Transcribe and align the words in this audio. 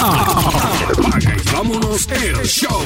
Apaga 0.00 1.36
y 1.36 1.52
vámonos 1.52 2.08
el 2.10 2.46
show. 2.46 2.82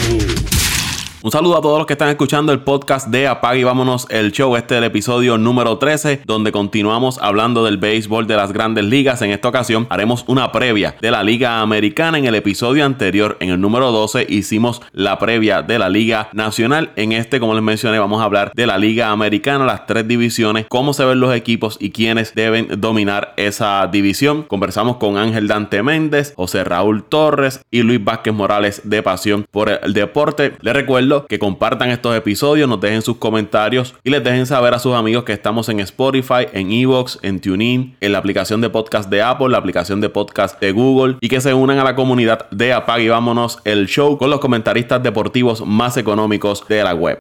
Un 1.25 1.31
saludo 1.31 1.57
a 1.57 1.62
todos 1.62 1.79
los 1.79 1.87
que 1.87 1.95
están 1.95 2.11
escuchando 2.11 2.53
el 2.53 2.61
podcast 2.61 3.08
de 3.08 3.26
Apague 3.26 3.61
y 3.61 3.65
Vámonos 3.65 4.07
el 4.11 4.31
Show. 4.31 4.57
Este 4.57 4.75
es 4.75 4.79
el 4.81 4.84
episodio 4.84 5.39
número 5.39 5.78
13, 5.78 6.21
donde 6.26 6.53
continuamos 6.53 7.17
hablando 7.17 7.65
del 7.65 7.78
béisbol 7.78 8.27
de 8.27 8.37
las 8.37 8.53
grandes 8.53 8.85
ligas. 8.85 9.23
En 9.23 9.30
esta 9.30 9.48
ocasión 9.48 9.87
haremos 9.89 10.27
una 10.29 10.52
previa 10.52 10.96
de 11.00 11.11
la 11.11 11.23
Liga 11.23 11.62
Americana. 11.62 12.18
En 12.18 12.27
el 12.27 12.34
episodio 12.34 12.84
anterior, 12.84 13.39
en 13.41 13.48
el 13.48 13.59
número 13.59 13.91
12, 13.91 14.27
hicimos 14.29 14.83
la 14.93 15.19
previa 15.19 15.62
de 15.62 15.79
la 15.79 15.89
Liga 15.89 16.29
Nacional. 16.34 16.93
En 16.95 17.12
este, 17.12 17.41
como 17.41 17.55
les 17.55 17.62
mencioné, 17.62 17.98
vamos 17.98 18.20
a 18.20 18.25
hablar 18.25 18.52
de 18.55 18.66
la 18.66 18.77
Liga 18.77 19.11
Americana, 19.11 19.65
las 19.65 19.87
tres 19.87 20.06
divisiones, 20.06 20.66
cómo 20.69 20.93
se 20.93 21.06
ven 21.06 21.20
los 21.20 21.34
equipos 21.34 21.79
y 21.80 21.91
quiénes 21.91 22.34
deben 22.34 22.69
dominar 22.83 23.33
esa 23.38 23.87
división. 23.87 24.43
Conversamos 24.43 24.98
con 24.98 25.16
Ángel 25.16 25.48
Dante 25.48 25.83
Méndez, 25.83 26.34
José 26.37 26.65
Raúl 26.65 27.02
Torres 27.02 27.62
y 27.70 27.80
Luis 27.80 28.05
Vázquez 28.05 28.34
Morales 28.34 28.83
de 28.84 29.02
Pasión 29.02 29.47
por 29.51 29.70
el 29.70 29.95
Deporte. 29.95 30.52
Les 30.61 30.75
recuerdo 30.75 31.13
que 31.23 31.38
compartan 31.38 31.91
estos 31.91 32.16
episodios, 32.16 32.68
nos 32.68 32.80
dejen 32.80 33.02
sus 33.02 33.16
comentarios 33.16 33.95
y 34.02 34.10
les 34.10 34.23
dejen 34.23 34.46
saber 34.46 34.74
a 34.74 34.78
sus 34.78 34.95
amigos 34.95 35.24
que 35.24 35.32
estamos 35.32 35.68
en 35.68 35.80
Spotify, 35.80 36.46
en 36.52 36.73
Evox, 36.73 37.18
en 37.23 37.40
TuneIn, 37.40 37.96
en 38.00 38.12
la 38.12 38.18
aplicación 38.18 38.60
de 38.60 38.70
podcast 38.70 39.09
de 39.09 39.23
Apple, 39.23 39.48
la 39.48 39.59
aplicación 39.59 40.00
de 40.00 40.09
podcast 40.09 40.60
de 40.60 40.73
Google 40.73 41.16
y 41.20 41.28
que 41.28 41.40
se 41.40 41.54
unan 41.54 41.78
a 41.78 41.84
la 41.84 41.95
comunidad 41.95 42.50
de 42.50 42.73
Apague 42.73 43.04
y 43.04 43.09
Vámonos 43.09 43.59
el 43.64 43.87
show 43.87 44.18
con 44.18 44.30
los 44.30 44.40
comentaristas 44.40 45.02
deportivos 45.02 45.64
más 45.64 45.96
económicos 45.96 46.66
de 46.68 46.82
la 46.82 46.95
web. 46.95 47.18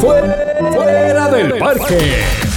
Fuera 0.00 1.28
del 1.28 1.58
parque. 1.58 2.49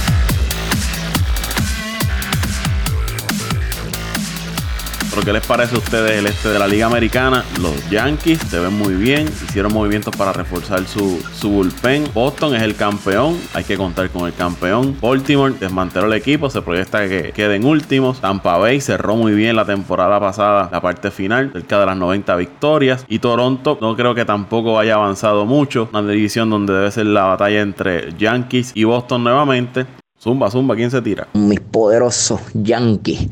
¿Pero 5.14 5.26
qué 5.26 5.32
les 5.32 5.46
parece 5.46 5.76
a 5.76 5.78
ustedes 5.78 6.10
el 6.18 6.26
este 6.26 6.48
de 6.48 6.58
la 6.58 6.66
Liga 6.66 6.86
Americana? 6.86 7.44
Los 7.62 7.88
Yankees 7.88 8.40
se 8.50 8.58
ven 8.58 8.72
muy 8.72 8.94
bien, 8.94 9.28
hicieron 9.28 9.72
movimientos 9.72 10.16
para 10.16 10.32
reforzar 10.32 10.84
su, 10.88 11.22
su 11.32 11.50
bullpen. 11.50 12.08
Boston 12.12 12.56
es 12.56 12.62
el 12.62 12.74
campeón, 12.74 13.38
hay 13.54 13.62
que 13.62 13.76
contar 13.76 14.10
con 14.10 14.26
el 14.26 14.34
campeón. 14.34 14.96
Baltimore 15.00 15.54
desmanteló 15.60 16.06
el 16.06 16.14
equipo, 16.14 16.50
se 16.50 16.62
proyecta 16.62 17.06
que 17.08 17.30
queden 17.30 17.64
últimos. 17.64 18.20
Tampa 18.20 18.58
Bay 18.58 18.80
cerró 18.80 19.14
muy 19.14 19.34
bien 19.34 19.54
la 19.54 19.64
temporada 19.64 20.18
pasada, 20.18 20.68
la 20.72 20.80
parte 20.80 21.12
final, 21.12 21.52
cerca 21.52 21.78
de 21.78 21.86
las 21.86 21.96
90 21.96 22.34
victorias. 22.34 23.04
Y 23.06 23.20
Toronto 23.20 23.78
no 23.80 23.94
creo 23.94 24.16
que 24.16 24.24
tampoco 24.24 24.80
haya 24.80 24.94
avanzado 24.94 25.46
mucho. 25.46 25.88
Una 25.92 26.02
división 26.02 26.50
donde 26.50 26.72
debe 26.72 26.90
ser 26.90 27.06
la 27.06 27.22
batalla 27.22 27.60
entre 27.60 28.12
Yankees 28.18 28.72
y 28.74 28.82
Boston 28.82 29.22
nuevamente. 29.22 29.86
Zumba, 30.18 30.50
zumba, 30.50 30.74
¿quién 30.74 30.90
se 30.90 31.00
tira? 31.02 31.28
Mis 31.34 31.60
poderosos 31.60 32.40
Yankees 32.54 33.28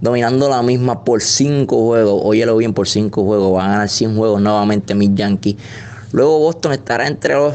dominando 0.00 0.48
la 0.48 0.62
misma 0.62 1.04
por 1.04 1.22
5 1.22 1.86
juegos. 1.86 2.20
Óyelo 2.24 2.56
bien, 2.56 2.74
por 2.74 2.88
5 2.88 3.24
juegos. 3.24 3.52
Van 3.52 3.66
a 3.66 3.72
ganar 3.72 3.88
100 3.88 4.16
juegos 4.16 4.40
nuevamente 4.40 4.94
mis 4.94 5.14
Yankees. 5.14 5.56
Luego 6.12 6.38
Boston 6.38 6.72
estará 6.72 7.06
entre 7.06 7.34
los 7.34 7.54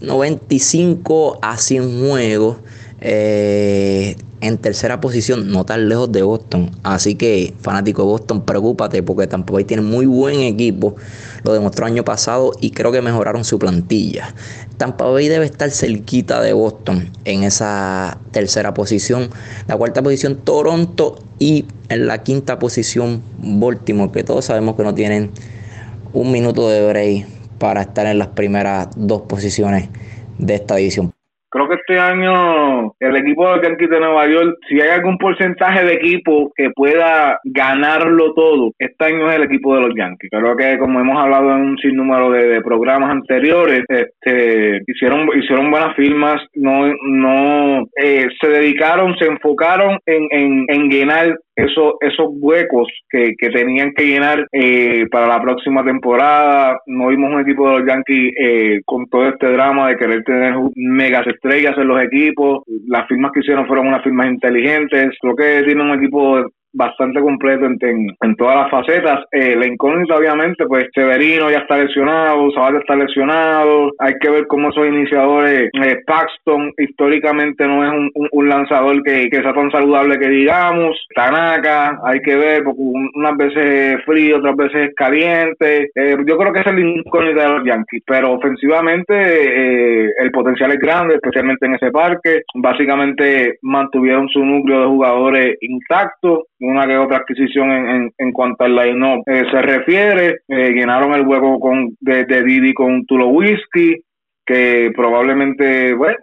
95 0.00 1.38
a 1.42 1.56
100 1.56 2.08
juegos. 2.08 2.56
Eh, 3.00 4.16
en 4.40 4.58
tercera 4.58 5.00
posición, 5.00 5.50
no 5.50 5.64
tan 5.64 5.88
lejos 5.88 6.12
de 6.12 6.22
Boston. 6.22 6.70
Así 6.82 7.14
que, 7.14 7.54
fanático 7.60 8.02
de 8.02 8.08
Boston, 8.08 8.44
preocúpate 8.44 9.02
porque 9.02 9.26
tampoco 9.26 9.58
ahí 9.58 9.64
tiene 9.64 9.82
muy 9.82 10.04
buen 10.04 10.40
equipo. 10.40 10.96
Lo 11.44 11.52
demostró 11.52 11.86
año 11.86 12.04
pasado 12.04 12.52
y 12.60 12.70
creo 12.70 12.90
que 12.90 13.02
mejoraron 13.02 13.44
su 13.44 13.58
plantilla. 13.58 14.34
Tampa 14.76 15.06
Bay 15.06 15.28
debe 15.28 15.44
estar 15.46 15.70
cerquita 15.70 16.40
de 16.40 16.52
Boston 16.52 17.10
en 17.24 17.44
esa 17.44 18.18
tercera 18.32 18.74
posición. 18.74 19.30
La 19.68 19.76
cuarta 19.76 20.02
posición, 20.02 20.36
Toronto. 20.36 21.18
Y 21.38 21.66
en 21.88 22.06
la 22.06 22.22
quinta 22.22 22.58
posición, 22.58 23.22
Baltimore, 23.38 24.10
que 24.10 24.24
todos 24.24 24.46
sabemos 24.46 24.76
que 24.76 24.82
no 24.82 24.94
tienen 24.94 25.30
un 26.12 26.32
minuto 26.32 26.68
de 26.68 26.86
break 26.86 27.26
para 27.58 27.82
estar 27.82 28.06
en 28.06 28.18
las 28.18 28.28
primeras 28.28 28.88
dos 28.96 29.22
posiciones 29.22 29.88
de 30.38 30.54
esta 30.54 30.76
división. 30.76 31.13
Creo 31.54 31.68
que 31.68 31.76
este 31.76 32.00
año 32.00 32.94
el 32.98 33.16
equipo 33.16 33.48
de 33.48 33.62
Yankees 33.62 33.88
de 33.88 34.00
Nueva 34.00 34.26
York, 34.26 34.56
si 34.68 34.80
hay 34.80 34.88
algún 34.88 35.16
porcentaje 35.18 35.84
de 35.84 35.94
equipo 35.94 36.50
que 36.56 36.70
pueda 36.70 37.38
ganarlo 37.44 38.34
todo, 38.34 38.72
este 38.76 39.04
año 39.04 39.30
es 39.30 39.36
el 39.36 39.44
equipo 39.44 39.76
de 39.76 39.82
los 39.82 39.94
Yankees. 39.96 40.30
Creo 40.32 40.56
que 40.56 40.78
como 40.78 40.98
hemos 40.98 41.16
hablado 41.16 41.52
en 41.52 41.60
un 41.60 41.78
sinnúmero 41.78 42.32
de, 42.32 42.60
programas 42.60 43.12
anteriores, 43.12 43.84
este, 43.88 44.80
hicieron 44.88 45.28
hicieron 45.36 45.70
buenas 45.70 45.94
firmas, 45.94 46.42
no 46.54 46.92
no 47.04 47.86
eh, 48.02 48.26
se 48.40 48.48
dedicaron, 48.48 49.16
se 49.16 49.26
enfocaron 49.26 50.00
en, 50.06 50.26
en, 50.32 50.64
en 50.68 50.88
llenar 50.88 51.36
esos, 51.56 51.94
esos 52.00 52.26
huecos 52.40 52.88
que, 53.08 53.34
que 53.38 53.50
tenían 53.50 53.92
que 53.94 54.06
llenar 54.06 54.46
eh, 54.52 55.06
para 55.10 55.26
la 55.26 55.40
próxima 55.40 55.84
temporada. 55.84 56.80
No 56.86 57.08
vimos 57.08 57.32
un 57.32 57.40
equipo 57.40 57.68
de 57.68 57.78
los 57.78 57.88
Yankees 57.88 58.32
eh, 58.40 58.80
con 58.84 59.06
todo 59.06 59.28
este 59.28 59.46
drama 59.52 59.88
de 59.88 59.96
querer 59.96 60.24
tener 60.24 60.54
megas 60.74 61.26
estrellas 61.44 61.76
en 61.76 61.88
los 61.88 62.02
equipos. 62.02 62.62
Las 62.86 63.06
firmas 63.06 63.30
que 63.32 63.40
hicieron 63.40 63.66
fueron 63.66 63.88
unas 63.88 64.02
firmas 64.02 64.28
inteligentes. 64.28 65.16
Creo 65.20 65.36
que 65.36 65.62
tienen 65.64 65.86
un 65.86 65.98
equipo 65.98 66.38
bastante 66.74 67.20
completo 67.20 67.66
en, 67.66 67.78
en, 68.20 68.36
todas 68.36 68.56
las 68.56 68.70
facetas. 68.70 69.24
Eh, 69.32 69.56
la 69.56 69.66
incógnita, 69.66 70.16
obviamente, 70.16 70.66
pues 70.66 70.86
Severino 70.92 71.50
ya 71.50 71.58
está 71.58 71.78
lesionado, 71.78 72.50
Sabato 72.50 72.78
está 72.78 72.96
lesionado. 72.96 73.92
Hay 73.98 74.14
que 74.20 74.28
ver 74.28 74.46
cómo 74.48 74.70
esos 74.70 74.86
iniciadores, 74.86 75.70
eh, 75.72 75.96
Paxton 76.06 76.72
históricamente 76.78 77.66
no 77.66 77.84
es 77.84 77.92
un, 77.92 78.28
un, 78.32 78.48
lanzador 78.48 79.02
que, 79.02 79.30
que, 79.30 79.42
sea 79.42 79.54
tan 79.54 79.70
saludable 79.70 80.18
que 80.18 80.28
digamos. 80.28 80.96
Tanaka, 81.14 81.98
hay 82.04 82.20
que 82.20 82.36
ver, 82.36 82.64
porque 82.64 82.80
unas 83.14 83.36
veces 83.36 84.04
frío, 84.04 84.38
otras 84.38 84.56
veces 84.56 84.90
caliente. 84.96 85.90
Eh, 85.94 86.16
yo 86.26 86.36
creo 86.36 86.52
que 86.52 86.60
es 86.60 86.66
el 86.66 86.78
incógnita 86.78 87.42
de 87.42 87.48
los 87.48 87.64
Yankees, 87.64 88.02
pero 88.06 88.32
ofensivamente 88.32 89.14
eh, 89.14 90.10
el 90.18 90.30
potencial 90.30 90.72
es 90.72 90.78
grande, 90.78 91.14
especialmente 91.14 91.66
en 91.66 91.74
ese 91.74 91.90
parque. 91.90 92.42
Básicamente 92.54 93.58
mantuvieron 93.62 94.28
su 94.28 94.44
núcleo 94.44 94.80
de 94.80 94.86
jugadores 94.86 95.56
intacto 95.60 96.46
una 96.64 96.86
que 96.86 96.96
otra 96.96 97.18
adquisición 97.18 97.70
en, 97.70 98.10
en, 98.16 98.32
cuanto 98.32 98.64
al 98.64 98.74
line 98.74 99.22
eh, 99.26 99.44
se 99.50 99.62
refiere. 99.62 100.38
Eh, 100.48 100.70
llenaron 100.70 101.14
el 101.14 101.26
hueco 101.26 101.58
con, 101.60 101.96
de, 102.00 102.24
de 102.24 102.42
Didi 102.42 102.74
con 102.74 103.04
Tulo 103.06 103.28
Whisky, 103.28 103.96
que 104.46 104.90
probablemente, 104.94 105.94
bueno, 105.94 106.18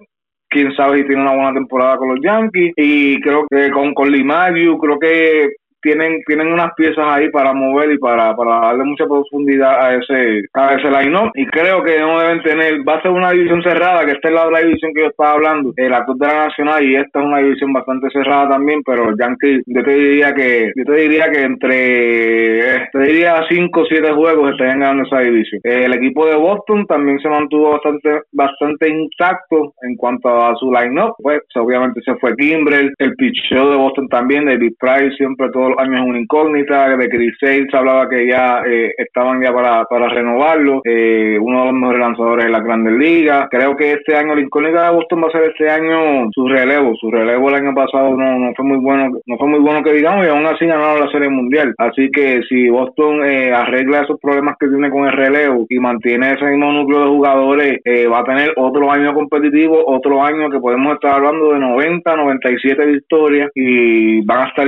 quién 0.49 0.73
sabe 0.75 0.99
si 0.99 1.07
tiene 1.07 1.21
una 1.21 1.35
buena 1.35 1.53
temporada 1.53 1.97
con 1.97 2.09
los 2.09 2.19
Yankees. 2.21 2.73
Y 2.75 3.19
creo 3.21 3.45
que 3.49 3.71
con, 3.71 3.93
con 3.93 4.11
Limayu, 4.11 4.77
creo 4.77 4.99
que 4.99 5.49
tienen 5.81 6.21
tienen 6.25 6.51
unas 6.51 6.73
piezas 6.75 7.05
ahí 7.07 7.29
para 7.29 7.53
mover 7.53 7.91
y 7.91 7.97
para, 7.97 8.35
para 8.35 8.61
darle 8.67 8.83
mucha 8.83 9.05
profundidad 9.05 9.85
a 9.85 9.95
ese 9.95 10.43
a 10.53 10.75
ese 10.75 10.89
line 10.89 11.31
y 11.35 11.45
creo 11.47 11.83
que 11.83 11.99
no 11.99 12.19
deben 12.19 12.41
tener 12.43 12.87
va 12.87 12.95
a 12.95 13.01
ser 13.01 13.11
una 13.11 13.31
división 13.31 13.61
cerrada 13.63 14.05
que 14.05 14.11
esta 14.11 14.29
es 14.29 14.33
la 14.33 14.59
división 14.59 14.93
que 14.93 15.01
yo 15.01 15.07
estaba 15.07 15.33
hablando 15.33 15.73
el 15.75 15.93
actor 15.93 16.15
de 16.17 16.27
la 16.27 16.47
nacional 16.47 16.83
y 16.83 16.95
esta 16.95 17.19
es 17.19 17.25
una 17.25 17.39
división 17.39 17.73
bastante 17.73 18.09
cerrada 18.11 18.49
también 18.49 18.81
pero 18.85 19.09
el 19.09 19.17
Yankee 19.17 19.61
yo 19.65 19.83
te 19.83 19.91
diría 19.91 20.33
que 20.33 20.71
yo 20.75 20.85
te 20.85 20.93
diría 20.93 21.29
que 21.31 21.41
entre 21.41 22.89
te 22.91 22.99
diría 22.99 23.43
5 23.49 23.79
o 23.79 23.85
7 23.85 24.13
juegos 24.13 24.51
estarían 24.51 24.79
ganando 24.79 25.03
esa 25.03 25.19
división. 25.19 25.61
El 25.63 25.93
equipo 25.93 26.25
de 26.25 26.35
Boston 26.35 26.85
también 26.85 27.19
se 27.19 27.29
mantuvo 27.29 27.71
bastante 27.71 28.21
bastante 28.31 28.89
intacto 28.89 29.73
en 29.81 29.95
cuanto 29.95 30.29
a 30.29 30.55
su 30.55 30.71
line-up 30.71 31.15
pues 31.21 31.41
obviamente 31.55 32.01
se 32.03 32.15
fue 32.15 32.35
Kimbrel 32.35 32.93
el 32.97 33.15
pitcher 33.15 33.59
de 33.59 33.75
Boston 33.75 34.07
también 34.07 34.45
David 34.45 34.73
Price 34.79 35.15
siempre 35.17 35.49
todo 35.51 35.70
años 35.79 36.01
es 36.01 36.07
una 36.07 36.19
incógnita, 36.19 36.95
de 36.97 37.09
Chris 37.09 37.33
Sale 37.39 37.67
se 37.69 37.77
hablaba 37.77 38.09
que 38.09 38.27
ya 38.27 38.63
eh, 38.65 38.93
estaban 38.97 39.41
ya 39.41 39.53
para, 39.53 39.85
para 39.85 40.09
renovarlo, 40.09 40.81
eh, 40.83 41.37
uno 41.39 41.59
de 41.59 41.65
los 41.65 41.73
mejores 41.73 41.99
lanzadores 41.99 42.45
de 42.45 42.51
la 42.51 42.59
Grandes 42.59 42.93
Ligas. 42.93 43.47
Creo 43.49 43.75
que 43.75 43.93
este 43.93 44.15
año 44.15 44.35
la 44.35 44.41
incógnita 44.41 44.85
de 44.85 44.95
Boston 44.95 45.23
va 45.23 45.27
a 45.27 45.31
ser 45.31 45.43
este 45.43 45.69
año 45.69 46.29
su 46.31 46.47
relevo, 46.47 46.95
su 46.95 47.09
relevo 47.11 47.49
el 47.49 47.55
año 47.55 47.73
pasado 47.73 48.15
no, 48.15 48.39
no 48.39 48.53
fue 48.55 48.65
muy 48.65 48.77
bueno, 48.77 49.09
no 49.25 49.37
fue 49.37 49.47
muy 49.47 49.59
bueno 49.59 49.83
que 49.83 49.93
digamos 49.93 50.25
y 50.25 50.29
aún 50.29 50.45
así 50.45 50.65
ganaron 50.65 50.99
la 50.99 51.11
Serie 51.11 51.29
Mundial. 51.29 51.73
Así 51.77 52.09
que 52.11 52.41
si 52.47 52.69
Boston 52.69 53.23
eh, 53.25 53.53
arregla 53.53 54.01
esos 54.01 54.19
problemas 54.19 54.55
que 54.59 54.67
tiene 54.67 54.89
con 54.89 55.05
el 55.05 55.13
relevo 55.13 55.65
y 55.69 55.79
mantiene 55.79 56.33
ese 56.33 56.45
mismo 56.45 56.71
núcleo 56.71 57.01
de 57.01 57.09
jugadores, 57.09 57.79
va 58.11 58.19
a 58.19 58.23
tener 58.23 58.53
otro 58.57 58.91
año 58.91 59.13
competitivo, 59.13 59.83
otro 59.85 60.23
año 60.23 60.49
que 60.49 60.59
podemos 60.59 60.93
estar 60.93 61.15
hablando 61.15 61.53
de 61.53 61.59
90, 61.59 62.15
97 62.15 62.85
victorias 62.85 63.51
y 63.55 64.21
van 64.25 64.41
a 64.41 64.47
estar, 64.49 64.67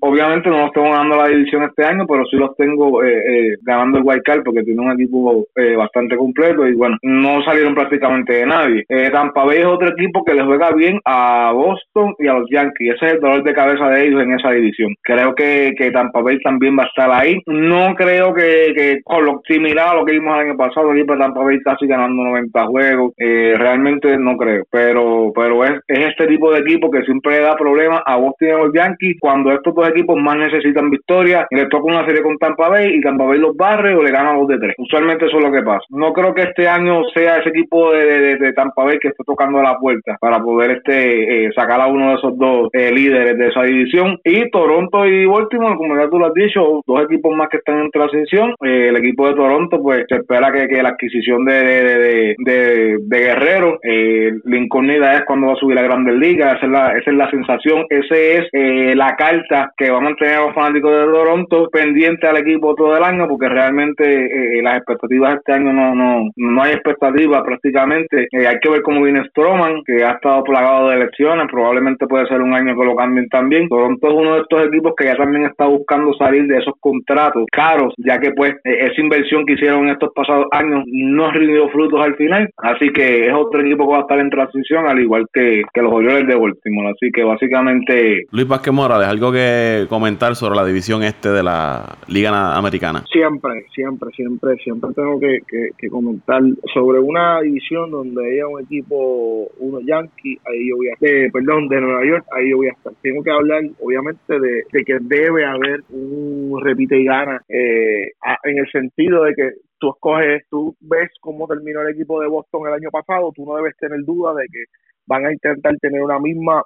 obviamente 0.00 0.41
no 0.50 0.62
los 0.62 0.72
tengo 0.72 0.90
ganando 0.90 1.16
la 1.16 1.28
división 1.28 1.62
este 1.64 1.84
año, 1.84 2.06
pero 2.06 2.24
sí 2.26 2.36
los 2.36 2.56
tengo 2.56 3.02
eh, 3.02 3.22
eh, 3.26 3.56
ganando 3.62 3.98
el 3.98 4.04
White 4.04 4.22
Card 4.24 4.42
porque 4.44 4.62
tiene 4.62 4.80
un 4.80 4.92
equipo 4.92 5.46
eh, 5.56 5.76
bastante 5.76 6.16
completo 6.16 6.66
y 6.66 6.74
bueno, 6.74 6.96
no 7.02 7.42
salieron 7.42 7.74
prácticamente 7.74 8.32
de 8.34 8.46
nadie. 8.46 8.84
Tampa 9.12 9.44
Bay 9.44 9.58
es 9.58 9.66
otro 9.66 9.88
equipo 9.88 10.24
que 10.24 10.34
le 10.34 10.44
juega 10.44 10.70
bien 10.72 11.00
a 11.04 11.52
Boston 11.52 12.14
y 12.18 12.28
a 12.28 12.34
los 12.34 12.48
Yankees. 12.50 12.94
Ese 12.94 13.06
es 13.06 13.12
el 13.14 13.20
dolor 13.20 13.42
de 13.42 13.54
cabeza 13.54 13.88
de 13.88 14.06
ellos 14.06 14.22
en 14.22 14.32
esa 14.32 14.50
división. 14.50 14.94
Creo 15.02 15.34
que, 15.34 15.74
que 15.76 15.90
Tampa 15.90 16.20
Bay 16.20 16.38
también 16.40 16.78
va 16.78 16.84
a 16.84 16.86
estar 16.86 17.10
ahí. 17.10 17.40
No 17.46 17.94
creo 17.94 18.32
que, 18.34 18.72
que 18.74 19.00
con 19.04 19.24
lo 19.24 19.40
similar 19.46 19.88
a 19.88 19.94
lo 19.96 20.04
que 20.04 20.12
vimos 20.12 20.34
el 20.34 20.48
año 20.48 20.56
pasado, 20.56 20.90
aquí 20.90 21.04
Tampa 21.04 21.42
Bay 21.42 21.58
casi 21.60 21.86
ganando 21.86 22.22
90 22.22 22.66
juegos. 22.66 23.12
realmente 23.18 24.16
no 24.18 24.36
creo, 24.36 24.64
pero 24.70 25.32
pero 25.34 25.64
es, 25.64 25.80
es 25.88 25.98
este 26.10 26.26
tipo 26.26 26.52
de 26.52 26.60
equipo 26.60 26.90
que 26.90 27.02
siempre 27.02 27.40
da 27.40 27.54
problemas 27.56 28.02
a 28.06 28.16
Boston 28.16 28.48
y 28.48 28.50
a 28.50 28.58
los 28.58 28.72
Yankees 28.72 29.16
cuando 29.20 29.52
estos 29.52 29.74
dos 29.74 29.88
equipos 29.88 30.16
más 30.16 30.31
más 30.32 30.50
necesitan 30.50 30.90
victoria 30.90 31.46
y 31.50 31.56
les 31.56 31.68
toca 31.68 31.84
una 31.84 32.04
serie 32.06 32.22
con 32.22 32.38
Tampa 32.38 32.68
Bay 32.68 32.94
y 32.94 33.00
Tampa 33.00 33.24
Bay 33.24 33.38
los 33.38 33.56
barre 33.56 33.94
o 33.94 34.02
le 34.02 34.10
gana 34.10 34.34
dos 34.34 34.48
de 34.48 34.58
tres. 34.58 34.74
Usualmente 34.78 35.26
eso 35.26 35.38
es 35.38 35.44
lo 35.44 35.52
que 35.52 35.62
pasa. 35.62 35.84
No 35.90 36.12
creo 36.12 36.34
que 36.34 36.42
este 36.42 36.68
año 36.68 37.02
sea 37.14 37.38
ese 37.38 37.50
equipo 37.50 37.92
de, 37.92 38.36
de, 38.36 38.52
Tampa 38.52 38.84
Bay 38.84 38.98
que 38.98 39.08
esté 39.08 39.22
tocando 39.24 39.62
la 39.62 39.78
puerta 39.78 40.16
para 40.20 40.40
poder 40.40 40.72
este 40.72 41.46
eh, 41.46 41.50
sacar 41.54 41.80
a 41.80 41.86
uno 41.86 42.10
de 42.10 42.14
esos 42.16 42.36
dos 42.38 42.68
eh, 42.72 42.90
líderes 42.92 43.36
de 43.38 43.48
esa 43.48 43.62
división. 43.62 44.18
Y 44.24 44.50
Toronto 44.50 45.06
y 45.06 45.26
Baltimore, 45.26 45.76
como 45.76 45.96
ya 45.96 46.08
tú 46.08 46.18
lo 46.18 46.26
has 46.26 46.34
dicho, 46.34 46.82
dos 46.86 47.04
equipos 47.04 47.34
más 47.34 47.48
que 47.48 47.58
están 47.58 47.80
en 47.80 47.90
transición. 47.90 48.54
Eh, 48.62 48.88
el 48.88 48.96
equipo 48.96 49.28
de 49.28 49.34
Toronto, 49.34 49.80
pues 49.82 50.04
se 50.08 50.16
espera 50.16 50.52
que, 50.52 50.68
que 50.68 50.82
la 50.82 50.90
adquisición 50.90 51.44
de, 51.44 51.52
de, 51.52 52.34
de, 52.38 52.96
de 53.00 53.18
Guerrero, 53.18 53.78
la 53.82 54.56
incógnita 54.56 55.14
es 55.14 55.24
cuando 55.24 55.48
va 55.48 55.52
a 55.54 55.56
subir 55.56 55.76
la 55.76 55.82
Grandes 55.82 56.16
Ligas, 56.16 56.56
esa 56.56 56.66
es 56.66 56.72
la, 56.72 56.90
esa 56.92 57.10
es 57.10 57.16
la 57.16 57.30
sensación, 57.30 57.84
esa 57.88 58.14
es 58.16 58.48
la 58.96 59.14
carta 59.16 59.72
que 59.76 59.90
van 59.90 60.06
a 60.06 60.10
mantener 60.22 60.46
los 60.46 60.54
fanáticos 60.54 60.90
de 60.90 61.04
Toronto 61.04 61.68
pendiente 61.70 62.26
al 62.26 62.36
equipo 62.38 62.74
todo 62.74 62.96
el 62.96 63.02
año, 63.02 63.28
porque 63.28 63.48
realmente 63.48 64.62
las 64.62 64.76
expectativas 64.76 65.36
este 65.36 65.52
año 65.52 65.72
no, 65.72 65.94
no, 65.94 66.30
no 66.36 66.62
hay 66.62 66.72
expectativas 66.72 67.42
prácticamente. 67.42 68.28
hay 68.32 68.58
que 68.60 68.70
ver 68.70 68.82
cómo 68.82 69.02
viene 69.02 69.24
Stroman, 69.28 69.82
que 69.84 70.04
ha 70.04 70.12
estado 70.12 70.42
plagado 70.44 70.88
de 70.88 70.96
elecciones, 70.96 71.46
probablemente 71.50 72.06
puede 72.06 72.26
ser 72.26 72.40
un 72.40 72.54
año 72.54 72.76
que 72.76 72.84
lo 72.84 72.96
cambien 72.96 73.28
también. 73.28 73.68
Toronto 73.68 74.08
es 74.08 74.14
uno 74.14 74.34
de 74.34 74.40
estos 74.42 74.66
equipos 74.66 74.94
que 74.96 75.06
ya 75.06 75.16
también 75.16 75.46
está 75.46 75.66
buscando 75.66 76.12
salir 76.14 76.46
de 76.46 76.58
esos 76.58 76.74
contratos 76.80 77.46
caros, 77.50 77.94
ya 77.98 78.18
que 78.18 78.32
pues 78.32 78.54
e, 78.64 78.86
esa 78.86 79.00
inversión 79.00 79.44
que 79.46 79.54
hicieron 79.54 79.84
en 79.84 79.90
estos 79.90 80.10
pasados 80.14 80.46
años 80.52 80.84
no 80.86 81.30
rindió 81.32 81.68
frutos 81.70 82.00
al 82.00 82.14
final, 82.16 82.48
así 82.58 82.90
que 82.90 83.26
es 83.26 83.34
otro 83.34 83.60
equipo 83.60 83.86
que 83.86 83.92
va 83.92 83.98
a 83.98 84.02
estar 84.02 84.18
en 84.18 84.30
transición, 84.30 84.86
al 84.86 85.00
igual 85.00 85.26
que, 85.32 85.62
que 85.72 85.82
los 85.82 85.92
Orioles 85.92 86.26
de 86.26 86.34
Baltimore, 86.34 86.90
así 86.90 87.10
que 87.12 87.24
básicamente... 87.24 88.26
Luis 88.30 88.48
Vázquez 88.48 88.72
Morales, 88.72 89.08
¿algo 89.08 89.32
que 89.32 89.86
comentar 89.88 90.11
sobre 90.34 90.56
la 90.56 90.64
división 90.64 91.02
este 91.02 91.30
de 91.30 91.42
la 91.42 91.98
Liga 92.08 92.56
Americana? 92.56 93.04
Siempre, 93.10 93.66
siempre, 93.74 94.10
siempre, 94.14 94.56
siempre 94.56 94.90
tengo 94.94 95.18
que, 95.18 95.88
comentar 95.90 96.42
sobre 96.72 96.98
una 97.00 97.40
división 97.40 97.90
donde 97.90 98.32
haya 98.32 98.46
un 98.46 98.62
equipo, 98.62 99.50
uno 99.58 99.80
Yankee, 99.80 100.38
ahí 100.46 100.68
yo 100.68 100.76
voy 100.76 100.88
a 100.88 100.94
estar, 100.94 101.32
perdón, 101.32 101.68
de 101.68 101.80
Nueva 101.80 102.04
York, 102.06 102.26
ahí 102.32 102.50
yo 102.50 102.56
voy 102.56 102.68
a 102.68 102.72
estar. 102.72 102.92
Tengo 103.02 103.22
que 103.22 103.30
hablar, 103.30 103.62
obviamente, 103.80 104.38
de, 104.38 104.84
que 104.84 104.98
debe 105.00 105.44
haber 105.44 105.80
un 105.90 106.60
repite 106.62 106.98
y 106.98 107.04
gana, 107.04 107.40
eh, 107.48 108.12
en 108.44 108.58
el 108.58 108.70
sentido 108.70 109.24
de 109.24 109.34
que 109.34 109.50
tú 109.78 109.90
escoges, 109.90 110.44
tú 110.48 110.76
ves 110.80 111.10
cómo 111.20 111.46
terminó 111.46 111.82
el 111.82 111.94
equipo 111.94 112.20
de 112.20 112.28
Boston 112.28 112.66
el 112.68 112.74
año 112.74 112.90
pasado, 112.90 113.32
tú 113.34 113.44
no 113.44 113.56
debes 113.56 113.76
tener 113.76 114.00
duda 114.04 114.34
de 114.34 114.46
que 114.46 114.64
van 115.06 115.26
a 115.26 115.32
intentar 115.32 115.76
tener 115.78 116.02
una 116.02 116.18
misma 116.18 116.62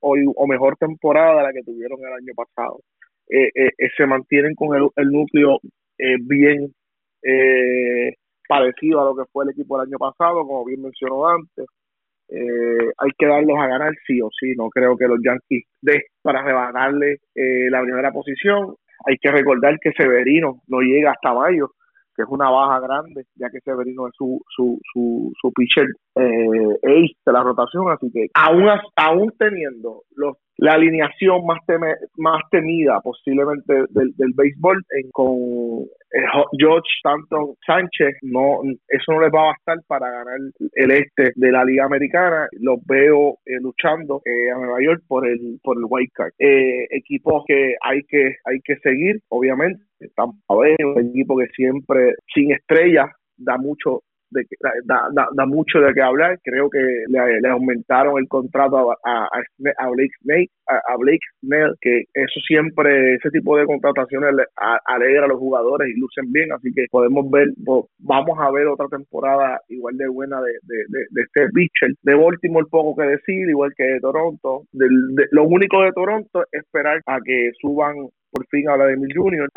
o, 0.00 0.46
mejor 0.46 0.76
temporada 0.76 1.36
de 1.36 1.42
la 1.42 1.52
que 1.52 1.62
tuvieron 1.62 2.00
el 2.00 2.12
año 2.12 2.34
pasado. 2.34 2.80
Eh, 3.28 3.50
eh, 3.54 3.90
se 3.96 4.06
mantienen 4.06 4.54
con 4.54 4.76
el, 4.76 4.88
el 4.96 5.08
núcleo 5.10 5.58
bien 6.22 6.72
eh, 7.22 8.14
parecido 8.48 9.00
a 9.00 9.04
lo 9.04 9.14
que 9.14 9.30
fue 9.32 9.44
el 9.44 9.50
equipo 9.50 9.78
del 9.78 9.88
año 9.88 9.98
pasado, 9.98 10.42
como 10.46 10.64
bien 10.64 10.82
mencionó 10.82 11.28
antes. 11.28 11.66
Eh, 12.28 12.90
hay 12.98 13.10
que 13.18 13.26
darlos 13.26 13.58
a 13.58 13.66
ganar 13.66 13.92
sí 14.06 14.20
o 14.20 14.28
sí. 14.38 14.54
No 14.56 14.68
creo 14.70 14.96
que 14.96 15.06
los 15.06 15.18
Yankees 15.22 15.64
de 15.82 16.02
para 16.22 16.42
rebajarle 16.42 17.18
eh, 17.34 17.70
la 17.70 17.82
primera 17.82 18.10
posición. 18.12 18.74
Hay 19.06 19.16
que 19.18 19.30
recordar 19.30 19.78
que 19.80 19.92
Severino 19.92 20.60
no 20.68 20.80
llega 20.80 21.12
hasta 21.12 21.32
mayo 21.32 21.70
que 22.16 22.22
es 22.22 22.28
una 22.28 22.50
baja 22.50 22.80
grande, 22.80 23.24
ya 23.36 23.48
que 23.50 23.60
Severino 23.60 24.08
es 24.08 24.12
su, 24.18 24.40
su, 24.54 24.78
su, 24.92 25.32
su 25.40 25.52
pitcher 25.52 25.86
eh, 26.16 26.78
ace 26.82 27.16
de 27.24 27.32
la 27.32 27.42
rotación, 27.42 27.90
así 27.90 28.10
que 28.12 28.26
aún, 28.34 28.68
aún 28.96 29.32
teniendo 29.38 30.02
los 30.16 30.36
la 30.60 30.74
alineación 30.74 31.46
más 31.46 31.60
más 32.18 32.42
temida 32.50 33.00
posiblemente 33.02 33.72
del, 33.88 34.14
del 34.14 34.32
béisbol 34.34 34.84
con 35.10 35.86
eh, 36.12 36.20
George 36.58 36.86
Stanton 36.98 37.54
Sánchez 37.66 38.18
no 38.20 38.60
eso 38.88 39.12
no 39.12 39.20
les 39.22 39.32
va 39.32 39.40
a 39.40 39.52
bastar 39.52 39.78
para 39.86 40.10
ganar 40.10 40.36
el 40.74 40.90
este 40.90 41.32
de 41.34 41.52
la 41.52 41.64
liga 41.64 41.86
americana. 41.86 42.46
Los 42.60 42.78
veo 42.84 43.38
eh, 43.46 43.58
luchando 43.62 44.20
a 44.26 44.58
Nueva 44.58 44.82
York 44.82 45.02
por 45.08 45.26
el 45.26 45.58
por 45.62 45.78
el 45.78 45.84
white 45.88 46.12
card. 46.14 46.32
Equipos 46.38 47.42
que 47.46 47.76
hay 47.80 48.02
que 48.02 48.36
hay 48.44 48.60
que 48.62 48.76
seguir 48.82 49.18
obviamente. 49.30 49.82
A 50.16 50.54
ver, 50.56 50.76
un 50.84 51.08
equipo 51.08 51.38
que 51.38 51.46
siempre 51.54 52.14
sin 52.34 52.52
estrellas 52.52 53.10
da 53.38 53.56
mucho 53.56 54.02
de 54.30 54.46
da, 54.84 55.08
da, 55.12 55.28
da, 55.34 55.46
mucho 55.46 55.80
de 55.80 55.92
qué 55.92 56.02
hablar. 56.02 56.38
Creo 56.42 56.70
que 56.70 56.78
le, 57.08 57.48
aumentaron 57.48 58.18
el 58.18 58.28
contrato 58.28 58.92
a, 58.92 58.96
a, 59.04 59.88
Blake 59.90 60.12
Snake, 60.22 60.50
a, 60.66 60.96
Blake 60.96 61.26
Snell, 61.40 61.74
que 61.80 62.04
eso 62.14 62.40
siempre, 62.46 63.14
ese 63.14 63.30
tipo 63.30 63.56
de 63.56 63.66
contrataciones 63.66 64.34
alegra 64.84 65.24
a 65.24 65.28
los 65.28 65.38
jugadores 65.38 65.88
y 65.88 65.98
lucen 65.98 66.30
bien. 66.32 66.52
Así 66.52 66.72
que 66.72 66.86
podemos 66.90 67.30
ver, 67.30 67.48
vamos 67.98 68.38
a 68.38 68.50
ver 68.50 68.66
otra 68.68 68.86
temporada 68.88 69.60
igual 69.68 69.96
de 69.96 70.08
buena 70.08 70.40
de, 70.40 70.52
de, 70.62 71.06
de, 71.10 71.22
este 71.22 71.48
pitcher. 71.52 71.94
De 72.02 72.14
Baltimore, 72.14 72.66
poco 72.70 73.00
que 73.00 73.08
decir, 73.08 73.48
igual 73.48 73.72
que 73.76 73.84
de 73.84 74.00
Toronto. 74.00 74.64
lo 74.72 75.44
único 75.44 75.82
de 75.82 75.92
Toronto 75.92 76.42
es 76.52 76.60
esperar 76.60 77.00
a 77.06 77.18
que 77.24 77.50
suban 77.60 77.94
por 78.40 78.46
fin 78.48 78.68
habla 78.70 78.86
de 78.86 78.96
Mil 78.96 79.12
Junior 79.14 79.50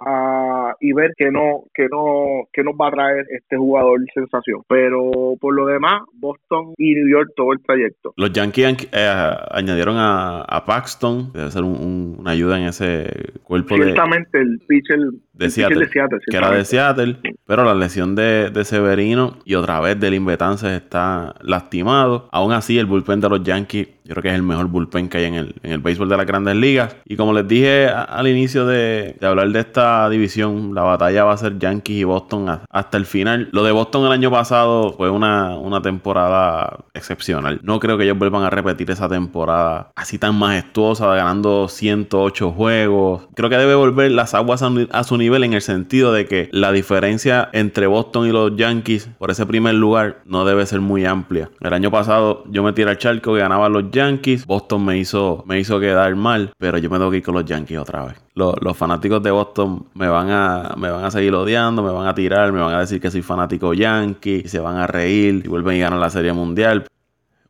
y 0.81 0.91
ver 0.91 1.13
que 1.17 1.31
no 1.31 1.63
que 1.73 1.87
no 1.89 2.47
que 2.51 2.63
nos 2.63 2.73
va 2.73 2.89
a 2.89 2.91
traer 2.91 3.25
este 3.29 3.55
jugador 3.55 4.01
sensación. 4.13 4.61
Pero 4.67 5.35
por 5.39 5.55
lo 5.55 5.65
demás 5.65 6.01
Boston 6.13 6.73
y 6.77 6.93
New 6.95 7.09
York 7.09 7.31
todo 7.35 7.53
el 7.53 7.61
trayecto. 7.61 8.13
Los 8.17 8.33
Yankees 8.33 8.89
eh, 8.91 9.31
añadieron 9.51 9.95
a, 9.97 10.63
Paxton 10.65 11.31
debe 11.33 11.51
ser 11.51 11.63
una 11.63 12.31
ayuda 12.31 12.57
en 12.57 12.67
ese 12.67 13.05
cuerpo 13.43 13.75
ciertamente 13.75 14.39
el 14.39 14.59
pitcher 14.67 14.99
de 15.33 15.49
Seattle, 15.49 15.89
que 16.29 16.37
era 16.37 16.51
de 16.51 16.63
Seattle, 16.63 17.17
pero 17.45 17.63
la 17.63 17.73
lesión 17.73 18.15
de, 18.15 18.51
Severino 18.63 19.37
y 19.45 19.55
otra 19.55 19.79
vez 19.79 19.99
del 19.99 20.13
Invetances 20.13 20.71
está 20.71 21.35
lastimado. 21.41 22.29
Aún 22.31 22.53
así, 22.53 22.77
el 22.77 22.85
bullpen 22.85 23.19
de 23.19 23.29
los 23.29 23.43
Yankees, 23.43 23.87
yo 24.05 24.13
creo 24.13 24.21
que 24.21 24.29
es 24.29 24.35
el 24.35 24.43
mejor 24.43 24.67
bullpen 24.67 25.09
que 25.09 25.17
hay 25.17 25.25
en 25.25 25.33
el, 25.35 25.55
en 25.63 25.71
el 25.71 25.79
béisbol 25.79 26.07
de 26.07 26.17
las 26.17 26.25
grandes 26.25 26.55
ligas. 26.55 26.95
Y 27.05 27.15
como 27.15 27.33
les 27.33 27.47
dije 27.47 27.87
al 27.87 28.27
inicio 28.27 28.65
de, 28.65 29.17
hablar 29.21 29.49
de 29.49 29.59
esta 29.59 30.07
división, 30.09 30.75
la 30.75 30.83
batalla 30.83 31.23
va 31.23 31.33
a 31.33 31.37
ser 31.37 31.57
Yankees 31.57 31.97
y 31.97 32.03
Boston 32.03 32.61
hasta 32.69 32.97
el 32.97 33.05
final. 33.05 33.49
Lo 33.51 33.63
de 33.63 33.71
Boston 33.71 34.05
el 34.05 34.11
año 34.11 34.29
pasado 34.29 34.93
fue 34.93 35.09
una, 35.09 35.57
una 35.57 35.81
temporada 35.81 36.85
excepcional. 36.93 37.59
No 37.63 37.79
creo 37.79 37.97
que 37.97 38.03
ellos 38.03 38.17
vuelvan 38.17 38.43
a 38.43 38.49
repetir 38.49 38.91
esa 38.91 39.09
temporada 39.09 39.91
así 39.95 40.17
tan 40.19 40.35
majestuosa, 40.35 41.07
ganando 41.15 41.67
108 41.67 42.51
juegos. 42.51 43.27
Creo 43.35 43.49
que 43.49 43.57
debe 43.57 43.75
volver 43.75 44.11
las 44.11 44.33
aguas 44.33 44.61
a 44.63 45.03
su 45.03 45.17
nivel 45.23 45.43
en 45.43 45.53
el 45.53 45.61
sentido 45.61 46.11
de 46.11 46.25
que 46.25 46.49
la 46.51 46.71
diferencia 46.71 47.49
entre 47.53 47.87
Boston 47.87 48.27
y 48.27 48.31
los 48.31 48.55
Yankees 48.55 49.09
por 49.17 49.31
ese 49.31 49.45
primer 49.45 49.75
lugar 49.75 50.21
no 50.25 50.43
debe 50.43 50.65
ser 50.65 50.81
muy 50.81 51.05
amplia. 51.05 51.49
El 51.61 51.73
año 51.73 51.89
pasado 51.91 52.43
yo 52.49 52.61
me 52.61 52.73
tiré 52.73 52.91
al 52.91 52.97
charco 52.97 53.35
y 53.37 53.39
ganaba 53.39 53.69
los 53.69 53.89
Yankees. 53.91 54.45
Boston 54.45 54.85
me 54.85 54.97
hizo, 54.97 55.43
me 55.47 55.59
hizo 55.59 55.79
quedar 55.79 56.15
mal, 56.15 56.51
pero 56.57 56.77
yo 56.77 56.89
me 56.89 56.97
tengo 56.97 57.11
que 57.11 57.17
ir 57.17 57.23
con 57.23 57.35
los 57.35 57.45
Yankees 57.45 57.77
otra 57.77 58.05
vez. 58.05 58.15
Los, 58.35 58.55
los, 58.61 58.75
fanáticos 58.75 59.21
de 59.21 59.31
Boston 59.31 59.85
me 59.93 60.07
van, 60.07 60.29
a, 60.31 60.73
me 60.75 60.89
van 60.89 61.05
a 61.05 61.11
seguir 61.11 61.33
odiando, 61.35 61.83
me 61.83 61.91
van 61.91 62.07
a 62.07 62.15
tirar, 62.15 62.51
me 62.51 62.59
van 62.59 62.73
a 62.73 62.79
decir 62.79 62.99
que 62.99 63.11
soy 63.11 63.21
fanático 63.21 63.73
yankee, 63.73 64.41
y 64.43 64.47
se 64.47 64.59
van 64.59 64.77
a 64.77 64.87
reír 64.87 65.43
y 65.45 65.47
vuelven 65.47 65.77
y 65.77 65.79
ganan 65.79 65.99
la 65.99 66.09
Serie 66.09 66.33
Mundial. 66.33 66.85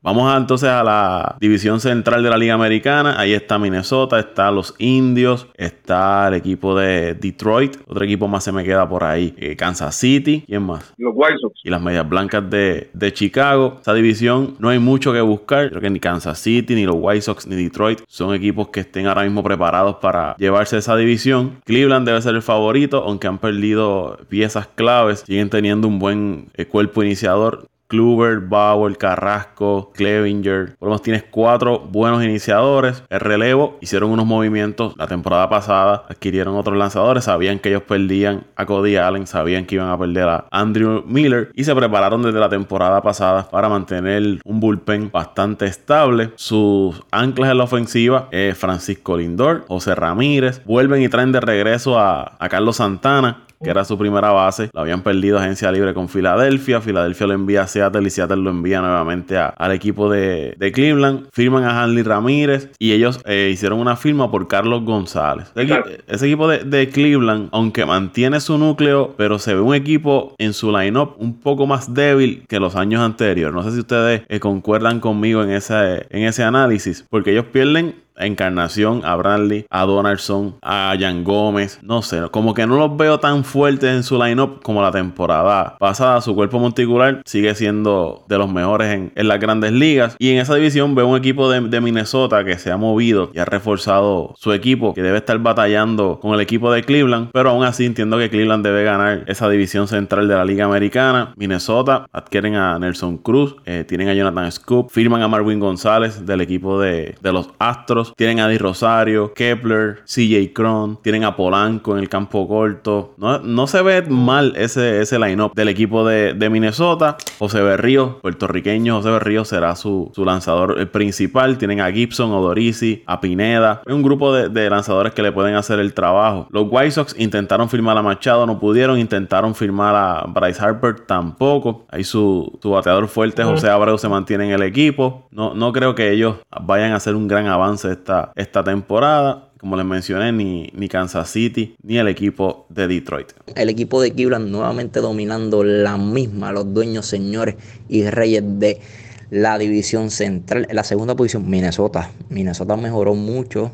Vamos 0.03 0.35
entonces 0.35 0.67
a 0.67 0.83
la 0.83 1.37
división 1.39 1.79
central 1.79 2.21
de 2.23 2.29
la 2.29 2.37
Liga 2.37 2.55
Americana. 2.55 3.17
Ahí 3.17 3.31
está 3.31 3.57
Minnesota, 3.57 4.19
está 4.19 4.51
los 4.51 4.75
Indios, 4.77 5.47
está 5.55 6.27
el 6.27 6.33
equipo 6.33 6.77
de 6.77 7.13
Detroit. 7.13 7.77
Otro 7.87 8.03
equipo 8.03 8.27
más 8.27 8.43
se 8.43 8.51
me 8.51 8.65
queda 8.65 8.87
por 8.89 9.05
ahí. 9.05 9.33
Eh, 9.37 9.55
Kansas 9.55 9.95
City. 9.95 10.43
¿Quién 10.45 10.63
más? 10.63 10.93
Los 10.97 11.13
White 11.15 11.37
Sox. 11.39 11.61
Y 11.63 11.69
las 11.69 11.81
Medias 11.81 12.09
Blancas 12.09 12.49
de, 12.49 12.89
de, 12.91 13.13
Chicago. 13.13 13.77
Esa 13.79 13.93
división 13.93 14.57
no 14.59 14.67
hay 14.67 14.79
mucho 14.79 15.13
que 15.13 15.21
buscar. 15.21 15.69
Creo 15.69 15.81
que 15.81 15.89
ni 15.89 16.01
Kansas 16.01 16.37
City, 16.37 16.75
ni 16.75 16.85
los 16.85 16.97
White 16.99 17.21
Sox, 17.21 17.47
ni 17.47 17.55
Detroit 17.55 18.01
son 18.09 18.35
equipos 18.35 18.67
que 18.67 18.81
estén 18.81 19.07
ahora 19.07 19.23
mismo 19.23 19.41
preparados 19.41 19.95
para 20.01 20.35
llevarse 20.35 20.77
esa 20.77 20.97
división. 20.97 21.61
Cleveland 21.63 22.05
debe 22.05 22.21
ser 22.21 22.35
el 22.35 22.41
favorito, 22.41 23.05
aunque 23.05 23.27
han 23.27 23.37
perdido 23.37 24.19
piezas 24.27 24.67
claves. 24.67 25.23
Siguen 25.25 25.49
teniendo 25.49 25.87
un 25.87 25.99
buen 25.99 26.49
eh, 26.55 26.65
cuerpo 26.65 27.03
iniciador. 27.03 27.69
Kluber, 27.93 28.39
Bauer, 28.39 28.97
Carrasco, 28.97 29.91
Clevinger. 29.93 30.75
Por 30.79 30.87
lo 30.87 30.93
menos 30.93 31.03
tienes 31.03 31.25
cuatro 31.29 31.77
buenos 31.77 32.23
iniciadores. 32.23 33.03
El 33.07 33.19
relevo 33.19 33.77
hicieron 33.81 34.09
unos 34.09 34.25
movimientos 34.25 34.95
la 34.97 35.05
temporada 35.05 35.47
pasada, 35.47 36.03
adquirieron 36.09 36.55
otros 36.55 36.75
lanzadores, 36.75 37.25
sabían 37.25 37.59
que 37.59 37.69
ellos 37.69 37.83
perdían 37.83 38.45
a 38.55 38.65
Cody 38.65 38.95
Allen, 38.95 39.27
sabían 39.27 39.67
que 39.67 39.75
iban 39.75 39.91
a 39.91 39.99
perder 39.99 40.27
a 40.27 40.47
Andrew 40.49 41.03
Miller 41.05 41.51
y 41.53 41.65
se 41.65 41.75
prepararon 41.75 42.23
desde 42.23 42.39
la 42.39 42.49
temporada 42.49 42.99
pasada 43.03 43.47
para 43.51 43.69
mantener 43.69 44.39
un 44.43 44.59
bullpen 44.59 45.11
bastante 45.11 45.67
estable. 45.67 46.31
Sus 46.35 46.99
anclas 47.11 47.51
en 47.51 47.59
la 47.59 47.65
ofensiva 47.65 48.27
es 48.31 48.57
Francisco 48.57 49.17
Lindor, 49.17 49.65
José 49.67 49.93
Ramírez. 49.93 50.63
Vuelven 50.65 51.03
y 51.03 51.09
traen 51.09 51.31
de 51.31 51.41
regreso 51.41 51.99
a, 51.99 52.37
a 52.39 52.49
Carlos 52.49 52.77
Santana 52.77 53.43
que 53.63 53.69
era 53.69 53.85
su 53.85 53.97
primera 53.97 54.31
base. 54.31 54.69
Lo 54.73 54.81
habían 54.81 55.01
perdido 55.01 55.39
agencia 55.39 55.71
libre 55.71 55.93
con 55.93 56.09
Filadelfia. 56.09 56.81
Filadelfia 56.81 57.27
lo 57.27 57.33
envía 57.33 57.63
a 57.63 57.67
Seattle 57.67 58.05
y 58.05 58.09
Seattle 58.09 58.37
lo 58.37 58.49
envía 58.49 58.81
nuevamente 58.81 59.37
al 59.37 59.71
equipo 59.71 60.09
de, 60.09 60.55
Cleveland. 60.73 61.27
Firman 61.31 61.63
a 61.63 61.83
Hanley 61.83 62.03
Ramírez 62.03 62.71
y 62.79 62.93
ellos 62.93 63.21
eh, 63.25 63.49
hicieron 63.53 63.79
una 63.79 63.95
firma 63.95 64.31
por 64.31 64.47
Carlos 64.47 64.83
González. 64.83 65.51
Ese, 65.55 66.25
equipo 66.25 66.47
de, 66.47 66.89
Cleveland, 66.89 67.49
aunque 67.51 67.85
mantiene 67.85 68.39
su 68.39 68.57
núcleo, 68.57 69.13
pero 69.17 69.39
se 69.39 69.53
ve 69.53 69.61
un 69.61 69.75
equipo 69.75 70.35
en 70.37 70.53
su 70.53 70.75
lineup 70.75 71.15
un 71.17 71.39
poco 71.39 71.65
más 71.67 71.93
débil 71.93 72.45
que 72.47 72.59
los 72.59 72.75
años 72.75 73.01
anteriores. 73.01 73.53
No 73.53 73.63
sé 73.63 73.71
si 73.71 73.79
ustedes 73.79 74.23
eh, 74.27 74.39
concuerdan 74.39 74.99
conmigo 74.99 75.43
en 75.43 75.51
ese, 75.51 76.07
en 76.09 76.23
ese 76.23 76.43
análisis, 76.43 77.05
porque 77.09 77.31
ellos 77.31 77.45
pierden 77.45 78.02
Encarnación, 78.17 79.01
a 79.03 79.15
Bradley, 79.15 79.65
a 79.69 79.85
Donaldson, 79.85 80.55
a 80.61 80.95
Jan 80.99 81.23
Gómez. 81.23 81.79
No 81.81 82.01
sé, 82.01 82.21
como 82.31 82.53
que 82.53 82.67
no 82.67 82.77
los 82.77 82.95
veo 82.97 83.19
tan 83.19 83.43
fuertes 83.43 83.95
en 83.95 84.03
su 84.03 84.21
lineup 84.21 84.61
como 84.61 84.81
la 84.81 84.91
temporada 84.91 85.77
pasada. 85.79 86.21
Su 86.21 86.35
cuerpo 86.35 86.59
monticular 86.59 87.21
sigue 87.25 87.55
siendo 87.55 88.23
de 88.27 88.37
los 88.37 88.51
mejores 88.51 88.89
en, 89.15 89.27
las 89.27 89.39
grandes 89.39 89.71
ligas. 89.71 90.15
Y 90.19 90.31
en 90.31 90.39
esa 90.39 90.55
división 90.55 90.95
veo 90.95 91.07
un 91.07 91.17
equipo 91.17 91.49
de, 91.49 91.83
Minnesota 91.83 92.45
que 92.45 92.57
se 92.57 92.71
ha 92.71 92.77
movido 92.77 93.29
y 93.33 93.39
ha 93.39 93.45
reforzado 93.45 94.35
su 94.37 94.53
equipo, 94.53 94.93
que 94.93 95.01
debe 95.01 95.17
estar 95.17 95.37
batallando 95.39 96.19
con 96.21 96.33
el 96.33 96.39
equipo 96.39 96.71
de 96.71 96.83
Cleveland. 96.83 97.29
Pero 97.33 97.49
aún 97.49 97.65
así 97.65 97.85
entiendo 97.85 98.17
que 98.17 98.29
Cleveland 98.29 98.63
debe 98.63 98.83
ganar 98.83 99.25
esa 99.27 99.49
división 99.49 99.87
central 99.87 100.27
de 100.27 100.35
la 100.35 100.45
Liga 100.45 100.65
Americana. 100.65 101.33
Minnesota 101.35 102.05
adquieren 102.13 102.55
a 102.55 102.79
Nelson 102.79 103.17
Cruz, 103.17 103.55
eh, 103.65 103.83
tienen 103.85 104.07
a 104.07 104.13
Jonathan 104.13 104.51
Scoop, 104.51 104.89
firman 104.91 105.21
a 105.23 105.27
Marvin 105.27 105.59
González 105.59 106.25
del 106.25 106.41
equipo 106.41 106.79
de, 106.79 107.15
de 107.21 107.33
los 107.33 107.49
Astros 107.59 108.02
tienen 108.15 108.39
a 108.39 108.47
Di 108.47 108.57
Rosario, 108.57 109.33
Kepler, 109.33 110.03
CJ 110.05 110.53
Cron, 110.53 110.99
tienen 111.01 111.23
a 111.23 111.35
Polanco 111.35 111.93
en 111.93 111.99
el 111.99 112.09
campo 112.09 112.47
corto. 112.47 113.15
No, 113.17 113.67
se 113.67 113.81
ve 113.81 114.01
mal 114.03 114.53
ese, 114.55 115.01
ese 115.01 115.19
line-up 115.19 115.53
del 115.53 115.69
equipo 115.69 116.05
de, 116.05 116.49
Minnesota. 116.49 117.17
José 117.39 117.61
Berrío, 117.61 118.19
puertorriqueño, 118.21 118.97
José 118.97 119.09
Berrío 119.09 119.45
será 119.45 119.75
su, 119.75 120.11
lanzador 120.17 120.89
principal. 120.91 121.57
Tienen 121.57 121.81
a 121.81 121.91
Gibson, 121.91 122.31
Odorisi, 122.31 123.03
a 123.05 123.21
Pineda. 123.21 123.81
Hay 123.85 123.93
un 123.93 124.03
grupo 124.03 124.33
de, 124.33 124.69
lanzadores 124.69 125.13
que 125.13 125.21
le 125.21 125.31
pueden 125.31 125.55
hacer 125.55 125.79
el 125.79 125.93
trabajo. 125.93 126.47
Los 126.51 126.67
White 126.69 126.91
Sox 126.91 127.15
intentaron 127.17 127.69
firmar 127.69 127.97
a 127.97 128.01
Machado, 128.01 128.45
no 128.45 128.59
pudieron. 128.59 128.99
Intentaron 128.99 129.55
firmar 129.55 129.95
a 129.95 130.25
Bryce 130.27 130.63
Harper, 130.63 130.99
tampoco. 131.01 131.85
Ahí 131.89 132.03
su, 132.03 132.59
bateador 132.63 133.07
fuerte, 133.07 133.43
José 133.43 133.69
Abreu, 133.69 133.97
se 133.97 134.09
mantiene 134.09 134.45
en 134.45 134.51
el 134.51 134.63
equipo. 134.63 135.27
No, 135.31 135.53
no 135.53 135.71
creo 135.71 135.95
que 135.95 136.11
ellos 136.11 136.35
vayan 136.61 136.91
a 136.91 136.97
hacer 136.97 137.15
un 137.15 137.27
gran 137.27 137.47
avance 137.47 137.92
esta, 137.93 138.63
temporada. 138.63 139.49
Como 139.59 139.77
les 139.77 139.85
mencioné, 139.85 140.31
ni, 140.31 140.69
ni 140.73 140.89
Kansas 140.89 141.29
City 141.29 141.75
ni 141.81 141.97
el 141.97 142.07
equipo 142.09 142.65
de 142.69 142.87
Detroit. 142.87 143.31
El 143.55 143.69
equipo 143.69 144.01
de 144.01 144.11
Cleveland 144.11 144.49
nuevamente 144.49 144.99
dominando 144.99 145.63
la 145.63 145.97
misma, 145.97 146.51
los 146.51 146.73
dueños, 146.73 147.05
señores 147.05 147.55
y 147.87 148.03
reyes 148.09 148.43
de 148.45 148.81
la 149.29 149.57
división 149.57 150.11
central. 150.11 150.67
En 150.69 150.75
la 150.75 150.83
segunda 150.83 151.15
posición, 151.15 151.49
Minnesota. 151.49 152.11
Minnesota 152.29 152.75
mejoró 152.75 153.15
mucho, 153.15 153.71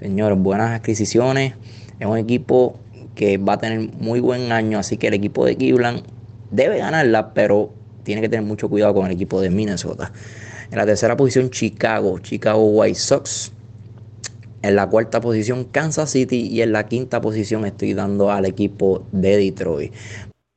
señores, 0.00 0.38
buenas 0.38 0.78
adquisiciones. 0.78 1.54
Es 2.00 2.06
un 2.06 2.18
equipo 2.18 2.78
que 3.14 3.38
va 3.38 3.54
a 3.54 3.58
tener 3.58 3.90
muy 3.94 4.20
buen 4.20 4.52
año, 4.52 4.78
así 4.78 4.96
que 4.96 5.08
el 5.08 5.14
equipo 5.14 5.44
de 5.44 5.56
Cleveland 5.56 6.02
debe 6.50 6.78
ganarla, 6.78 7.32
pero 7.32 7.72
tiene 8.02 8.20
que 8.20 8.28
tener 8.28 8.44
mucho 8.44 8.68
cuidado 8.68 8.94
con 8.94 9.06
el 9.06 9.12
equipo 9.12 9.40
de 9.40 9.50
Minnesota. 9.50 10.12
En 10.72 10.78
la 10.78 10.86
tercera 10.86 11.18
posición, 11.18 11.50
Chicago, 11.50 12.18
Chicago 12.18 12.64
White 12.64 12.98
Sox. 12.98 13.52
En 14.62 14.74
la 14.74 14.88
cuarta 14.88 15.20
posición, 15.20 15.64
Kansas 15.64 16.10
City. 16.10 16.48
Y 16.48 16.62
en 16.62 16.72
la 16.72 16.86
quinta 16.86 17.20
posición 17.20 17.66
estoy 17.66 17.92
dando 17.92 18.30
al 18.30 18.46
equipo 18.46 19.04
de 19.12 19.36
Detroit. 19.36 19.92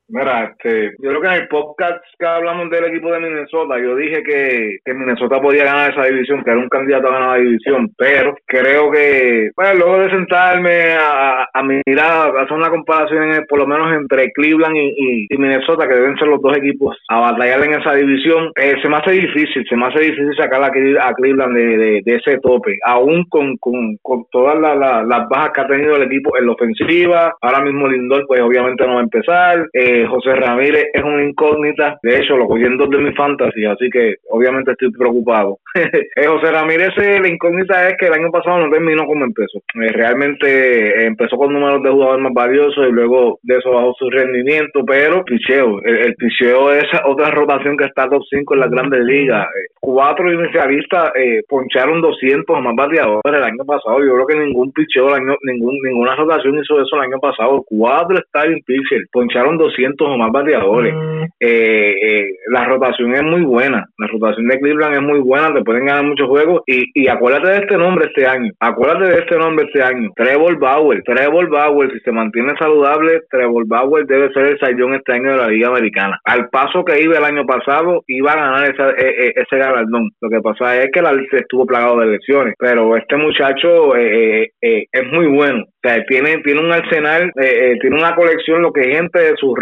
Mira, 0.07 0.51
este, 0.51 0.91
yo 0.99 1.09
creo 1.09 1.21
que 1.21 1.27
en 1.27 1.33
el 1.33 1.47
podcast 1.47 2.03
que 2.19 2.25
hablamos 2.27 2.69
del 2.69 2.85
equipo 2.85 3.11
de 3.11 3.19
Minnesota, 3.19 3.79
yo 3.79 3.95
dije 3.95 4.21
que, 4.21 4.77
que 4.85 4.93
Minnesota 4.93 5.41
podía 5.41 5.63
ganar 5.65 5.91
esa 5.91 6.03
división, 6.03 6.43
que 6.43 6.51
era 6.51 6.59
un 6.59 6.69
candidato 6.69 7.07
a 7.07 7.11
ganar 7.11 7.39
la 7.39 7.43
división, 7.43 7.89
pero 7.97 8.35
creo 8.45 8.91
que, 8.91 9.49
bueno, 9.55 9.73
luego 9.79 9.99
de 9.99 10.11
sentarme 10.11 10.93
a, 10.93 11.47
a 11.51 11.63
mirar, 11.63 12.37
a 12.37 12.41
hacer 12.43 12.53
una 12.53 12.69
comparación 12.69 13.45
por 13.49 13.59
lo 13.59 13.67
menos 13.67 13.93
entre 13.93 14.31
Cleveland 14.33 14.75
y, 14.77 15.27
Minnesota, 15.37 15.87
que 15.87 15.95
deben 15.95 16.17
ser 16.17 16.27
los 16.27 16.41
dos 16.41 16.55
equipos 16.55 16.95
a 17.09 17.19
batallar 17.19 17.63
en 17.63 17.73
esa 17.73 17.93
división, 17.95 18.51
eh, 18.55 18.75
se 18.81 18.89
me 18.89 18.97
hace 18.97 19.11
difícil, 19.11 19.65
se 19.67 19.75
me 19.75 19.87
hace 19.87 19.99
difícil 20.01 20.35
sacar 20.37 20.63
a, 20.63 20.69
Cleveland 20.69 21.55
de, 21.55 22.01
ese 22.05 22.37
tope, 22.39 22.77
aún 22.85 23.25
con, 23.29 23.57
con, 23.57 23.97
con 24.03 24.25
todas 24.31 24.57
las 24.59 25.29
bajas 25.29 25.51
que 25.53 25.61
ha 25.61 25.67
tenido 25.67 25.95
el 25.95 26.03
equipo 26.03 26.37
en 26.37 26.45
la 26.45 26.53
ofensiva, 26.53 27.33
ahora 27.41 27.61
mismo 27.61 27.87
Lindor 27.87 28.25
pues 28.27 28.41
obviamente 28.41 28.85
no 28.85 28.93
va 28.93 28.99
a 28.99 29.03
empezar, 29.03 29.67
eh, 29.73 29.94
José 30.07 30.35
Ramírez 30.35 30.87
es 30.93 31.03
una 31.03 31.23
incógnita. 31.23 31.97
De 32.01 32.17
hecho, 32.17 32.37
lo 32.37 32.47
cogí 32.47 32.63
en 32.63 32.77
dos 32.77 32.89
de 32.89 32.97
mis 32.97 33.15
fantasy, 33.15 33.65
así 33.65 33.89
que 33.89 34.15
obviamente 34.29 34.71
estoy 34.71 34.91
preocupado. 34.91 35.59
Eh, 36.15 36.27
José 36.27 36.51
Ramírez, 36.51 36.91
eh, 36.97 37.19
la 37.19 37.27
incógnita 37.27 37.89
es 37.89 37.95
que 37.97 38.07
el 38.07 38.13
año 38.13 38.31
pasado 38.31 38.59
no 38.59 38.69
terminó 38.69 39.05
como 39.05 39.25
empezó. 39.25 39.59
Eh, 39.81 39.91
realmente 39.91 41.05
empezó 41.05 41.35
con 41.35 41.51
números 41.51 41.83
de 41.83 41.89
jugadores 41.89 42.23
más 42.23 42.33
valiosos 42.33 42.87
y 42.87 42.91
luego 42.91 43.39
de 43.43 43.57
eso 43.57 43.71
bajó 43.71 43.93
su 43.99 44.09
rendimiento, 44.09 44.85
pero 44.85 45.25
picheo. 45.25 45.81
El, 45.83 46.15
picheo 46.15 46.71
es 46.71 46.85
otra 47.05 47.31
rotación 47.31 47.75
que 47.75 47.85
está 47.85 48.07
top 48.07 48.23
5 48.29 48.53
en 48.53 48.59
las 48.61 48.71
grandes 48.71 49.03
ligas. 49.03 49.47
cuatro 49.81 50.31
inicialistas 50.31 51.11
poncharon 51.49 52.01
200 52.01 52.61
más 52.61 52.75
bateadores 52.75 53.21
el 53.25 53.43
año 53.43 53.65
pasado. 53.65 53.99
Yo 53.99 54.13
creo 54.13 54.27
que 54.27 54.39
ningún 54.39 54.71
picheo, 54.71 55.13
año, 55.13 55.35
ningún, 55.43 55.77
ninguna 55.83 56.15
rotación 56.15 56.57
hizo 56.57 56.81
eso 56.81 56.95
el 56.95 57.03
año 57.03 57.19
pasado. 57.19 57.63
Cuatro 57.67 58.17
starting 58.29 58.63
pitchers 58.65 59.09
poncharon 59.11 59.57
200 59.57 59.84
o 59.99 60.17
más 60.17 60.31
bateadores. 60.31 60.93
Mm. 60.93 61.23
Eh, 61.39 61.95
eh, 62.01 62.29
la 62.51 62.65
rotación 62.65 63.13
es 63.15 63.23
muy 63.23 63.41
buena. 63.41 63.85
La 63.97 64.07
rotación 64.07 64.47
de 64.47 64.59
Cleveland 64.59 64.95
es 64.95 65.01
muy 65.01 65.19
buena. 65.19 65.53
Te 65.53 65.63
pueden 65.63 65.85
ganar 65.85 66.03
muchos 66.03 66.27
juegos. 66.27 66.61
Y, 66.65 66.85
y 66.93 67.07
acuérdate 67.07 67.49
de 67.49 67.57
este 67.57 67.77
nombre 67.77 68.05
este 68.05 68.25
año. 68.25 68.51
Acuérdate 68.59 69.11
de 69.11 69.19
este 69.19 69.37
nombre 69.37 69.65
este 69.65 69.83
año. 69.83 70.09
Trevor 70.15 70.57
Bauer. 70.59 71.03
Trevor 71.03 71.49
Bauer, 71.49 71.91
si 71.91 71.99
se 71.99 72.11
mantiene 72.11 72.53
saludable, 72.57 73.21
Trevor 73.29 73.65
Bauer 73.67 74.05
debe 74.05 74.31
ser 74.33 74.45
el 74.45 74.59
sayón 74.59 74.95
este 74.95 75.13
año 75.13 75.31
de 75.31 75.37
la 75.37 75.47
Liga 75.47 75.69
Americana. 75.69 76.19
Al 76.23 76.49
paso 76.49 76.83
que 76.83 77.01
iba 77.01 77.17
el 77.17 77.23
año 77.23 77.45
pasado, 77.45 78.03
iba 78.07 78.31
a 78.31 78.35
ganar 78.35 78.95
e, 78.97 79.05
e, 79.07 79.33
ese 79.35 79.57
galardón. 79.57 80.09
Lo 80.21 80.29
que 80.29 80.41
pasa 80.41 80.77
es 80.81 80.89
que 80.91 81.01
la 81.01 81.13
estuvo 81.31 81.65
plagado 81.65 81.99
de 81.99 82.07
lesiones. 82.07 82.55
Pero 82.57 82.95
este 82.97 83.15
muchacho 83.17 83.95
eh, 83.95 84.49
es 84.61 85.11
muy 85.11 85.27
bueno. 85.27 85.63
O 85.63 85.87
sea, 85.87 86.03
tiene, 86.05 86.37
tiene 86.39 86.61
un 86.61 86.71
arsenal, 86.71 87.31
tiene 87.35 87.95
una 87.95 88.15
colección, 88.15 88.63
lo 88.63 88.73
que 88.73 88.95
gente 88.95 89.19
de 89.19 89.35
su 89.37 89.53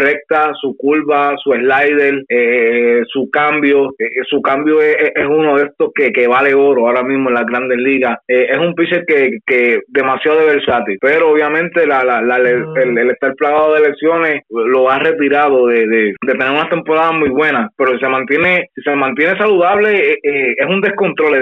su 0.60 0.76
curva, 0.76 1.34
su 1.42 1.52
slider, 1.52 2.24
eh, 2.28 3.02
su 3.08 3.30
cambio. 3.30 3.94
Eh, 3.98 4.22
su 4.28 4.40
cambio 4.40 4.80
es, 4.80 5.12
uno 5.28 5.56
de 5.56 5.64
estos 5.64 5.90
que, 5.94 6.12
que 6.12 6.26
vale 6.26 6.54
oro 6.54 6.86
ahora 6.86 7.02
mismo 7.02 7.28
en 7.28 7.34
las 7.34 7.46
grandes 7.46 7.78
ligas. 7.78 8.18
Eh, 8.28 8.48
es 8.50 8.58
un 8.58 8.74
pitcher 8.74 9.04
que, 9.06 9.38
que 9.46 9.80
demasiado 9.88 10.40
de 10.40 10.56
versátil, 10.56 10.98
pero 11.00 11.30
obviamente 11.30 11.86
la, 11.86 12.04
la, 12.04 12.36
el, 12.36 13.10
estar 13.10 13.34
plagado 13.34 13.74
de 13.74 13.88
lesiones 13.88 14.42
lo 14.50 14.90
ha 14.90 14.98
retirado 14.98 15.66
de, 15.66 15.86
de, 15.86 16.14
tener 16.26 16.50
una 16.50 16.68
temporada 16.68 17.12
muy 17.12 17.30
buena, 17.30 17.70
pero 17.76 17.92
si 17.92 17.98
se 17.98 18.08
mantiene, 18.08 18.68
si 18.74 18.82
se 18.82 18.94
mantiene 18.94 19.36
saludable, 19.36 20.18
es 20.22 20.66
un 20.66 20.80
descontrol 20.80 21.34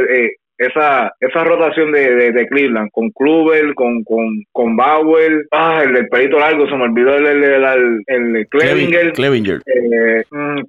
esa 0.67 1.13
esa 1.21 1.45
rotación 1.45 1.93
de, 1.93 2.33
de, 2.33 2.47
Cleveland 2.49 2.91
con 2.93 3.11
Kluber, 3.11 3.75
con, 3.75 4.03
con, 4.05 4.43
con 4.53 4.77
Bauer, 4.77 5.47
ah, 5.53 5.83
el 5.85 5.95
del 5.95 6.09
pelito 6.09 6.39
largo, 6.39 6.67
se 6.69 6.77
me 6.77 6.85
olvidó 6.85 7.15
el, 7.15 7.27
el, 7.27 7.43
el, 7.43 8.37
el 8.37 8.49
Clevinger, 8.49 9.13
Clevinger. 9.13 9.61
Eh, 9.67 10.23
mm, 10.31 10.61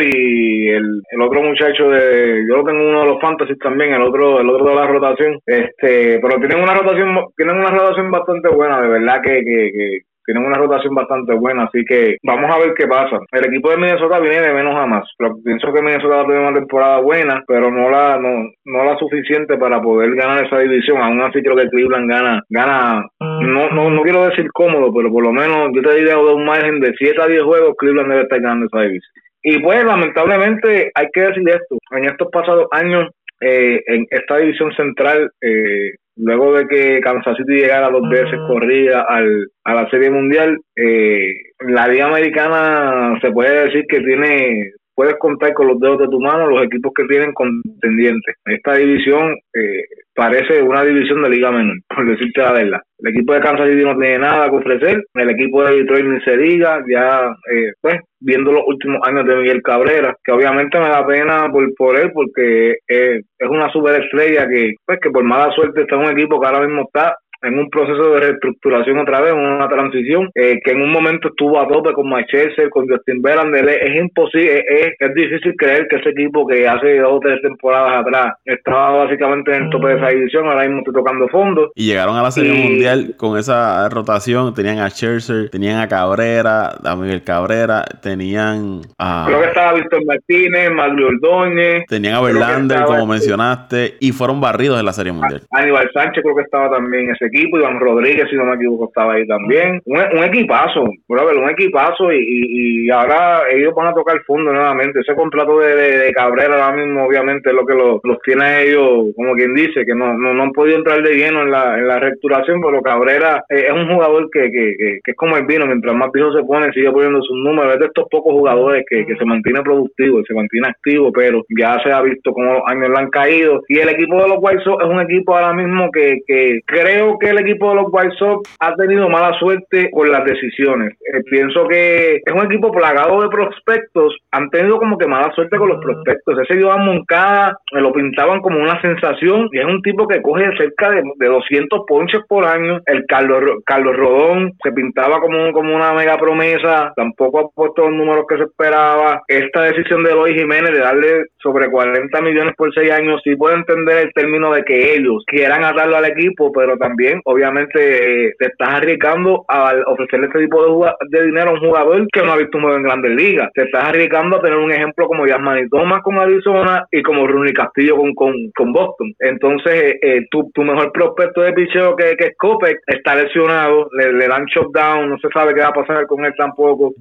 y 0.00 0.68
el, 0.68 1.02
el 1.10 1.22
otro 1.22 1.42
muchacho 1.42 1.90
de, 1.90 2.44
yo 2.48 2.56
lo 2.58 2.64
tengo 2.64 2.88
uno 2.88 3.00
de 3.00 3.06
los 3.06 3.20
fantasy 3.20 3.56
también, 3.58 3.94
el 3.94 4.02
otro, 4.02 4.40
el 4.40 4.48
otro 4.48 4.68
de 4.68 4.74
la 4.74 4.86
rotación, 4.86 5.38
este, 5.46 6.18
pero 6.20 6.38
tienen 6.38 6.62
una 6.62 6.74
rotación, 6.74 7.16
tienen 7.36 7.56
una 7.56 7.70
rotación 7.70 8.10
bastante 8.10 8.48
buena, 8.48 8.80
de 8.82 8.88
verdad 8.88 9.20
que, 9.22 9.44
que, 9.44 9.70
que 9.72 9.98
tienen 10.28 10.44
una 10.44 10.58
rotación 10.58 10.94
bastante 10.94 11.32
buena, 11.32 11.64
así 11.64 11.82
que 11.86 12.18
vamos 12.22 12.50
a 12.50 12.58
ver 12.58 12.74
qué 12.76 12.86
pasa. 12.86 13.18
El 13.32 13.46
equipo 13.46 13.70
de 13.70 13.78
Minnesota 13.78 14.20
viene 14.20 14.42
de 14.42 14.52
menos 14.52 14.74
a 14.76 14.84
más. 14.86 15.08
Pienso 15.42 15.72
que 15.72 15.80
Minnesota 15.80 16.16
va 16.16 16.20
a 16.20 16.26
tener 16.26 16.40
una 16.40 16.58
temporada 16.58 17.00
buena, 17.00 17.42
pero 17.46 17.70
no 17.70 17.88
la 17.88 18.18
no, 18.18 18.50
no 18.66 18.84
la 18.84 18.98
suficiente 18.98 19.56
para 19.56 19.80
poder 19.80 20.14
ganar 20.14 20.44
esa 20.44 20.58
división. 20.58 20.98
Aún 20.98 21.22
así 21.22 21.40
creo 21.42 21.56
que 21.56 21.70
Cleveland 21.70 22.10
gana, 22.10 22.42
gana 22.50 23.06
no, 23.20 23.70
no, 23.70 23.88
no 23.88 24.02
quiero 24.02 24.28
decir 24.28 24.52
cómodo, 24.52 24.92
pero 24.92 25.10
por 25.10 25.24
lo 25.24 25.32
menos 25.32 25.70
yo 25.72 25.80
te 25.80 25.94
diría 25.94 26.16
de 26.16 26.34
un 26.34 26.44
margen 26.44 26.78
de 26.80 26.92
7 26.98 27.22
a 27.22 27.26
10 27.26 27.42
juegos, 27.44 27.74
Cleveland 27.78 28.10
debe 28.10 28.22
estar 28.24 28.40
ganando 28.40 28.66
esa 28.66 28.82
división. 28.82 29.12
Y 29.42 29.58
pues 29.60 29.82
lamentablemente 29.82 30.90
hay 30.94 31.06
que 31.10 31.20
decir 31.22 31.48
esto, 31.48 31.78
en 31.92 32.04
estos 32.04 32.28
pasados 32.30 32.66
años 32.72 33.08
eh, 33.40 33.80
en 33.86 34.04
esta 34.10 34.36
división 34.36 34.72
central 34.74 35.30
eh, 35.40 35.92
luego 36.18 36.54
de 36.54 36.66
que 36.66 37.00
Kansas 37.00 37.36
City 37.36 37.54
llegara 37.54 37.90
dos 37.90 38.08
veces 38.08 38.38
corrida 38.46 39.04
al, 39.08 39.48
a 39.64 39.74
la 39.74 39.88
Serie 39.90 40.10
Mundial, 40.10 40.58
eh, 40.76 41.32
la 41.60 41.88
Liga 41.88 42.06
Americana 42.06 43.18
se 43.20 43.30
puede 43.30 43.66
decir 43.66 43.84
que 43.88 44.00
tiene 44.00 44.72
puedes 44.98 45.14
contar 45.20 45.54
con 45.54 45.68
los 45.68 45.78
dedos 45.78 46.00
de 46.00 46.08
tu 46.08 46.18
mano 46.18 46.48
los 46.48 46.66
equipos 46.66 46.90
que 46.92 47.04
tienen 47.04 47.32
contendientes. 47.32 48.34
Esta 48.44 48.74
división 48.74 49.36
eh, 49.54 49.84
parece 50.12 50.60
una 50.60 50.82
división 50.82 51.22
de 51.22 51.30
liga 51.30 51.52
menor, 51.52 51.76
por 51.88 52.04
decirte 52.04 52.40
la 52.40 52.52
verdad. 52.52 52.80
El 52.98 53.10
equipo 53.14 53.32
de 53.32 53.40
Kansas 53.40 53.68
City 53.68 53.84
no 53.84 53.96
tiene 53.96 54.18
nada 54.18 54.50
que 54.50 54.56
ofrecer, 54.56 55.04
el 55.14 55.30
equipo 55.30 55.62
de 55.62 55.76
Detroit 55.76 56.04
ni 56.04 56.20
se 56.22 56.36
diga, 56.36 56.82
ya 56.92 57.32
eh, 57.48 57.74
pues 57.80 58.00
viendo 58.18 58.50
los 58.50 58.64
últimos 58.66 58.98
años 59.06 59.24
de 59.24 59.36
Miguel 59.36 59.62
Cabrera, 59.62 60.16
que 60.24 60.32
obviamente 60.32 60.80
me 60.80 60.88
da 60.88 61.06
pena 61.06 61.48
por, 61.52 61.72
por 61.76 61.96
él 61.96 62.10
porque 62.12 62.78
eh, 62.88 63.20
es 63.38 63.48
una 63.48 63.70
superestrella 63.70 64.48
que 64.48 64.72
pues 64.84 64.98
que 65.00 65.10
por 65.10 65.22
mala 65.22 65.52
suerte 65.52 65.82
está 65.82 65.94
en 65.94 66.06
un 66.06 66.10
equipo 66.10 66.40
que 66.40 66.46
ahora 66.48 66.66
mismo 66.66 66.82
está 66.82 67.14
en 67.42 67.58
un 67.58 67.70
proceso 67.70 68.14
de 68.14 68.20
reestructuración 68.20 68.98
otra 68.98 69.20
vez, 69.20 69.32
una 69.32 69.68
transición, 69.68 70.30
eh, 70.34 70.58
que 70.64 70.72
en 70.72 70.82
un 70.82 70.90
momento 70.90 71.28
estuvo 71.28 71.60
a 71.60 71.68
tope 71.68 71.92
con 71.92 72.08
Manchester, 72.08 72.68
con 72.70 72.88
Justin 72.88 73.22
Verlander, 73.22 73.68
es 73.68 73.96
imposible, 73.96 74.64
es, 74.68 74.94
es 74.98 75.14
difícil 75.14 75.54
creer 75.56 75.86
que 75.88 75.96
ese 75.96 76.10
equipo 76.10 76.46
que 76.46 76.66
hace 76.66 76.98
dos 76.98 77.12
o 77.12 77.20
tres 77.20 77.40
temporadas 77.42 78.04
atrás 78.04 78.34
estaba 78.44 79.04
básicamente 79.04 79.54
en 79.54 79.64
el 79.64 79.70
tope 79.70 79.88
de 79.88 79.96
esa 79.96 80.08
división, 80.08 80.46
ahora 80.46 80.64
mismo 80.64 80.78
está 80.80 80.92
tocando 80.92 81.28
fondo. 81.28 81.70
Y 81.74 81.86
llegaron 81.86 82.16
a 82.16 82.22
la 82.22 82.30
Serie 82.30 82.52
Mundial 82.52 83.14
con 83.16 83.38
esa 83.38 83.88
rotación, 83.88 84.54
tenían 84.54 84.78
a 84.78 84.90
Scherzer, 84.90 85.50
tenían 85.50 85.80
a 85.80 85.88
Cabrera, 85.88 86.72
a 86.84 86.96
Miguel 86.96 87.22
Cabrera, 87.22 87.84
tenían 88.02 88.80
a... 88.98 89.24
Creo 89.26 89.40
que 89.40 89.48
estaba 89.48 89.74
Víctor 89.74 90.04
Martínez, 90.04 90.70
Mario 90.72 91.08
Ordóñez. 91.08 91.84
Tenían 91.88 92.14
a 92.14 92.20
Verlander, 92.20 92.84
como 92.84 93.06
mencionaste, 93.06 93.96
y 94.00 94.12
fueron 94.12 94.40
barridos 94.40 94.78
en 94.78 94.86
la 94.86 94.92
Serie 94.92 95.12
Mundial. 95.12 95.42
Aníbal 95.50 95.90
Sánchez 95.92 96.22
creo 96.22 96.36
que 96.36 96.42
estaba 96.42 96.70
también 96.70 97.10
ese 97.10 97.27
equipo, 97.28 97.58
Iván 97.58 97.80
Rodríguez, 97.80 98.26
si 98.30 98.36
no 98.36 98.44
me 98.44 98.54
equivoco, 98.54 98.86
estaba 98.86 99.14
ahí 99.14 99.26
también. 99.26 99.80
Un, 99.84 99.98
un 99.98 100.24
equipazo, 100.24 100.84
un 101.08 101.50
equipazo 101.50 102.12
y, 102.12 102.86
y, 102.86 102.90
ahora 102.90 103.42
ellos 103.50 103.74
van 103.74 103.88
a 103.88 103.94
tocar 103.94 104.20
fondo 104.26 104.52
nuevamente. 104.52 105.00
Ese 105.00 105.14
contrato 105.14 105.58
de, 105.58 105.74
de, 105.76 106.12
Cabrera 106.12 106.54
ahora 106.54 106.76
mismo 106.76 107.04
obviamente 107.04 107.50
es 107.50 107.54
lo 107.54 107.66
que 107.66 107.74
los, 107.74 108.00
los 108.02 108.18
tiene 108.22 108.62
ellos, 108.62 109.12
como 109.14 109.34
quien 109.34 109.54
dice, 109.54 109.84
que 109.84 109.94
no, 109.94 110.14
no, 110.14 110.34
no, 110.34 110.42
han 110.42 110.52
podido 110.52 110.78
entrar 110.78 111.02
de 111.02 111.14
lleno 111.14 111.42
en 111.42 111.50
la, 111.50 111.78
en 111.78 111.86
la 111.86 111.98
reestructuración, 111.98 112.60
pero 112.60 112.82
Cabrera 112.82 113.44
eh, 113.48 113.66
es 113.68 113.72
un 113.72 113.88
jugador 113.92 114.28
que, 114.30 114.50
que, 114.50 114.74
que, 115.04 115.10
es 115.10 115.16
como 115.16 115.36
el 115.36 115.46
vino, 115.46 115.66
mientras 115.66 115.94
más 115.94 116.10
viejo 116.12 116.32
se 116.32 116.44
pone, 116.44 116.72
sigue 116.72 116.90
poniendo 116.90 117.22
sus 117.22 117.36
números. 117.36 117.74
Es 117.74 117.80
de 117.80 117.86
estos 117.86 118.06
pocos 118.10 118.32
jugadores 118.32 118.84
que, 118.88 119.06
que 119.06 119.16
se 119.16 119.24
mantiene 119.24 119.62
productivo, 119.62 120.22
se 120.26 120.34
mantiene 120.34 120.68
activo, 120.68 121.12
pero 121.12 121.44
ya 121.58 121.78
se 121.82 121.92
ha 121.92 122.02
visto 122.02 122.32
cómo 122.32 122.54
los 122.54 122.62
años 122.66 122.90
le 122.90 122.98
han 122.98 123.10
caído. 123.10 123.62
Y 123.68 123.78
el 123.78 123.88
equipo 123.88 124.22
de 124.22 124.28
los 124.28 124.38
White 124.40 124.62
Sox 124.64 124.84
es 124.84 124.90
un 124.90 125.00
equipo 125.00 125.36
ahora 125.36 125.52
mismo 125.52 125.90
que, 125.90 126.18
que 126.26 126.60
creo 126.66 127.17
que 127.18 127.30
el 127.30 127.40
equipo 127.40 127.70
de 127.70 127.76
los 127.76 127.86
White 127.90 128.14
Sox 128.18 128.56
ha 128.60 128.74
tenido 128.74 129.08
mala 129.08 129.38
suerte 129.38 129.90
con 129.90 130.10
las 130.10 130.24
decisiones. 130.24 130.94
Eh, 131.12 131.22
pienso 131.30 131.66
que 131.68 132.16
es 132.24 132.32
un 132.32 132.44
equipo 132.46 132.70
plagado 132.70 133.22
de 133.22 133.28
prospectos, 133.28 134.16
han 134.30 134.50
tenido 134.50 134.78
como 134.78 134.98
que 134.98 135.06
mala 135.06 135.32
suerte 135.34 135.56
con 135.56 135.68
los 135.68 135.82
prospectos. 135.82 136.38
Ese 136.40 136.60
Joan 136.60 136.84
Moncada 136.84 137.56
me 137.72 137.80
lo 137.80 137.92
pintaban 137.92 138.40
como 138.40 138.58
una 138.58 138.80
sensación 138.80 139.48
y 139.52 139.58
es 139.58 139.64
un 139.64 139.82
tipo 139.82 140.06
que 140.06 140.22
coge 140.22 140.44
cerca 140.56 140.90
de, 140.90 141.02
de 141.16 141.26
200 141.26 141.80
ponches 141.86 142.20
por 142.28 142.44
año. 142.44 142.80
El 142.86 143.04
Carlos, 143.06 143.42
Carlos 143.64 143.96
Rodón 143.96 144.52
se 144.62 144.72
pintaba 144.72 145.20
como, 145.20 145.52
como 145.52 145.74
una 145.74 145.92
mega 145.92 146.16
promesa, 146.16 146.92
tampoco 146.96 147.40
ha 147.40 147.48
puesto 147.54 147.82
los 147.82 147.92
números 147.92 148.24
que 148.28 148.36
se 148.36 148.44
esperaba. 148.44 149.22
Esta 149.28 149.62
decisión 149.62 150.04
de 150.04 150.10
Eloy 150.10 150.34
Jiménez 150.34 150.72
de 150.72 150.80
darle 150.80 151.24
sobre 151.42 151.70
40 151.70 152.20
millones 152.22 152.54
por 152.56 152.72
6 152.72 152.90
años, 152.90 153.20
sí 153.24 153.36
puedo 153.36 153.56
entender 153.56 154.06
el 154.06 154.12
término 154.12 154.52
de 154.52 154.64
que 154.64 154.94
ellos 154.94 155.24
quieran 155.26 155.64
atarlo 155.64 155.96
al 155.96 156.04
equipo, 156.04 156.52
pero 156.52 156.76
también 156.76 157.07
obviamente 157.24 158.26
eh, 158.26 158.34
te 158.38 158.46
estás 158.46 158.68
arriesgando 158.68 159.44
al 159.48 159.82
ofrecerle 159.86 160.26
este 160.26 160.40
tipo 160.40 160.84
de, 161.10 161.18
de, 161.18 161.26
dinero 161.26 161.50
a 161.50 161.54
un 161.54 161.60
jugador 161.60 162.06
que 162.12 162.22
no 162.22 162.32
ha 162.32 162.36
visto 162.36 162.58
un 162.58 162.64
juego 162.64 162.76
en 162.76 162.82
grandes 162.82 163.12
ligas. 163.12 163.50
Te 163.54 163.64
estás 163.64 163.84
arriesgando 163.84 164.36
a 164.36 164.42
tener 164.42 164.58
un 164.58 164.72
ejemplo 164.72 165.06
como 165.06 165.26
Yasmani 165.26 165.68
Thomas 165.68 166.02
con 166.02 166.18
Arizona 166.18 166.86
y 166.90 167.02
como 167.02 167.26
Rooney 167.26 167.52
Castillo 167.52 167.96
con, 167.96 168.14
con, 168.14 168.34
con 168.56 168.72
Boston. 168.72 169.12
Entonces, 169.18 169.96
eh, 170.02 170.26
tu, 170.30 170.50
tu, 170.52 170.62
mejor 170.62 170.92
prospecto 170.92 171.42
de 171.42 171.52
picheo 171.52 171.96
que, 171.96 172.16
que 172.16 172.26
es 172.26 172.36
Kopech 172.36 172.78
está 172.86 173.14
lesionado, 173.14 173.88
le, 173.92 174.12
le 174.12 174.28
dan 174.28 174.44
shutdown, 174.46 175.10
no 175.10 175.18
se 175.18 175.28
sabe 175.32 175.54
qué 175.54 175.60
va 175.60 175.68
a 175.68 175.72
pasar 175.72 176.06
con 176.06 176.24
él 176.24 176.32
tampoco. 176.36 176.92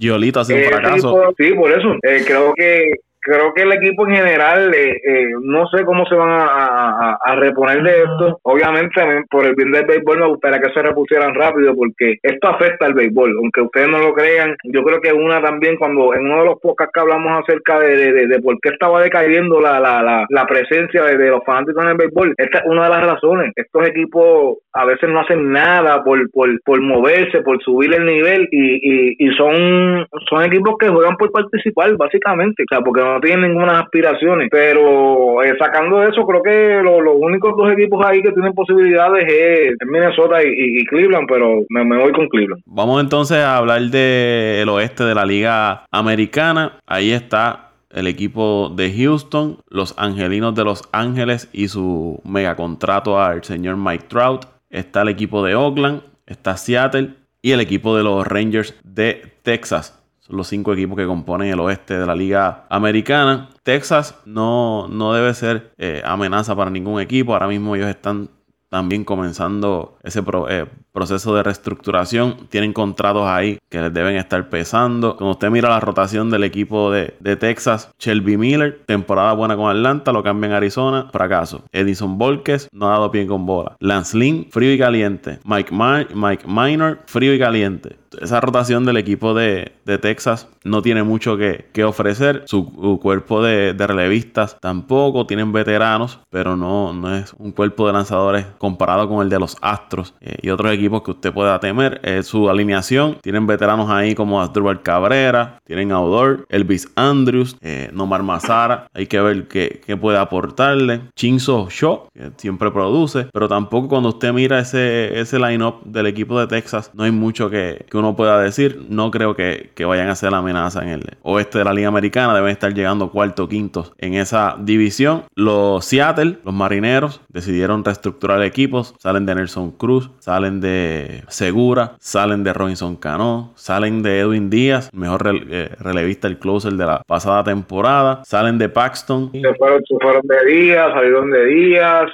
Hace 0.42 0.54
un 0.54 0.60
eh, 0.60 0.68
fracaso. 0.68 1.34
sí, 1.38 1.54
por 1.54 1.72
eso. 1.72 1.96
Eh, 2.04 2.22
creo 2.26 2.54
que 2.54 2.92
creo 3.28 3.54
que 3.54 3.64
el 3.64 3.74
equipo 3.74 4.08
en 4.08 4.16
general, 4.16 4.74
eh, 4.74 5.02
eh, 5.04 5.32
no 5.42 5.68
sé 5.68 5.84
cómo 5.84 6.06
se 6.06 6.16
van 6.16 6.30
a, 6.30 7.18
a, 7.24 7.36
reponer 7.36 7.84
de 7.84 8.04
esto. 8.04 8.40
Obviamente, 8.44 9.24
por 9.30 9.46
el 9.46 9.56
bien 9.56 9.72
del 9.72 9.86
béisbol, 9.86 10.20
me 10.20 10.28
gustaría 10.28 10.60
que 10.60 10.74
se 10.74 10.82
repusieran 10.82 11.36
rápido 11.36 11.76
porque 11.76 12.16
esto 12.24 12.48
afecta 12.48 12.86
al 12.86 12.94
béisbol. 12.94 13.36
Aunque 13.38 13.62
ustedes 13.62 13.90
no 13.90 14.00
lo 14.00 14.14
crean, 14.14 14.56
yo 14.64 14.84
creo 14.84 15.02
que 15.02 15.14
una 15.14 15.42
también, 15.42 15.78
cuando 15.78 16.14
en 16.14 16.26
uno 16.26 16.40
de 16.40 16.46
los 16.46 16.60
podcasts 16.62 16.92
que 16.94 17.00
hablamos 17.02 17.44
acerca 17.44 17.80
de, 17.80 18.12
de, 18.14 18.28
de, 18.28 18.42
por 18.42 18.58
qué 18.62 18.70
estaba 18.70 19.02
decayendo 19.02 19.60
la, 19.60 19.80
la, 19.80 20.02
la, 20.02 20.26
la 20.30 20.46
presencia 20.46 21.04
de, 21.04 21.28
los 21.28 21.44
fanáticos 21.46 21.84
en 21.84 21.90
el 21.90 21.98
béisbol, 21.98 22.34
esta 22.38 22.60
es 22.60 22.66
una 22.66 22.86
de 22.86 22.90
las 22.90 23.06
razones. 23.06 23.52
Estos 23.56 23.88
equipos 23.88 24.58
a 24.78 24.86
veces 24.86 25.10
no 25.10 25.22
hacen 25.22 25.52
nada 25.52 26.04
por, 26.04 26.30
por, 26.32 26.50
por 26.64 26.82
moverse, 26.82 27.42
por 27.42 27.62
subir 27.64 27.94
el 27.94 28.06
nivel 28.06 28.48
y, 28.52 28.76
y, 28.76 29.16
y 29.18 29.36
son, 29.36 30.06
son 30.30 30.44
equipos 30.44 30.76
que 30.80 30.90
juegan 30.90 31.18
por 31.18 31.32
participar, 31.32 31.96
básicamente. 31.98 32.64
O 32.64 32.66
sea, 32.70 32.82
porque 32.84 33.02
no 33.02 33.20
tienen 33.20 33.54
ninguna 33.54 33.80
aspiraciones. 33.80 34.50
Pero 34.52 35.44
eh, 35.44 35.56
sacando 35.58 36.04
eso, 36.04 36.26
creo 36.26 36.44
que 36.44 36.82
los 36.84 37.16
únicos 37.20 37.56
dos 37.58 37.72
equipos 37.72 38.06
ahí 38.06 38.22
que 38.22 38.32
tienen 38.32 38.54
posibilidades 38.54 39.26
es 39.28 39.74
Minnesota 39.86 40.44
y, 40.44 40.82
y 40.82 40.86
Cleveland, 40.86 41.28
pero 41.28 41.64
me, 41.70 41.84
me, 41.84 41.98
voy 41.98 42.12
con 42.12 42.28
Cleveland. 42.28 42.62
Vamos 42.66 43.02
entonces 43.02 43.38
a 43.38 43.58
hablar 43.58 43.82
del 43.82 44.70
oeste 44.70 45.04
de 45.04 45.16
la 45.16 45.26
Liga 45.26 45.86
Americana. 45.92 46.74
Ahí 46.86 47.12
está 47.12 47.72
el 47.92 48.08
equipo 48.08 48.72
de 48.76 48.94
Houston, 48.94 49.58
los 49.70 49.98
Angelinos 49.98 50.54
de 50.56 50.64
Los 50.64 50.84
Ángeles 50.92 51.50
y 51.54 51.68
su 51.70 52.22
mega 52.26 52.56
contrato 52.56 53.20
al 53.20 53.44
señor 53.44 53.78
Mike 53.78 54.06
Trout. 54.08 54.46
Está 54.78 55.02
el 55.02 55.10
equipo 55.10 55.44
de 55.44 55.56
Oakland, 55.56 56.04
está 56.28 56.56
Seattle 56.56 57.16
y 57.42 57.52
el 57.52 57.62
equipo 57.62 57.98
de 57.98 58.04
los 58.04 58.28
Rangers 58.28 58.76
de 58.84 59.34
Texas. 59.42 60.00
Son 60.20 60.38
los 60.38 60.48
cinco 60.48 60.72
equipos 60.72 60.96
que 60.96 61.08
componen 61.08 61.52
el 61.52 61.60
oeste 61.60 61.98
de 61.98 62.06
la 62.06 62.14
liga 62.14 62.66
americana. 62.70 63.50
Texas 63.64 64.20
no, 64.26 64.88
no 64.88 65.14
debe 65.14 65.34
ser 65.34 65.74
eh, 65.80 66.04
amenaza 66.06 66.56
para 66.56 66.70
ningún 66.70 67.02
equipo. 67.02 67.34
Ahora 67.34 67.48
mismo 67.48 67.76
ellos 67.76 67.88
están 67.88 68.30
también 68.70 69.04
comenzando 69.04 69.98
ese 70.04 70.22
eh, 70.50 70.66
proceso 70.98 71.36
de 71.36 71.44
reestructuración. 71.44 72.48
Tienen 72.50 72.74
contratos 72.74 73.28
ahí 73.28 73.60
que 73.70 73.80
les 73.80 73.94
deben 73.94 74.16
estar 74.16 74.50
pesando. 74.50 75.16
Cuando 75.16 75.34
usted 75.34 75.52
mira 75.52 75.70
la 75.70 75.80
rotación 75.80 76.32
del 76.32 76.44
equipo 76.44 76.92
de, 76.92 77.14
Texas, 77.38 77.92
Shelby 78.00 78.36
Miller, 78.36 78.82
temporada 78.88 79.34
buena 79.34 79.56
con 79.56 79.70
Atlanta, 79.70 80.12
lo 80.12 80.24
cambia 80.24 80.48
en 80.48 80.54
Arizona, 80.54 81.08
fracaso. 81.12 81.64
Edison 81.72 82.18
Volquez, 82.18 82.68
no 82.72 82.88
ha 82.88 82.94
dado 82.94 83.12
pie 83.12 83.28
con 83.28 83.46
bola. 83.46 83.78
Lance 83.80 84.18
Lynn, 84.18 84.48
frío 84.50 84.74
y 84.74 84.80
caliente. 84.80 85.38
Mike, 85.44 85.72
Mike 86.16 86.48
Minor, 86.48 87.02
frío 87.06 87.32
y 87.32 87.38
caliente 87.38 87.98
esa 88.22 88.40
rotación 88.42 88.86
del 88.86 88.98
equipo 88.98 89.34
de, 89.34 89.72
Texas 90.02 90.48
no 90.64 90.82
tiene 90.82 91.04
mucho 91.04 91.38
que, 91.38 91.84
ofrecer. 91.84 92.44
Su, 92.46 93.00
cuerpo 93.02 93.42
de, 93.42 93.74
relevistas 93.78 94.60
tampoco. 94.60 95.26
Tienen 95.26 95.52
veteranos, 95.52 96.20
pero 96.30 96.58
no, 96.58 96.94
no 96.94 97.16
es 97.16 97.34
un 97.38 97.52
cuerpo 97.52 97.88
de 97.88 97.94
lanzadores 97.94 98.46
comparado 98.58 99.08
con 99.08 99.24
el 99.24 99.30
de 99.30 99.40
los 99.40 99.58
Astros 99.62 100.14
eh, 100.22 100.38
y 100.42 100.50
otros 100.50 100.72
equipos 100.72 101.04
que 101.04 101.12
usted 101.12 101.34
pueda 101.34 101.60
temer. 101.60 102.02
su 102.24 102.50
alineación. 102.50 103.18
Tienen 103.22 103.48
veteranos 103.48 103.90
ahí 103.90 104.14
como 104.16 104.42
Asdrúbal 104.42 104.82
Cabrera, 104.82 105.60
tienen 105.66 105.92
a 105.92 106.02
Odor, 106.02 106.46
Elvis 106.50 106.90
Andrews, 106.96 107.58
eh, 107.62 107.90
Nomar 107.94 108.24
Mazara. 108.24 108.88
Hay 108.94 109.08
que 109.08 109.20
ver 109.22 109.48
qué, 109.48 109.98
puede 110.00 110.18
aportarle. 110.18 111.02
Chinzo 111.16 111.68
Shaw, 111.70 112.10
que 112.14 112.32
siempre 112.38 112.72
produce, 112.72 113.28
pero 113.34 113.48
tampoco 113.48 113.88
cuando 113.90 114.10
usted 114.10 114.34
mira 114.34 114.60
ese, 114.60 115.20
ese 115.20 115.40
line-up 115.40 115.82
del 115.86 116.08
equipo 116.08 116.40
de 116.40 116.48
Texas, 116.48 116.92
no 116.94 117.04
hay 117.04 117.12
mucho 117.12 117.50
que, 117.50 117.86
que 117.90 117.97
uno 117.98 118.16
pueda 118.16 118.40
decir. 118.40 118.86
No 118.90 119.12
creo 119.12 119.36
que, 119.36 119.72
vayan 119.86 120.10
a 120.10 120.16
ser 120.16 120.32
la 120.32 120.40
amenaza 120.40 120.84
en 120.84 120.90
el 120.90 121.04
oeste 121.22 121.58
de 121.58 121.64
la 121.64 121.74
Liga 121.74 121.88
Americana. 121.88 122.34
Deben 122.34 122.52
estar 122.52 122.74
llegando 122.74 123.12
cuarto 123.12 123.46
o 123.46 123.50
quinto 123.50 123.94
en 123.98 124.16
esa 124.16 124.56
división. 124.60 125.24
Los 125.36 125.86
Seattle, 125.86 126.38
los 126.44 126.54
marineros, 126.54 127.22
decidieron 127.30 127.84
reestructurar 127.84 128.42
equipos. 128.44 128.96
Salen 129.00 129.26
de 129.26 129.36
Nelson 129.36 129.72
Cruz, 129.72 130.12
salen 130.20 130.62
de 130.62 131.24
Segura, 131.28 131.94
salen 132.00 132.44
de 132.44 132.54
Robinson 132.54 132.96
Cano, 132.96 133.54
salen 133.56 134.04
de 134.04 134.20
Edwin 134.20 134.50
Díaz, 134.50 134.90
mejor 134.94 135.30
eh, 135.50 135.70
relevista, 135.80 136.28
el 136.28 136.40
closer 136.40 136.74
de 136.74 136.86
la 136.86 137.02
pasada 137.08 137.44
temporada. 137.44 138.22
Salen 138.26 138.58
de 138.58 138.70
Paxton. 138.70 139.32
Se 139.32 139.42
se 139.42 139.54
fueron 139.56 140.22
de 140.24 140.46
Díaz, 140.46 140.92
salieron 140.94 141.32
de 141.32 141.46
Díaz, 141.46 142.12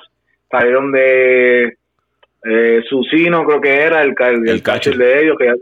salieron 0.49 0.91
de 0.91 1.77
eh, 2.43 2.81
Susino 2.89 3.45
creo 3.45 3.61
que 3.61 3.81
era 3.81 4.03
el, 4.03 4.13
el, 4.17 4.49
el 4.49 4.61
catcher 4.61 4.97
de 4.97 5.23
ellos 5.23 5.37
que 5.37 5.45
ya 5.45 5.53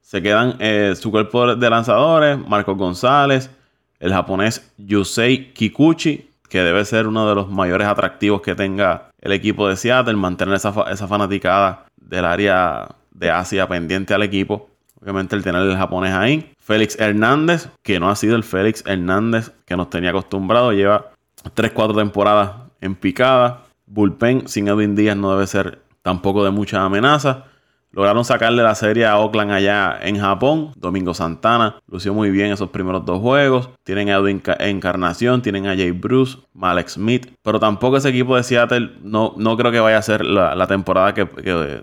Se 0.00 0.22
quedan 0.22 0.54
eh, 0.60 0.94
su 0.94 1.10
cuerpo 1.10 1.56
de 1.56 1.70
lanzadores, 1.70 2.38
Marcos 2.38 2.76
González, 2.76 3.50
el 3.98 4.12
japonés 4.12 4.72
Yusei 4.76 5.52
Kikuchi, 5.52 6.30
que 6.48 6.62
debe 6.62 6.84
ser 6.84 7.06
uno 7.06 7.28
de 7.28 7.34
los 7.34 7.50
mayores 7.50 7.86
atractivos 7.88 8.42
que 8.42 8.54
tenga 8.54 9.10
el 9.20 9.32
equipo 9.32 9.68
de 9.68 9.76
Seattle, 9.76 10.14
mantener 10.14 10.54
esa, 10.54 10.72
esa 10.90 11.08
fanaticada 11.08 11.86
del 11.96 12.24
área 12.24 12.88
de 13.10 13.30
Asia 13.30 13.66
pendiente 13.66 14.14
al 14.14 14.22
equipo. 14.22 14.70
Obviamente 15.00 15.36
el 15.36 15.42
tener 15.42 15.62
el 15.62 15.76
japonés 15.76 16.12
ahí. 16.12 16.50
Félix 16.58 16.98
Hernández, 16.98 17.68
que 17.82 18.00
no 18.00 18.08
ha 18.08 18.16
sido 18.16 18.36
el 18.36 18.44
Félix 18.44 18.84
Hernández 18.86 19.52
que 19.64 19.76
nos 19.76 19.90
tenía 19.90 20.10
acostumbrado. 20.10 20.72
Lleva 20.72 21.10
3-4 21.54 21.96
temporadas 21.96 22.52
en 22.80 22.94
picada. 22.94 23.64
Bullpen 23.86 24.48
sin 24.48 24.68
Edwin 24.68 24.94
Díaz 24.94 25.16
no 25.16 25.32
debe 25.32 25.46
ser 25.46 25.78
tampoco 26.08 26.42
de 26.42 26.50
mucha 26.50 26.82
amenaza. 26.82 27.44
Lograron 27.90 28.24
sacarle 28.24 28.62
la 28.62 28.74
serie 28.74 29.04
a 29.04 29.18
Oakland 29.18 29.50
allá 29.50 29.98
en 30.00 30.18
Japón. 30.18 30.72
Domingo 30.76 31.12
Santana 31.12 31.76
lució 31.86 32.14
muy 32.14 32.30
bien 32.30 32.50
esos 32.50 32.70
primeros 32.70 33.04
dos 33.04 33.20
juegos. 33.20 33.68
Tienen 33.84 34.08
a 34.08 34.14
Edwin 34.14 34.42
Encarnación, 34.58 35.42
tienen 35.42 35.66
a 35.66 35.76
Jay 35.76 35.90
Bruce, 35.90 36.38
Malek 36.54 36.88
Smith. 36.88 37.26
Pero 37.42 37.60
tampoco 37.60 37.98
ese 37.98 38.08
equipo 38.08 38.36
de 38.36 38.42
Seattle 38.42 38.92
no, 39.02 39.34
no 39.36 39.54
creo 39.58 39.70
que 39.70 39.80
vaya 39.80 39.98
a 39.98 40.02
ser 40.02 40.24
la, 40.24 40.66
temporada 40.66 41.12
que, 41.12 41.26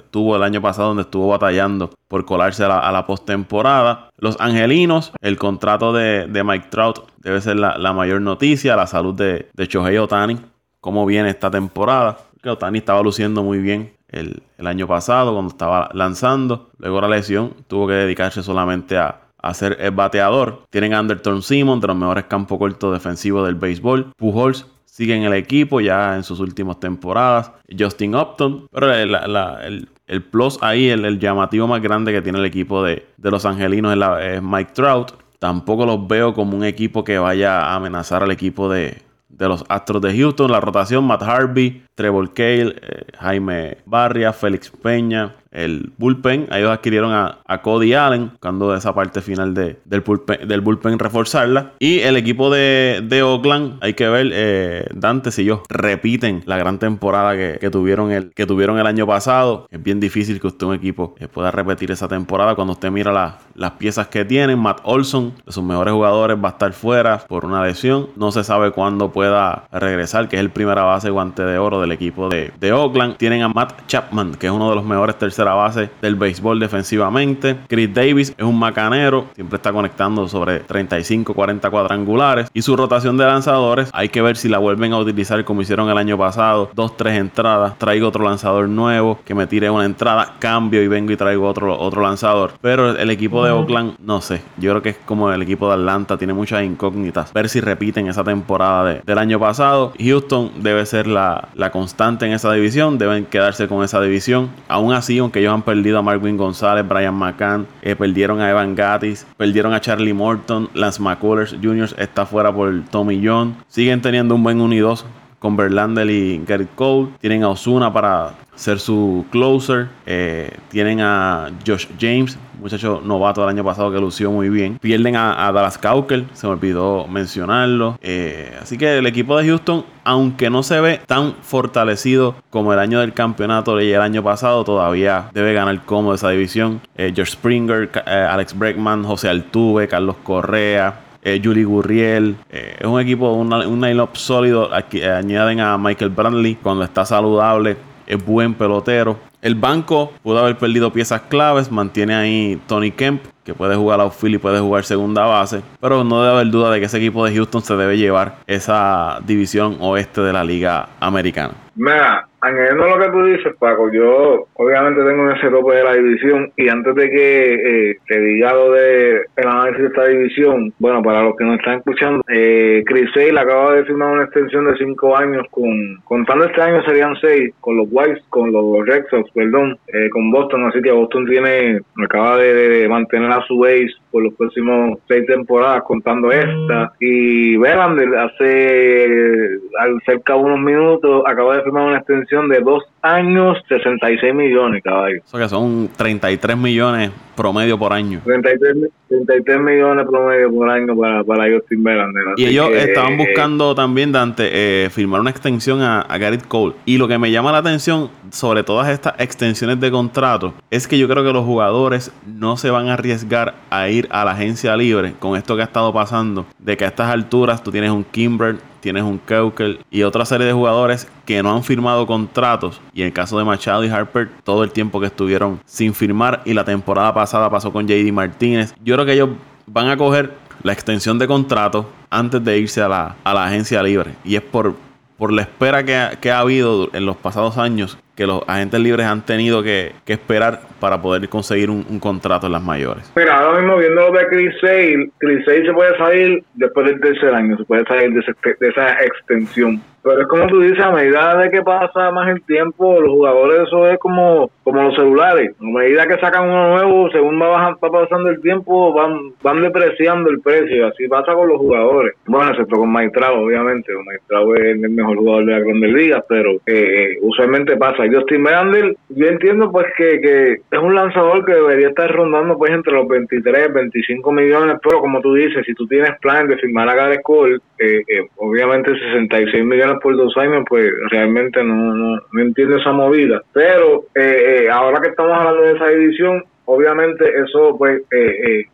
tuvo 0.10 0.38
el 0.38 0.42
año 0.42 0.60
pasado, 0.60 0.88
donde 0.88 1.04
estuvo 1.04 1.28
batallando 1.28 1.92
por 2.08 2.26
colarse 2.26 2.64
a 2.64 2.92
la, 2.92 3.06
postemporada. 3.06 4.10
Los 4.18 4.40
Angelinos, 4.40 5.12
el 5.22 5.38
contrato 5.38 5.94
de, 5.94 6.28
Mike 6.44 6.70
Trout 6.72 7.00
debe 7.20 7.42
ser 7.42 7.58
la, 7.58 7.94
mayor 7.94 8.22
noticia. 8.22 8.76
La 8.76 8.88
salud 8.88 9.14
de, 9.14 9.50
de 9.54 9.66
Shohei 9.68 10.00
Otani, 10.00 10.40
cómo 10.82 11.06
viene 11.06 11.30
esta 11.30 11.52
temporada. 11.52 12.18
Que 12.42 12.50
Otani 12.50 12.80
estaba 12.80 13.02
luciendo 13.04 13.44
muy 13.44 13.58
bien 13.58 13.95
el, 14.10 14.42
año 14.66 14.88
pasado 14.88 15.34
cuando 15.34 15.52
estaba 15.52 15.90
lanzando. 15.94 16.70
Luego 16.78 17.02
la 17.02 17.10
lesión 17.10 17.54
tuvo 17.68 17.88
que 17.88 17.94
dedicarse 17.94 18.44
solamente 18.44 18.98
a, 18.98 19.22
a 19.38 19.54
ser 19.54 19.78
el 19.80 19.92
bateador. 19.92 20.64
Tienen 20.70 20.94
a 20.94 21.00
Anderton 21.00 21.42
Simon, 21.42 21.80
de 21.80 21.88
los 21.88 21.96
mejores 21.96 22.26
campos 22.26 22.58
cortos 22.58 22.94
defensivos 22.94 23.46
del 23.46 23.56
béisbol. 23.56 24.14
Pujols 24.18 24.66
sigue 24.96 25.14
en 25.14 25.24
el 25.24 25.34
equipo 25.34 25.82
ya 25.82 26.16
en 26.16 26.24
sus 26.24 26.40
últimas 26.40 26.80
temporadas. 26.80 27.52
Justin 27.78 28.16
Upton. 28.16 28.68
Pero 28.72 28.94
el, 28.94 29.88
el, 30.08 30.24
plus 30.24 30.58
ahí, 30.62 30.90
el, 30.90 31.20
llamativo 31.20 31.68
más 31.68 31.82
grande 31.82 32.14
que 32.14 32.22
tiene 32.22 32.40
el 32.40 32.46
equipo 32.46 32.82
de, 32.84 33.06
los 33.18 33.46
angelinos 33.46 33.96
es 34.22 34.42
Mike 34.42 34.72
Trout. 34.74 35.12
Tampoco 35.40 35.86
los 35.86 36.08
veo 36.08 36.34
como 36.34 36.56
un 36.56 36.64
equipo 36.64 37.04
que 37.04 37.20
vaya 37.20 37.60
a 37.60 37.76
amenazar 37.76 38.24
al 38.24 38.32
equipo 38.32 38.70
de, 38.70 39.05
de 39.38 39.48
los 39.48 39.64
Astros 39.70 40.02
de 40.02 40.18
Houston. 40.18 40.52
La 40.52 40.60
rotación, 40.60 41.06
Matt 41.06 41.24
Harvey, 41.24 41.84
Trevor 41.96 42.34
Cale, 42.34 42.76
eh, 42.82 43.06
Jaime 43.20 43.78
Barria, 43.86 44.34
Félix 44.34 44.70
Peña, 44.70 45.36
el 45.56 45.92
bullpen. 45.98 46.48
Ellos 46.52 46.72
adquirieron 46.72 47.12
a, 47.14 47.40
Cody 47.62 47.94
Allen, 47.94 48.32
buscando 48.32 48.76
esa 48.76 48.94
parte 48.94 49.22
final 49.22 49.54
de, 49.54 49.80
del, 49.86 50.02
bullpen, 50.02 50.48
del 50.48 50.62
bullpen 50.62 51.00
reforzarla. 51.00 51.74
Y 51.80 52.00
el 52.00 52.18
equipo 52.18 52.50
de, 52.50 53.22
Oakland, 53.24 53.78
hay 53.82 53.94
que 53.94 54.08
ver, 54.10 54.30
eh, 54.34 54.88
Dante 54.94 55.32
si 55.32 55.44
ellos 55.44 55.62
repiten 55.70 56.44
la 56.46 56.58
gran 56.58 56.78
temporada 56.78 57.36
que, 57.36 57.70
tuvieron 57.70 58.12
el, 58.12 58.32
que 58.34 58.46
tuvieron 58.46 58.78
el 58.78 58.86
año 58.86 59.08
pasado. 59.08 59.68
Es 59.72 59.82
bien 59.82 60.00
difícil 60.00 60.40
que 60.40 60.48
usted, 60.48 60.68
un 60.68 60.76
equipo, 60.76 61.16
eh, 61.20 61.28
pueda 61.28 61.50
repetir 61.50 61.92
esa 61.92 62.08
temporada 62.08 62.56
cuando 62.56 62.74
usted 62.74 62.92
mira 62.92 63.40
las 63.56 63.72
piezas 63.72 64.08
que 64.08 64.26
tienen. 64.26 64.60
Matt 64.60 64.82
Olson, 64.84 65.34
de 65.46 65.52
sus 65.52 65.64
mejores 65.64 65.94
jugadores, 65.94 66.38
va 66.38 66.50
a 66.50 66.52
estar 66.52 66.74
fuera 66.74 67.20
por 67.20 67.46
una 67.46 67.64
lesión. 67.64 68.10
No 68.16 68.32
se 68.32 68.44
sabe 68.44 68.72
cuándo 68.72 69.12
pueda 69.12 69.68
regresar, 69.72 70.28
que 70.28 70.36
es 70.36 70.42
el 70.42 70.50
primera 70.50 70.84
base 70.84 71.10
guante 71.10 71.44
de 71.44 71.58
oro 71.58 71.80
del 71.80 71.94
equipo 71.94 72.30
de, 72.30 72.52
de 72.60 72.74
Oakland. 72.74 73.18
Tienen 73.18 73.42
a 73.42 73.50
Matt 73.50 73.88
Chapman, 73.88 74.36
que 74.36 74.48
es 74.48 74.54
uno 74.54 74.70
de 74.70 74.76
los 74.76 74.84
mejores 74.84 75.18
terceros 75.18 75.45
la 75.46 75.54
base 75.54 75.90
del 76.02 76.16
béisbol 76.16 76.60
defensivamente. 76.60 77.58
Chris 77.68 77.94
Davis 77.94 78.34
es 78.38 78.46
un 78.46 78.60
macanero, 78.60 79.28
siempre 79.36 79.58
está 79.58 79.72
conectando 79.72 80.28
sobre 80.28 80.60
35, 80.60 81.34
40 81.34 81.70
cuadrangulares. 81.70 82.50
Y 82.54 82.62
su 82.62 82.76
rotación 82.76 83.18
de 83.18 83.26
lanzadores, 83.26 83.90
hay 83.94 84.10
que 84.10 84.22
ver 84.22 84.38
si 84.38 84.50
la 84.50 84.58
vuelven 84.58 84.94
a 84.94 84.98
utilizar 84.98 85.44
como 85.46 85.62
hicieron 85.62 85.90
el 85.90 85.98
año 85.98 86.18
pasado. 86.18 86.70
Dos, 86.74 86.98
tres 86.98 87.18
entradas, 87.18 87.78
traigo 87.78 88.08
otro 88.08 88.24
lanzador 88.24 88.68
nuevo 88.68 89.20
que 89.26 89.36
me 89.36 89.48
tire 89.48 89.70
una 89.70 89.86
entrada, 89.86 90.36
cambio 90.40 90.82
y 90.82 90.88
vengo 90.88 91.12
y 91.12 91.18
traigo 91.18 91.48
otro, 91.48 91.78
otro 91.80 92.02
lanzador. 92.02 92.54
Pero 92.62 92.98
el 92.98 93.10
equipo 93.10 93.44
de 93.44 93.52
Oakland, 93.52 93.96
no 94.00 94.22
sé, 94.22 94.42
yo 94.58 94.72
creo 94.72 94.82
que 94.82 94.90
es 94.90 94.98
como 95.06 95.32
el 95.32 95.42
equipo 95.42 95.68
de 95.68 95.76
Atlanta, 95.76 96.18
tiene 96.18 96.34
muchas 96.34 96.64
incógnitas. 96.64 97.34
Ver 97.34 97.50
si 97.50 97.62
repiten 97.62 98.08
esa 98.08 98.24
temporada 98.24 99.02
del 99.06 99.18
año 99.18 99.40
pasado. 99.40 99.94
Houston 100.00 100.52
debe 100.58 100.86
ser 100.86 101.08
la, 101.08 101.50
la 101.54 101.72
constante 101.72 102.26
en 102.26 102.34
esa 102.34 102.52
división, 102.54 102.98
deben 102.98 103.26
quedarse 103.26 103.68
con 103.68 103.84
esa 103.84 104.02
división. 104.02 104.50
Aún 104.68 104.94
así, 104.94 105.20
aunque 105.20 105.35
que 105.36 105.42
ellos 105.42 105.54
han 105.54 105.64
perdido 105.64 106.00
a 106.00 106.02
Marvin 106.02 106.38
González, 106.38 106.88
Brian 106.88 107.14
McCann, 107.14 107.68
eh, 107.82 107.94
perdieron 107.94 108.40
a 108.40 108.50
Evan 108.50 108.74
Gattis, 108.74 109.28
perdieron 109.36 109.74
a 109.74 109.82
Charlie 109.82 110.14
Morton, 110.14 110.70
Lance 110.74 111.02
McCullers 111.02 111.58
Jr. 111.62 111.90
está 111.98 112.26
fuera 112.26 112.54
por 112.54 112.86
Tommy 112.90 113.22
John. 113.22 113.58
Siguen 113.68 114.02
teniendo 114.02 114.34
un 114.34 114.44
buen 114.44 114.62
1 114.62 114.74
y 114.74 114.78
2 114.78 115.06
con 115.46 115.56
Berlandel 115.56 116.10
y 116.10 116.44
Garrett 116.44 116.74
Cole. 116.74 117.10
Tienen 117.22 117.44
a 117.44 117.50
Osuna 117.50 117.94
para 117.94 118.34
ser 118.56 118.80
su 118.80 119.26
closer. 119.30 119.90
Eh, 120.08 120.50
tienen 120.70 121.02
a 121.02 121.52
Josh 121.64 121.86
James, 122.00 122.36
muchacho 122.60 123.00
novato 123.06 123.42
del 123.42 123.52
año 123.52 123.64
pasado 123.64 123.92
que 123.92 124.00
lució 124.00 124.32
muy 124.32 124.50
bien. 124.50 124.80
Pierden 124.80 125.16
a, 125.16 125.52
Dallas 125.52 125.78
Cowker, 125.78 126.26
se 126.34 126.48
me 126.48 126.54
olvidó 126.54 127.06
mencionarlo. 127.08 128.00
Eh, 128.02 128.58
así 128.60 128.76
que 128.76 128.98
el 128.98 129.06
equipo 129.06 129.38
de 129.38 129.46
Houston, 129.46 129.86
aunque 130.04 130.50
no 130.50 130.64
se 130.64 130.82
ve 130.82 131.00
tan 131.06 131.36
fortalecido 131.44 132.34
como 132.50 132.74
el 132.74 132.80
año 132.80 133.00
del 133.00 133.14
campeonato 133.14 133.80
y 133.80 133.92
el 133.92 134.02
año 134.02 134.24
pasado, 134.24 134.64
todavía 134.64 135.30
debe 135.32 135.54
ganar 135.54 135.80
como 135.86 136.16
esa 136.16 136.32
división. 136.32 136.82
Eh, 136.98 137.12
George 137.14 137.34
Springer, 137.34 137.92
Alex 138.08 138.58
Breckman, 138.58 139.04
José 139.04 139.30
Altuve, 139.30 139.88
Carlos 139.88 140.16
Correa. 140.24 141.05
Julie 141.44 141.66
Gurriel. 141.66 142.36
es 142.50 142.86
un 142.86 143.00
equipo, 143.02 143.34
un, 143.34 143.82
line-up 143.82 144.16
sólido. 144.16 144.74
Aquí, 144.74 145.02
añaden 145.02 145.60
a 145.60 145.78
Michael 145.78 146.12
Bradley 146.12 146.56
cuando 146.56 146.84
está 146.84 147.06
saludable 147.06 147.78
es 148.08 148.24
buen 148.24 148.54
pelotero. 148.54 149.18
El 149.42 149.56
banco 149.56 150.12
pudo 150.24 150.40
haber 150.40 150.58
perdido 150.58 150.92
piezas 150.92 151.22
claves, 151.22 151.72
mantiene 151.72 152.16
ahí 152.16 152.62
Tony 152.68 152.92
Kemp, 152.92 153.24
que 153.46 153.54
puede 153.54 153.76
jugar 153.76 154.02
outfield 154.02 154.36
y 154.36 154.40
puede 154.40 154.60
jugar 154.60 154.84
segunda 154.84 155.26
base, 155.26 155.62
pero 155.80 156.04
no 156.04 156.24
debe 156.24 156.36
haber 156.36 156.52
duda 156.52 156.72
de 156.72 156.80
que 156.80 156.88
ese 156.88 156.98
equipo 156.98 157.24
de 157.24 157.34
Houston 157.36 157.62
se 157.62 157.76
debe 157.76 157.96
llevar 157.96 158.38
esa 158.48 159.20
división 159.26 159.78
oeste 159.80 160.22
de 160.22 160.34
la 160.34 160.44
liga 160.44 160.90
americana. 161.00 161.54
Mira, 161.76 162.26
añadiendo 162.40 162.88
lo 162.88 163.00
que 163.00 163.12
tú 163.12 163.24
dices, 163.26 163.56
Paco, 163.60 163.92
yo 163.92 164.48
obviamente 164.54 165.04
tengo 165.04 165.30
ese 165.32 165.50
tope 165.50 165.76
de 165.76 165.84
la 165.84 165.94
división 165.94 166.52
y 166.56 166.70
antes 166.70 166.96
de 166.96 167.10
que 167.10 167.54
eh, 167.90 167.98
te 168.08 168.20
diga 168.20 168.54
lo 168.54 168.72
de 168.72 169.22
el 169.36 169.48
análisis 169.48 169.82
de 169.82 169.88
esta 169.88 170.06
división, 170.06 170.74
bueno, 170.80 171.04
para 171.04 171.24
los 171.24 171.36
que 171.36 171.44
nos 171.44 171.58
están 171.58 171.80
escuchando, 171.80 172.24
eh, 172.30 172.82
Chris 172.86 173.10
Sale 173.14 173.38
acaba 173.38 173.74
de 173.74 173.86
firmar 173.86 174.14
una 174.14 174.24
extensión 174.24 174.66
de 174.66 174.78
cinco 174.78 175.18
años 175.18 175.46
con, 175.52 175.98
contando 176.06 176.46
este 176.46 176.62
año 176.62 176.82
serían 176.86 177.16
seis, 177.20 177.54
con 177.60 177.76
los 177.76 177.88
Whites, 177.92 178.24
con 178.30 178.52
los 178.54 178.86
Red 178.86 179.06
Sox, 179.10 179.30
perdón, 179.32 179.78
eh, 179.88 180.10
con 180.10 180.32
Boston, 180.32 180.66
así 180.66 180.82
que 180.82 180.92
Boston 180.92 181.26
tiene, 181.26 181.82
acaba 182.04 182.38
de, 182.38 182.88
mantener 182.88 183.32
a 183.38 183.46
su 183.48 183.58
base 183.58 183.94
por 184.16 184.24
los 184.24 184.34
próximos 184.36 184.98
seis 185.10 185.26
temporadas, 185.28 185.84
contando 185.84 186.32
esta, 186.32 186.94
y 187.02 187.58
Verlander 187.58 188.16
hace 188.16 189.60
al 189.78 190.02
cerca 190.06 190.36
de 190.36 190.40
unos 190.40 190.60
minutos 190.62 191.22
acaba 191.28 191.58
de 191.58 191.64
firmar 191.64 191.88
una 191.88 191.98
extensión 191.98 192.48
de 192.48 192.62
dos 192.62 192.82
años, 193.02 193.58
66 193.68 194.34
millones, 194.34 194.82
caballo. 194.82 195.18
Eso 195.18 195.38
que 195.38 195.50
son 195.50 195.90
33 195.98 196.58
millones 196.58 197.12
promedio 197.36 197.78
por 197.78 197.92
año. 197.92 198.22
33, 198.24 198.90
33 199.10 199.60
millones 199.60 200.08
promedio 200.08 200.50
por 200.50 200.70
año 200.70 200.96
para, 200.96 201.24
para 201.24 201.54
Justin 201.54 201.84
Verlander. 201.84 202.24
Y 202.38 202.46
ellos 202.46 202.70
estaban 202.72 203.18
buscando 203.18 203.76
también, 203.76 204.14
Dante, 204.14 204.50
eh, 204.52 204.90
firmar 204.90 205.20
una 205.20 205.30
extensión 205.30 205.82
a, 205.82 206.00
a 206.00 206.18
Garrett 206.18 206.48
Cole. 206.48 206.74
Y 206.86 206.98
lo 206.98 207.10
que 207.10 207.18
me 207.18 207.32
llama 207.32 207.52
la 207.52 207.58
atención 207.58 208.10
sobre 208.32 208.64
todas 208.64 208.90
estas 208.90 209.14
extensiones 209.20 209.80
de 209.80 209.92
contrato 209.92 210.54
es 210.72 210.88
que 210.88 210.98
yo 210.98 211.08
creo 211.08 211.24
que 211.24 211.34
los 211.34 211.46
jugadores 211.46 212.12
no 212.26 212.58
se 212.58 212.70
van 212.70 212.88
a 212.88 212.94
arriesgar 212.94 213.56
a 213.70 213.90
ir 213.90 214.05
a 214.10 214.26
la 214.26 214.32
agencia 214.32 214.76
libre 214.76 215.14
con 215.20 215.38
esto 215.38 215.56
que 215.56 215.62
ha 215.62 215.66
estado 215.66 215.94
pasando, 215.94 216.46
de 216.60 216.78
que 216.78 216.86
a 216.86 216.88
estas 216.88 217.10
alturas 217.10 217.64
tú 217.64 217.72
tienes 217.72 217.92
un 217.92 218.04
Kimber 218.04 218.58
tienes 218.86 219.02
un 219.02 219.18
Keukel 219.18 219.80
y 219.90 220.04
otra 220.04 220.26
serie 220.26 220.46
de 220.46 220.54
jugadores 220.54 221.08
que 221.26 221.42
no 221.42 221.52
han 221.56 221.64
firmado 221.64 222.06
contratos. 222.06 222.80
Y 222.94 223.02
en 223.02 223.08
el 223.08 223.14
caso 223.14 223.36
de 223.36 223.44
Machado 223.44 223.84
y 223.84 223.90
Harper, 223.90 224.30
todo 224.44 224.64
el 224.64 224.70
tiempo 224.70 225.00
que 225.00 225.08
estuvieron 225.08 225.60
sin 225.66 225.96
firmar. 225.96 226.44
Y 226.46 226.54
la 226.54 226.64
temporada 226.64 227.12
pasada 227.12 227.50
pasó 227.50 227.74
con 227.74 227.88
JD 227.88 228.12
Martínez. 228.14 228.76
Yo 228.84 228.94
creo 228.94 229.08
que 229.08 229.14
ellos 229.14 229.30
van 229.66 229.88
a 229.88 229.98
coger 229.98 230.34
la 230.62 230.72
extensión 230.72 231.18
de 231.18 231.26
contrato 231.26 231.90
antes 232.12 232.44
de 232.44 232.60
irse 232.60 232.80
a 232.80 232.88
la, 232.88 233.16
a 233.24 233.34
la 233.34 233.46
agencia 233.48 233.82
libre. 233.82 234.14
Y 234.24 234.36
es 234.36 234.44
por, 234.44 234.76
por 235.18 235.34
la 235.34 235.42
espera 235.42 235.84
que 235.84 236.20
que 236.22 236.32
ha 236.32 236.38
habido 236.38 236.92
en 236.94 237.08
los 237.08 237.18
pasados 237.18 237.58
años 237.58 237.98
que 238.16 238.26
los 238.26 238.42
agentes 238.48 238.80
libres 238.80 239.06
han 239.06 239.26
tenido 239.26 239.62
que, 239.62 239.94
esperar 240.08 240.62
para 240.80 241.02
poder 241.02 241.28
conseguir 241.28 241.70
un, 241.70 242.00
contrato 242.00 242.48
en 242.48 242.54
las 242.54 242.64
mayores. 242.64 243.12
Mira, 243.16 243.40
ahora 243.40 243.60
mismo 243.60 243.78
viendo 243.78 244.10
lo 244.10 244.18
de 244.18 244.28
Chris 244.28 244.54
Sale, 244.62 245.10
Chris 245.18 245.44
Sale 245.46 245.66
se 245.66 245.74
puede 245.74 245.98
salir 245.98 246.44
después 246.54 246.88
del 246.88 247.00
tercer 247.02 247.34
año, 247.34 247.58
se 247.58 247.64
puede 247.66 247.84
salir 247.86 248.14
de, 248.14 248.68
esa 248.70 249.04
extensión. 249.04 249.82
Pero 250.06 250.22
es 250.22 250.28
como 250.28 250.46
tú 250.46 250.60
dices, 250.60 250.80
a 250.80 250.92
medida 250.92 251.36
de 251.38 251.50
que 251.50 251.64
pasa 251.64 252.12
más 252.12 252.30
el 252.30 252.44
tiempo, 252.44 253.02
los 253.02 253.10
jugadores 253.10 253.64
eso 253.66 253.90
es 253.90 253.98
como, 253.98 254.52
como 254.64 254.84
los 254.84 254.96
celulares. 254.96 255.56
A 255.60 255.64
medida 255.64 256.06
que 256.06 256.20
sacan 256.20 256.48
uno 256.48 256.78
nuevo, 256.78 257.10
según 257.10 257.42
va, 257.42 257.76
pasando 257.80 258.30
el 258.30 258.40
tiempo, 258.40 258.94
van, 258.94 259.34
van 259.42 259.64
depreciando 259.64 260.30
el 260.30 260.42
precio. 260.42 260.88
Así 260.88 261.08
pasa 261.08 261.34
con 261.34 261.48
los 261.48 261.58
jugadores. 261.58 262.14
Bueno, 262.28 262.52
excepto 262.52 262.78
con 262.78 262.92
Maestrao, 262.92 263.46
obviamente. 263.46 263.94
Maestrao 264.06 264.56
es 264.56 264.62
el 264.62 264.90
mejor 264.90 265.18
jugador 265.18 265.46
de 265.46 265.52
la 265.54 265.60
Grandes 265.60 265.92
Ligas, 265.92 266.24
pero 266.30 266.52
eh, 266.68 267.18
usualmente 267.22 267.76
pasa. 267.78 268.04
Justin 268.12 268.44
Verlander, 268.44 268.96
yo 269.10 269.26
entiendo 269.26 269.72
pues 269.72 269.88
que, 269.98 270.22
que 270.22 270.52
es 270.72 270.80
un 270.80 270.94
lanzador 270.94 271.44
que 271.46 271.54
debería 271.54 271.90
estar 271.90 272.12
rondando 272.12 272.58
pues 272.60 272.72
entre 272.72 272.94
los 272.94 273.08
23, 273.08 273.74
25 273.74 274.32
millones, 274.32 274.78
pero 274.84 275.00
como 275.00 275.20
tú 275.22 275.34
dices, 275.34 275.66
si 275.66 275.74
tú 275.74 275.88
tienes 275.88 276.12
plan 276.20 276.48
de 276.48 276.58
firmar 276.58 276.90
a 276.90 276.96
Gareth 276.96 277.24
Cole, 277.24 277.58
eh, 277.80 278.04
eh, 278.08 278.28
obviamente 278.38 278.92
66 278.98 279.66
millones 279.66 279.95
por 280.00 280.16
dos 280.16 280.36
años, 280.38 280.64
pues 280.68 280.92
realmente 281.10 281.64
no, 281.64 281.94
no, 281.94 282.22
no 282.32 282.42
entiendo 282.42 282.78
esa 282.78 282.92
movida. 282.92 283.42
Pero 283.54 284.06
eh, 284.16 284.68
ahora 284.72 285.02
que 285.02 285.10
estamos 285.10 285.38
hablando 285.38 285.62
de 285.62 285.74
esa 285.74 285.88
división, 285.88 286.44
obviamente 286.66 287.26
eso 287.38 287.76
pues 287.78 288.02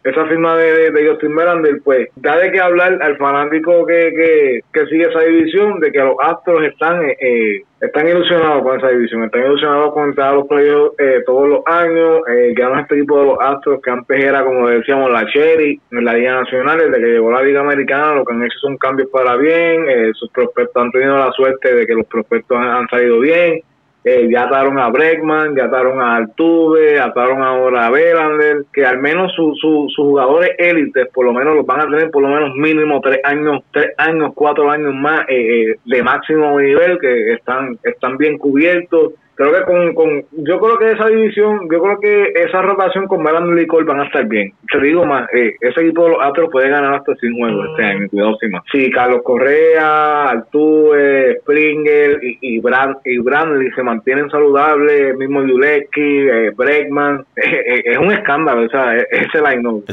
esa 0.04 0.26
firma 0.26 0.56
de, 0.58 0.92
de, 0.92 1.10
Justin 1.10 1.36
Verlander 1.36 1.82
pues 1.84 2.10
da 2.16 2.38
de 2.38 2.52
qué 2.52 2.60
hablar 2.60 2.98
al 3.02 3.18
fanático 3.18 3.86
que, 3.86 4.12
que, 4.16 4.60
que 4.74 4.86
sigue 4.88 5.10
esa 5.10 5.22
división 5.22 5.80
de 5.80 5.92
que 5.92 6.00
los 6.00 6.16
Astros 6.20 6.64
están 6.64 7.02
eh, 7.20 7.64
están 7.82 8.08
ilusionados 8.08 8.62
con 8.62 8.78
esa 8.78 8.90
división, 8.90 9.24
están 9.24 9.44
ilusionados 9.44 9.94
con 9.94 10.10
entrar 10.10 10.30
a 10.30 10.36
los 10.36 10.48
playoffs 10.48 11.00
eh, 11.00 11.24
todos 11.26 11.50
los 11.50 11.62
años, 11.66 12.22
eh, 12.30 12.54
ganan 12.56 12.82
este 12.82 12.96
equipo 12.96 13.20
de 13.20 13.26
los 13.26 13.38
Astros 13.40 13.82
que 13.82 13.90
antes 13.90 14.24
era, 14.24 14.44
como 14.44 14.68
decíamos, 14.70 15.12
la 15.12 15.26
Cherry 15.26 15.82
en 15.92 16.06
la 16.06 16.14
Liga 16.14 16.42
Nacional, 16.42 16.78
desde 16.78 17.04
que 17.04 17.12
llegó 17.12 17.32
la 17.32 17.42
Liga 17.42 17.62
Americana, 17.62 18.14
lo 18.14 18.24
que 18.24 18.34
han 18.34 18.44
hecho 18.44 18.60
son 18.60 18.78
cambios 18.78 19.10
para 19.10 19.36
bien, 19.36 19.90
eh, 19.90 20.12
sus 20.14 20.30
prospectos 20.30 20.84
han 20.84 20.92
tenido 20.92 21.18
la 21.18 21.32
suerte 21.32 21.74
de 21.74 21.88
que 21.88 21.96
los 21.96 22.06
prospectos 22.06 22.56
han 22.56 22.88
salido 22.88 23.20
bien, 23.20 23.62
eh, 24.04 24.28
ya 24.32 24.44
ataron 24.44 24.80
a 24.80 24.90
Breckman, 24.90 25.56
ya 25.56 25.66
ataron 25.66 26.02
a 26.02 26.16
Altuve, 26.16 27.00
ataron 27.00 27.44
ahora 27.44 27.86
a 27.86 27.92
Verlander, 27.92 28.66
que 28.74 28.84
al 28.84 28.98
menos 28.98 29.32
sus 29.36 29.96
jugadores 29.96 30.52
élites 30.58 31.08
por 31.14 31.26
lo 31.26 31.34
menos 31.34 31.56
los 31.56 31.66
van 31.66 31.82
a 31.82 31.86
tener 31.86 32.10
por 32.10 32.24
lo 32.24 32.30
menos 32.30 32.56
mínimo 32.56 33.00
tres 33.00 33.20
años, 33.24 33.62
tres 33.72 33.92
años, 33.98 34.32
cuatro 34.34 34.72
años 34.72 34.94
más 34.96 35.22
eh, 35.30 35.72
eh, 35.72 35.76
de 35.86 36.04
máximo 36.04 36.60
nivel, 36.60 36.98
que 37.00 37.34
están, 37.34 37.78
están 37.84 38.18
bien 38.18 38.40
cubiertos 38.40 39.14
creo 39.50 39.60
que 39.60 39.72
con, 39.72 39.96
con, 39.96 40.26
yo 40.44 40.60
creo 40.60 40.78
que 40.78 40.92
esa 40.92 41.08
división, 41.08 41.68
yo 41.72 41.82
creo 41.82 42.00
que 42.00 42.34
esa 42.36 42.62
rotación 42.62 43.08
con 43.08 43.24
Verlander 43.24 43.64
y 43.64 43.68
Cole 43.68 43.86
van 43.86 44.02
a 44.02 44.06
estar 44.06 44.26
bien. 44.26 44.54
Te 44.72 44.80
digo 44.80 45.06
más, 45.06 45.28
eh, 45.34 45.56
ese 45.62 45.82
equipo 45.82 46.04
de 46.04 46.10
los 46.12 46.22
Astros 46.22 46.50
puede 46.52 46.70
ganar 46.70 46.94
hasta 46.94 47.16
sin 47.16 47.34
juegos 47.38 47.68
este 47.72 47.84
año, 47.84 48.10
cuidado 48.10 48.38
sin 48.40 48.52
más. 48.52 48.64
Sí, 48.72 48.92
Carlos 48.92 49.22
Correa, 49.24 50.30
Altuve, 50.30 51.40
Springer 51.42 52.20
y, 52.24 52.38
y, 52.42 52.60
Brand, 52.60 52.98
y 53.06 53.18
Brandley 53.20 53.72
se 53.72 53.84
mantienen 53.84 54.30
saludables, 54.30 55.18
mismo 55.18 55.44
Yuleski, 55.44 56.02
eh, 56.02 56.52
Breckman, 56.56 57.26
eh, 57.36 57.42
eh, 57.44 57.84
es 57.86 57.98
un 57.98 58.12
escándalo, 58.12 58.66
o 58.66 58.70
sea, 58.70 58.98
e, 58.98 59.08
ese 59.12 59.42
line-up. 59.42 59.86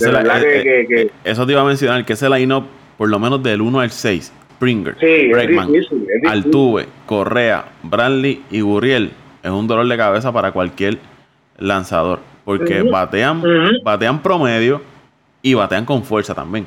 Eso 1.24 1.46
te 1.46 1.52
iba 1.52 1.60
a 1.60 1.64
mencionar, 1.64 2.04
que 2.04 2.12
ese 2.12 2.28
line-up, 2.28 2.64
por 2.96 3.08
lo 3.08 3.18
menos 3.18 3.42
del 3.42 3.60
1 3.60 3.80
al 3.80 3.90
6, 3.90 4.32
Springer, 4.54 4.96
sí, 4.98 5.30
Altuve, 6.26 6.86
Correa, 7.06 7.64
Bradley 7.84 8.42
y 8.50 8.60
Gurriel 8.60 9.12
es 9.42 9.50
un 9.50 9.66
dolor 9.66 9.86
de 9.86 9.96
cabeza 9.96 10.32
para 10.32 10.52
cualquier 10.52 10.98
lanzador. 11.58 12.20
Porque 12.44 12.82
batean, 12.82 13.42
batean 13.84 14.22
promedio 14.22 14.80
y 15.42 15.54
batean 15.54 15.84
con 15.84 16.02
fuerza 16.02 16.34
también. 16.34 16.66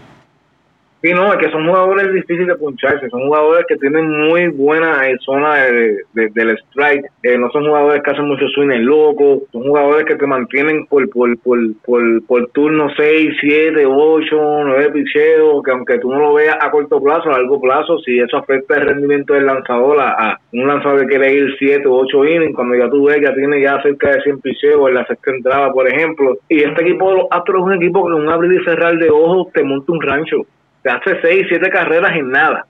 Sí, 1.01 1.11
no, 1.15 1.33
es 1.33 1.39
que 1.39 1.49
son 1.49 1.65
jugadores 1.65 2.13
difíciles 2.13 2.45
de 2.45 2.55
puncharse, 2.57 3.09
son 3.09 3.21
jugadores 3.21 3.65
que 3.67 3.75
tienen 3.77 4.07
muy 4.07 4.49
buena 4.49 5.01
zona 5.25 5.55
de, 5.55 5.97
del 6.13 6.55
strike, 6.59 7.05
eh, 7.23 7.39
no 7.39 7.49
son 7.49 7.65
jugadores 7.65 8.03
que 8.03 8.11
hacen 8.11 8.27
mucho 8.27 8.47
swing 8.49 8.69
en 8.69 8.85
loco, 8.85 9.41
son 9.51 9.63
jugadores 9.63 10.05
que 10.05 10.15
te 10.15 10.27
mantienen 10.27 10.85
por, 10.85 11.09
por, 11.09 11.35
por, 11.39 11.57
por, 11.83 12.23
por 12.27 12.47
turno 12.51 12.87
6, 12.95 13.31
7, 13.39 13.83
8, 13.83 14.63
9 14.63 14.91
picheos, 14.91 15.63
que 15.63 15.71
aunque 15.71 15.97
tú 15.97 16.11
no 16.11 16.19
lo 16.19 16.33
veas 16.35 16.57
a 16.61 16.69
corto 16.69 17.01
plazo, 17.01 17.29
a 17.29 17.39
largo 17.39 17.59
plazo, 17.59 17.97
si 18.05 18.19
eso 18.19 18.37
afecta 18.37 18.75
el 18.75 18.85
rendimiento 18.89 19.33
del 19.33 19.47
lanzador, 19.47 19.99
a, 19.99 20.39
un 20.53 20.67
lanzador 20.67 21.01
que 21.01 21.07
quiere 21.07 21.33
ir 21.33 21.55
7 21.57 21.87
o 21.87 21.95
8 21.95 22.25
innings, 22.25 22.55
cuando 22.55 22.75
ya 22.75 22.87
tú 22.91 23.05
ves 23.05 23.17
ya 23.23 23.33
tiene 23.33 23.59
ya 23.59 23.81
cerca 23.81 24.11
de 24.11 24.21
100 24.21 24.41
picheos 24.41 24.87
en 24.87 24.93
la 24.93 25.07
sexta 25.07 25.31
entrada, 25.31 25.73
por 25.73 25.87
ejemplo, 25.87 26.37
y 26.47 26.59
este 26.59 26.83
equipo 26.83 27.09
de 27.09 27.15
los 27.17 27.25
Astros 27.31 27.61
es 27.61 27.65
un 27.65 27.73
equipo 27.73 28.05
que 28.05 28.11
con 28.11 28.21
un 28.21 28.29
abrir 28.29 28.61
y 28.61 28.63
cerrar 28.63 28.95
de 28.99 29.09
ojos 29.09 29.51
te 29.51 29.63
monta 29.63 29.91
un 29.91 29.99
rancho 29.99 30.45
hace 30.89 31.21
seis, 31.21 31.45
siete 31.47 31.69
carreras 31.69 32.15
en 32.15 32.29
nada. 32.29 32.65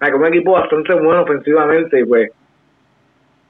Hay 0.00 0.12
un 0.12 0.26
equipo 0.26 0.52
bastante 0.52 0.94
bueno 0.94 1.22
ofensivamente 1.22 2.00
y 2.00 2.04
pues 2.04 2.30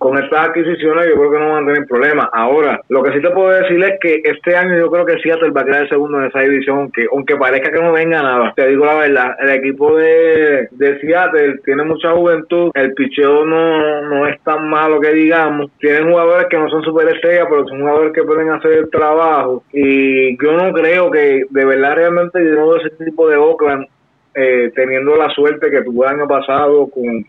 con 0.01 0.17
estas 0.17 0.49
adquisiciones 0.49 1.09
yo 1.09 1.15
creo 1.15 1.31
que 1.31 1.39
no 1.39 1.51
van 1.51 1.63
a 1.65 1.73
tener 1.75 1.87
problemas. 1.87 2.27
Ahora, 2.33 2.81
lo 2.89 3.03
que 3.03 3.13
sí 3.13 3.21
te 3.21 3.29
puedo 3.33 3.51
decir 3.51 3.85
es 3.85 4.01
que 4.01 4.23
este 4.25 4.57
año 4.57 4.79
yo 4.79 4.91
creo 4.91 5.05
que 5.05 5.21
Seattle 5.21 5.51
va 5.51 5.61
a 5.61 5.65
quedar 5.67 5.89
segundo 5.91 6.19
en 6.19 6.29
esa 6.29 6.41
división, 6.41 6.79
aunque, 6.79 7.07
aunque 7.13 7.37
parezca 7.37 7.71
que 7.71 7.83
no 7.83 7.93
venga 7.93 8.23
nada. 8.23 8.55
Te 8.57 8.67
digo 8.69 8.87
la 8.87 8.95
verdad, 8.95 9.37
el 9.41 9.51
equipo 9.51 9.95
de, 9.99 10.71
Seattle 11.03 11.59
tiene 11.67 11.85
mucha 11.85 12.13
juventud, 12.13 12.71
el 12.73 12.95
picheo 12.95 13.45
no, 13.45 14.01
no 14.09 14.27
es 14.27 14.41
tan 14.41 14.71
malo 14.71 15.03
que 15.03 15.13
digamos, 15.13 15.71
tienen 15.79 16.09
jugadores 16.09 16.47
que 16.49 16.57
no 16.57 16.71
son 16.71 16.83
super 16.83 17.07
estrellas, 17.09 17.49
pero 17.51 17.69
son 17.69 17.81
jugadores 17.81 18.15
que 18.15 18.23
pueden 18.23 18.49
hacer 18.49 18.73
el 18.73 18.91
trabajo 18.91 19.65
y 19.71 20.43
yo 20.43 20.53
no 20.53 20.73
creo 20.73 21.11
que 21.11 21.45
de 21.51 21.65
verdad 21.67 21.97
realmente 21.97 22.43
yo 22.43 22.77
ese 22.77 22.89
tipo 23.05 23.29
de 23.29 23.37
Oakland 23.37 23.87
eh, 24.35 24.73
teniendo 24.75 25.15
la 25.17 25.29
suerte 25.29 25.71
que 25.71 25.83
tuvo 25.83 26.07
el 26.07 26.15
año 26.15 26.27
pasado 26.27 26.89
con 26.89 27.27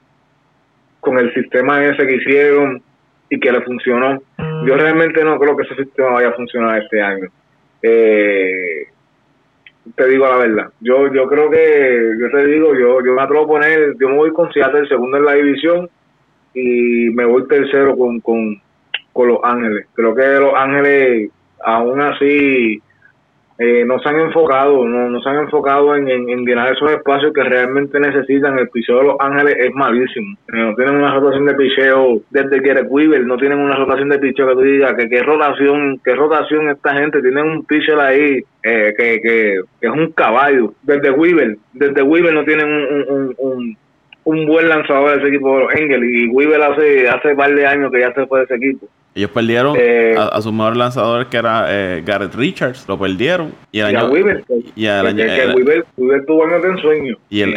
con 1.02 1.18
el 1.20 1.34
sistema 1.34 1.84
ese 1.84 2.08
que 2.08 2.16
hicieron 2.16 2.82
y 3.30 3.40
que 3.40 3.52
le 3.52 3.62
funcionó. 3.62 4.22
Yo 4.66 4.76
realmente 4.76 5.24
no 5.24 5.38
creo 5.40 5.58
que 5.58 5.64
ese 5.64 5.76
sistema 5.76 6.12
vaya 6.12 6.30
a 6.30 6.34
funcionar 6.34 6.82
este 6.82 7.02
año. 7.02 7.28
Eh, 7.82 8.88
te 9.96 10.08
digo 10.08 10.28
la 10.28 10.38
verdad. 10.38 10.70
Yo 10.80 11.12
yo 11.12 11.28
creo 11.28 11.50
que, 11.50 12.12
yo 12.20 12.30
te 12.30 12.46
digo, 12.46 12.74
yo, 12.76 13.04
yo 13.04 13.14
me 13.14 13.22
atrevo 13.22 13.44
a 13.44 13.48
poner, 13.48 13.96
yo 14.00 14.10
me 14.10 14.18
voy 14.18 14.32
con 14.32 14.52
Seattle 14.54 14.88
segundo 14.88 15.18
en 15.18 15.26
la 15.26 15.34
división 15.34 15.90
y 16.54 17.10
me 17.12 17.26
voy 17.26 17.48
tercero 17.48 17.98
con, 17.98 18.20
con, 18.20 18.62
con 19.12 19.28
Los 19.28 19.40
Ángeles. 19.44 19.88
Creo 19.94 20.14
que 20.14 20.24
Los 20.24 20.54
Ángeles, 20.54 21.32
aún 21.64 22.00
así, 22.02 22.82
eh, 23.58 23.84
no 23.86 24.00
se 24.00 24.10
han 24.10 24.20
enfocado, 24.20 24.86
no, 24.88 25.10
no 25.10 25.20
han 25.24 25.38
enfocado 25.38 25.96
en, 25.96 26.10
en, 26.10 26.46
llenar 26.46 26.74
esos 26.74 26.92
espacios 26.92 27.32
que 27.34 27.44
realmente 27.44 28.00
necesitan. 28.00 28.58
El 28.58 28.70
picheo 28.70 28.98
de 28.98 29.04
Los 29.06 29.16
Ángeles 29.20 29.56
es 29.60 29.72
malísimo. 29.74 30.36
Eh, 30.48 30.58
no 30.58 30.74
tienen 30.76 30.96
una 30.96 31.14
rotación 31.14 31.46
de 31.46 31.54
picheo 31.54 32.22
desde 32.30 32.60
Garrett 32.60 32.88
Weaver, 32.90 33.26
no 33.26 33.38
tienen 33.38 33.60
una 33.60 33.76
rotación 33.76 34.10
de 34.10 34.20
picheo 34.20 34.48
que 34.48 34.54
tú 34.54 34.62
digas 34.62 34.94
que 34.96 35.10
qué 35.10 35.22
rotación, 35.22 36.00
qué 36.04 36.16
rotación 36.16 36.70
esta 36.70 36.94
gente. 36.94 37.22
Tienen 37.22 37.46
un 37.46 37.66
pitcher 37.66 38.00
ahí 38.00 38.44
eh, 38.64 38.94
que, 38.98 39.20
que, 39.22 39.56
es 39.82 39.92
un 39.92 40.12
caballo. 40.12 40.74
Desde 40.84 41.12
Weaver, 41.12 41.58
desde 41.74 42.02
Weaver 42.02 42.34
no 42.34 42.44
tienen 42.44 42.66
un, 42.66 43.36
un, 43.38 43.78
un, 44.24 44.46
buen 44.48 44.70
lanzador 44.70 45.12
de 45.12 45.18
ese 45.18 45.28
equipo 45.28 45.58
de 45.58 45.64
los 45.66 45.76
Engel 45.76 46.04
y 46.04 46.28
Weaver 46.30 46.62
hace, 46.64 47.10
hace 47.10 47.36
par 47.36 47.54
de 47.54 47.66
años 47.66 47.92
que 47.92 48.00
ya 48.00 48.14
se 48.14 48.26
fue 48.26 48.40
de 48.40 48.46
ese 48.46 48.56
equipo. 48.56 48.88
Ellos 49.14 49.32
perdieron 49.32 49.76
eh, 49.78 50.16
a, 50.18 50.42
su 50.42 50.54
mejor 50.54 50.78
lanzador 50.78 51.28
que 51.28 51.38
era 51.38 51.66
eh, 51.68 52.02
Garrett 52.06 52.34
Richards, 52.34 52.88
lo 52.88 52.98
perdieron. 52.98 53.52
Y 53.72 53.80
el 53.80 53.98
año, 53.98 54.10
y 54.76 54.86
el 54.86 55.06
año, 55.06 55.26
tuvo 56.26 56.46
años 56.46 56.64
de 56.64 56.70
ensueño. 56.70 57.18
Y 57.30 57.42
el, 57.42 57.56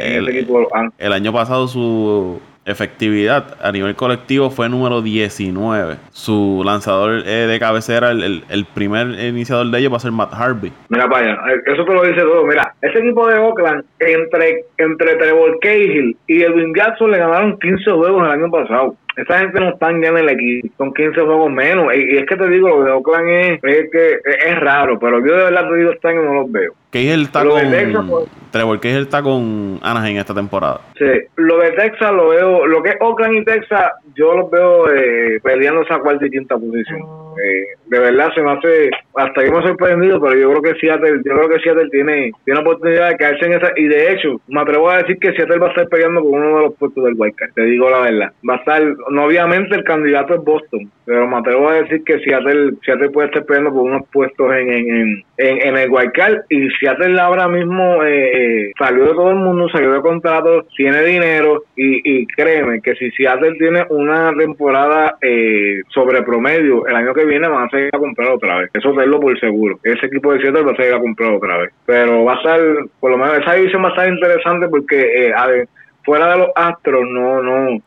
el, 0.99 1.13
año 1.13 1.33
pasado 1.33 1.69
su 1.69 2.41
efectividad 2.65 3.57
a 3.63 3.71
nivel 3.71 3.95
colectivo 3.95 4.51
fue 4.51 4.69
número 4.69 5.01
19. 5.01 5.97
Su 6.11 6.63
lanzador 6.65 7.23
eh, 7.25 7.47
de 7.47 7.61
cabecera, 7.61 8.11
el, 8.11 8.43
el, 8.49 8.65
primer 8.65 9.09
iniciador 9.21 9.71
de 9.71 9.79
ellos 9.79 9.93
va 9.93 9.99
a 9.99 10.01
ser 10.01 10.11
Matt 10.11 10.33
Harvey. 10.33 10.73
Mira, 10.89 11.07
vaya, 11.07 11.39
eso 11.67 11.85
te 11.85 11.95
lo 11.95 12.03
dice 12.03 12.21
todo. 12.21 12.45
Mira, 12.47 12.75
ese 12.83 12.99
equipo 12.99 13.29
de 13.29 13.39
Oakland, 13.39 13.85
entre, 14.01 14.65
entre 14.79 15.17
Trevor 15.17 15.59
Cahill 15.61 16.17
y 16.27 16.43
Edwin 16.43 16.75
Jackson, 16.75 17.13
le 17.13 17.19
ganaron 17.19 17.59
15 17.61 17.91
juegos 17.93 18.25
el 18.25 18.31
año 18.31 18.51
pasado 18.51 18.97
esa 19.17 19.39
gente 19.39 19.61
no 19.61 19.71
están 19.71 20.03
en 20.03 20.17
el 20.17 20.29
equipo, 20.29 20.69
son 20.77 20.93
15 20.93 21.21
juegos 21.21 21.51
menos. 21.51 21.95
Y, 21.95 22.17
es 22.17 22.27
que 22.27 22.37
te 22.37 22.49
digo, 22.49 22.69
lo 22.69 22.85
de 22.85 22.91
Oakland 22.91 23.29
es, 23.63 23.91
que 23.91 24.19
es 24.25 24.61
raro, 24.61 24.99
pero 24.99 25.25
yo 25.25 25.37
de 25.37 25.45
verdad 25.45 25.69
te 25.69 25.77
digo, 25.77 25.93
año 26.03 26.23
no 26.23 26.35
los 26.35 26.53
veo. 26.53 26.73
Cahill 26.91 27.23
está 27.23 27.45
con 27.45 28.09
pues, 28.09 28.29
Trevor 28.53 28.81
Cahill 28.81 29.03
está 29.03 29.23
con 29.23 29.81
Anaheim 29.83 30.19
esta 30.19 30.35
temporada. 30.35 30.81
Sí, 30.97 31.05
lo 31.37 31.59
de 31.59 31.73
Texas 31.73 32.13
lo 32.13 32.29
veo, 32.29 32.67
lo 32.67 32.83
que 32.83 32.91
es 32.91 32.97
Oakland 33.01 33.35
y 33.35 33.45
Texas, 33.45 33.91
yo 34.15 34.35
los 34.37 34.51
veo 34.51 34.93
eh, 34.93 35.41
peleando 35.43 35.83
esa 35.83 35.99
cuarta 35.99 36.27
y 36.27 36.31
quinta 36.31 36.57
posición. 36.57 37.01
Eh, 37.45 37.65
de 37.87 37.99
verdad 37.99 38.33
se 38.35 38.43
me 38.43 38.53
hace, 38.53 38.91
hasta 39.15 39.45
yo 39.45 39.53
me 39.53 39.59
he 39.59 39.69
sorprendido, 39.69 40.21
pero 40.21 40.39
yo 40.39 40.51
creo 40.51 40.63
que 40.63 40.81
Seattle, 40.81 41.21
yo 41.25 41.35
creo 41.35 41.49
que 41.49 41.61
Seattle 41.61 41.89
tiene, 41.91 42.33
tiene 42.45 42.61
oportunidad 42.61 43.11
de 43.11 43.17
caerse 43.17 43.47
en 43.47 43.53
esa, 43.55 43.73
y 43.77 43.85
de 43.85 44.13
hecho, 44.13 44.41
me 44.49 44.61
atrevo 44.61 44.91
a 44.91 44.99
decir 44.99 45.19
que 45.19 45.33
Seattle 45.33 45.59
va 45.59 45.67
a 45.67 45.71
estar 45.71 45.89
peleando 45.89 46.23
con 46.23 46.35
uno 46.35 46.57
de 46.57 46.63
los 46.65 46.75
puestos 46.77 47.05
del 47.05 47.17
Card 47.35 47.53
te 47.55 47.63
digo 47.63 47.89
la 47.91 48.01
verdad. 48.01 48.33
Va 48.49 48.55
a 48.55 48.59
estar, 48.59 48.83
no 49.11 49.25
obviamente 49.25 49.77
el 49.77 49.85
candidato 49.85 50.35
es 50.35 50.45
Boston, 50.45 50.91
pero 51.05 51.27
me 51.29 51.37
atrevo 51.37 51.69
a 51.69 51.75
decir 51.75 52.03
que 52.05 52.19
Seattle, 52.21 52.73
Seattle 52.85 53.11
puede 53.11 53.29
estar 53.29 53.45
peleando 53.45 53.73
por 53.73 53.83
unos 53.83 54.09
puestos 54.13 54.53
en, 54.55 54.69
en, 54.69 55.25
en, 55.39 55.67
en 55.67 55.77
el 55.77 56.13
Card 56.13 56.43
y 56.49 56.69
Seattle 56.81 57.21
ahora 57.21 57.49
mismo 57.49 58.03
eh, 58.05 58.73
salió 58.79 59.05
de 59.05 59.15
todo 59.15 59.31
el 59.31 59.37
mundo, 59.37 59.69
salió 59.69 59.93
de 59.93 60.01
contrato, 60.01 60.67
tiene 60.77 61.03
dinero 61.05 61.65
y, 61.77 62.01
y 62.05 62.27
créeme 62.27 62.81
que 62.81 62.95
si 62.95 63.11
Seattle 63.13 63.57
tiene 63.59 63.85
una 63.91 64.33
temporada 64.37 65.17
eh, 65.21 65.83
sobre 65.89 66.23
promedio, 66.23 66.87
el 66.87 66.97
año 66.97 67.15
que 67.15 67.25
viene 67.25 67.49
van 67.49 67.65
a 67.65 67.71
a 67.93 67.99
comprar 67.99 68.31
otra 68.31 68.59
vez. 68.59 68.71
Eso 68.75 69.01
es 69.01 69.07
lo 69.07 69.21
por 69.21 69.39
seguro. 69.39 69.79
Ese 69.83 70.07
equipo 70.07 70.33
de 70.33 70.41
Seattle 70.41 70.63
va 70.63 70.73
a 70.73 70.77
seguir 70.77 70.95
a 70.95 71.01
comprar 71.01 71.33
otra 71.33 71.59
vez. 71.59 71.71
Pero 71.87 72.25
va 72.25 72.35
a 72.35 72.37
estar, 72.37 72.61
por 73.01 73.11
lo 73.11 73.19
menos 73.19 73.39
esa 73.39 73.55
división 73.55 73.83
va 73.83 73.89
a 73.89 73.91
estar 73.91 74.09
interesante 74.09 74.69
porque 74.69 75.29
eh, 75.29 75.67
fuera 76.05 76.33
de 76.33 76.39
los 76.39 76.49
Astros 76.55 77.05
no, 77.11 77.43
no, 77.43 77.83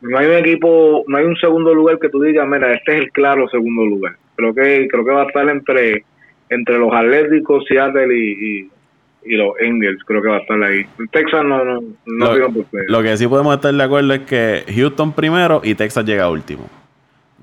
no 0.00 0.18
hay 0.18 0.26
un 0.26 0.36
equipo, 0.36 1.04
no 1.06 1.16
hay 1.16 1.24
un 1.24 1.36
segundo 1.36 1.74
lugar 1.74 1.98
que 1.98 2.08
tú 2.08 2.20
digas, 2.22 2.46
mira, 2.46 2.72
este 2.72 2.96
es 2.96 3.02
el 3.04 3.12
claro 3.12 3.48
segundo 3.48 3.84
lugar. 3.84 4.16
Creo 4.36 4.54
que 4.54 4.86
creo 4.88 5.04
que 5.04 5.10
va 5.10 5.22
a 5.22 5.26
estar 5.26 5.48
entre 5.48 6.04
entre 6.50 6.78
los 6.78 6.92
Atléticos, 6.94 7.64
Seattle 7.68 8.16
y, 8.16 8.70
y, 9.24 9.36
los 9.36 9.52
Angels, 9.60 10.02
creo 10.06 10.22
que 10.22 10.28
va 10.28 10.36
a 10.36 10.40
estar 10.40 10.62
ahí. 10.62 10.86
Texas 11.10 11.44
no 11.44 11.64
no 11.64 11.80
no 12.06 12.34
lo, 12.34 12.50
por 12.50 12.64
lo 12.88 13.02
que 13.02 13.16
sí 13.16 13.26
podemos 13.26 13.54
estar 13.54 13.74
de 13.74 13.82
acuerdo 13.82 14.14
es 14.14 14.20
que 14.20 14.64
Houston 14.74 15.12
primero 15.12 15.60
y 15.64 15.74
Texas 15.74 16.04
llega 16.04 16.30
último. 16.30 16.77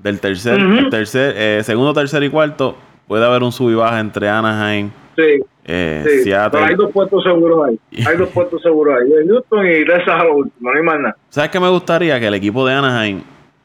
Del 0.06 0.20
tercer, 0.20 0.88
tercer 0.88 1.34
eh, 1.36 1.62
segundo, 1.64 1.92
tercer 1.92 2.22
y 2.22 2.30
cuarto 2.30 2.76
puede 3.08 3.26
haber 3.26 3.42
un 3.42 3.50
sub 3.50 3.70
y 3.70 3.74
baja 3.74 3.98
entre 3.98 4.28
Anaheim. 4.28 4.88
Sí. 5.16 5.42
Eh, 5.64 6.22
Pero 6.24 6.64
hay 6.64 6.76
dos 6.76 6.92
puestos 6.92 7.24
seguros 7.24 7.66
ahí. 7.66 8.06
Hay 8.06 8.16
dos 8.16 8.28
puestos 8.28 8.62
seguros 8.62 9.00
ahí. 9.00 9.10
Houston 9.26 9.66
y 9.66 9.84
lo 9.84 10.36
último, 10.36 10.70
no 10.70 10.78
hay 10.78 10.84
más 10.84 11.00
nada. 11.00 11.16
¿Sabes 11.28 11.50
qué 11.50 11.58
me 11.58 11.68
gustaría? 11.68 12.20
Que 12.20 12.28
el 12.28 12.34
equipo 12.34 12.64
de 12.64 12.74
Anaheim 12.74 13.20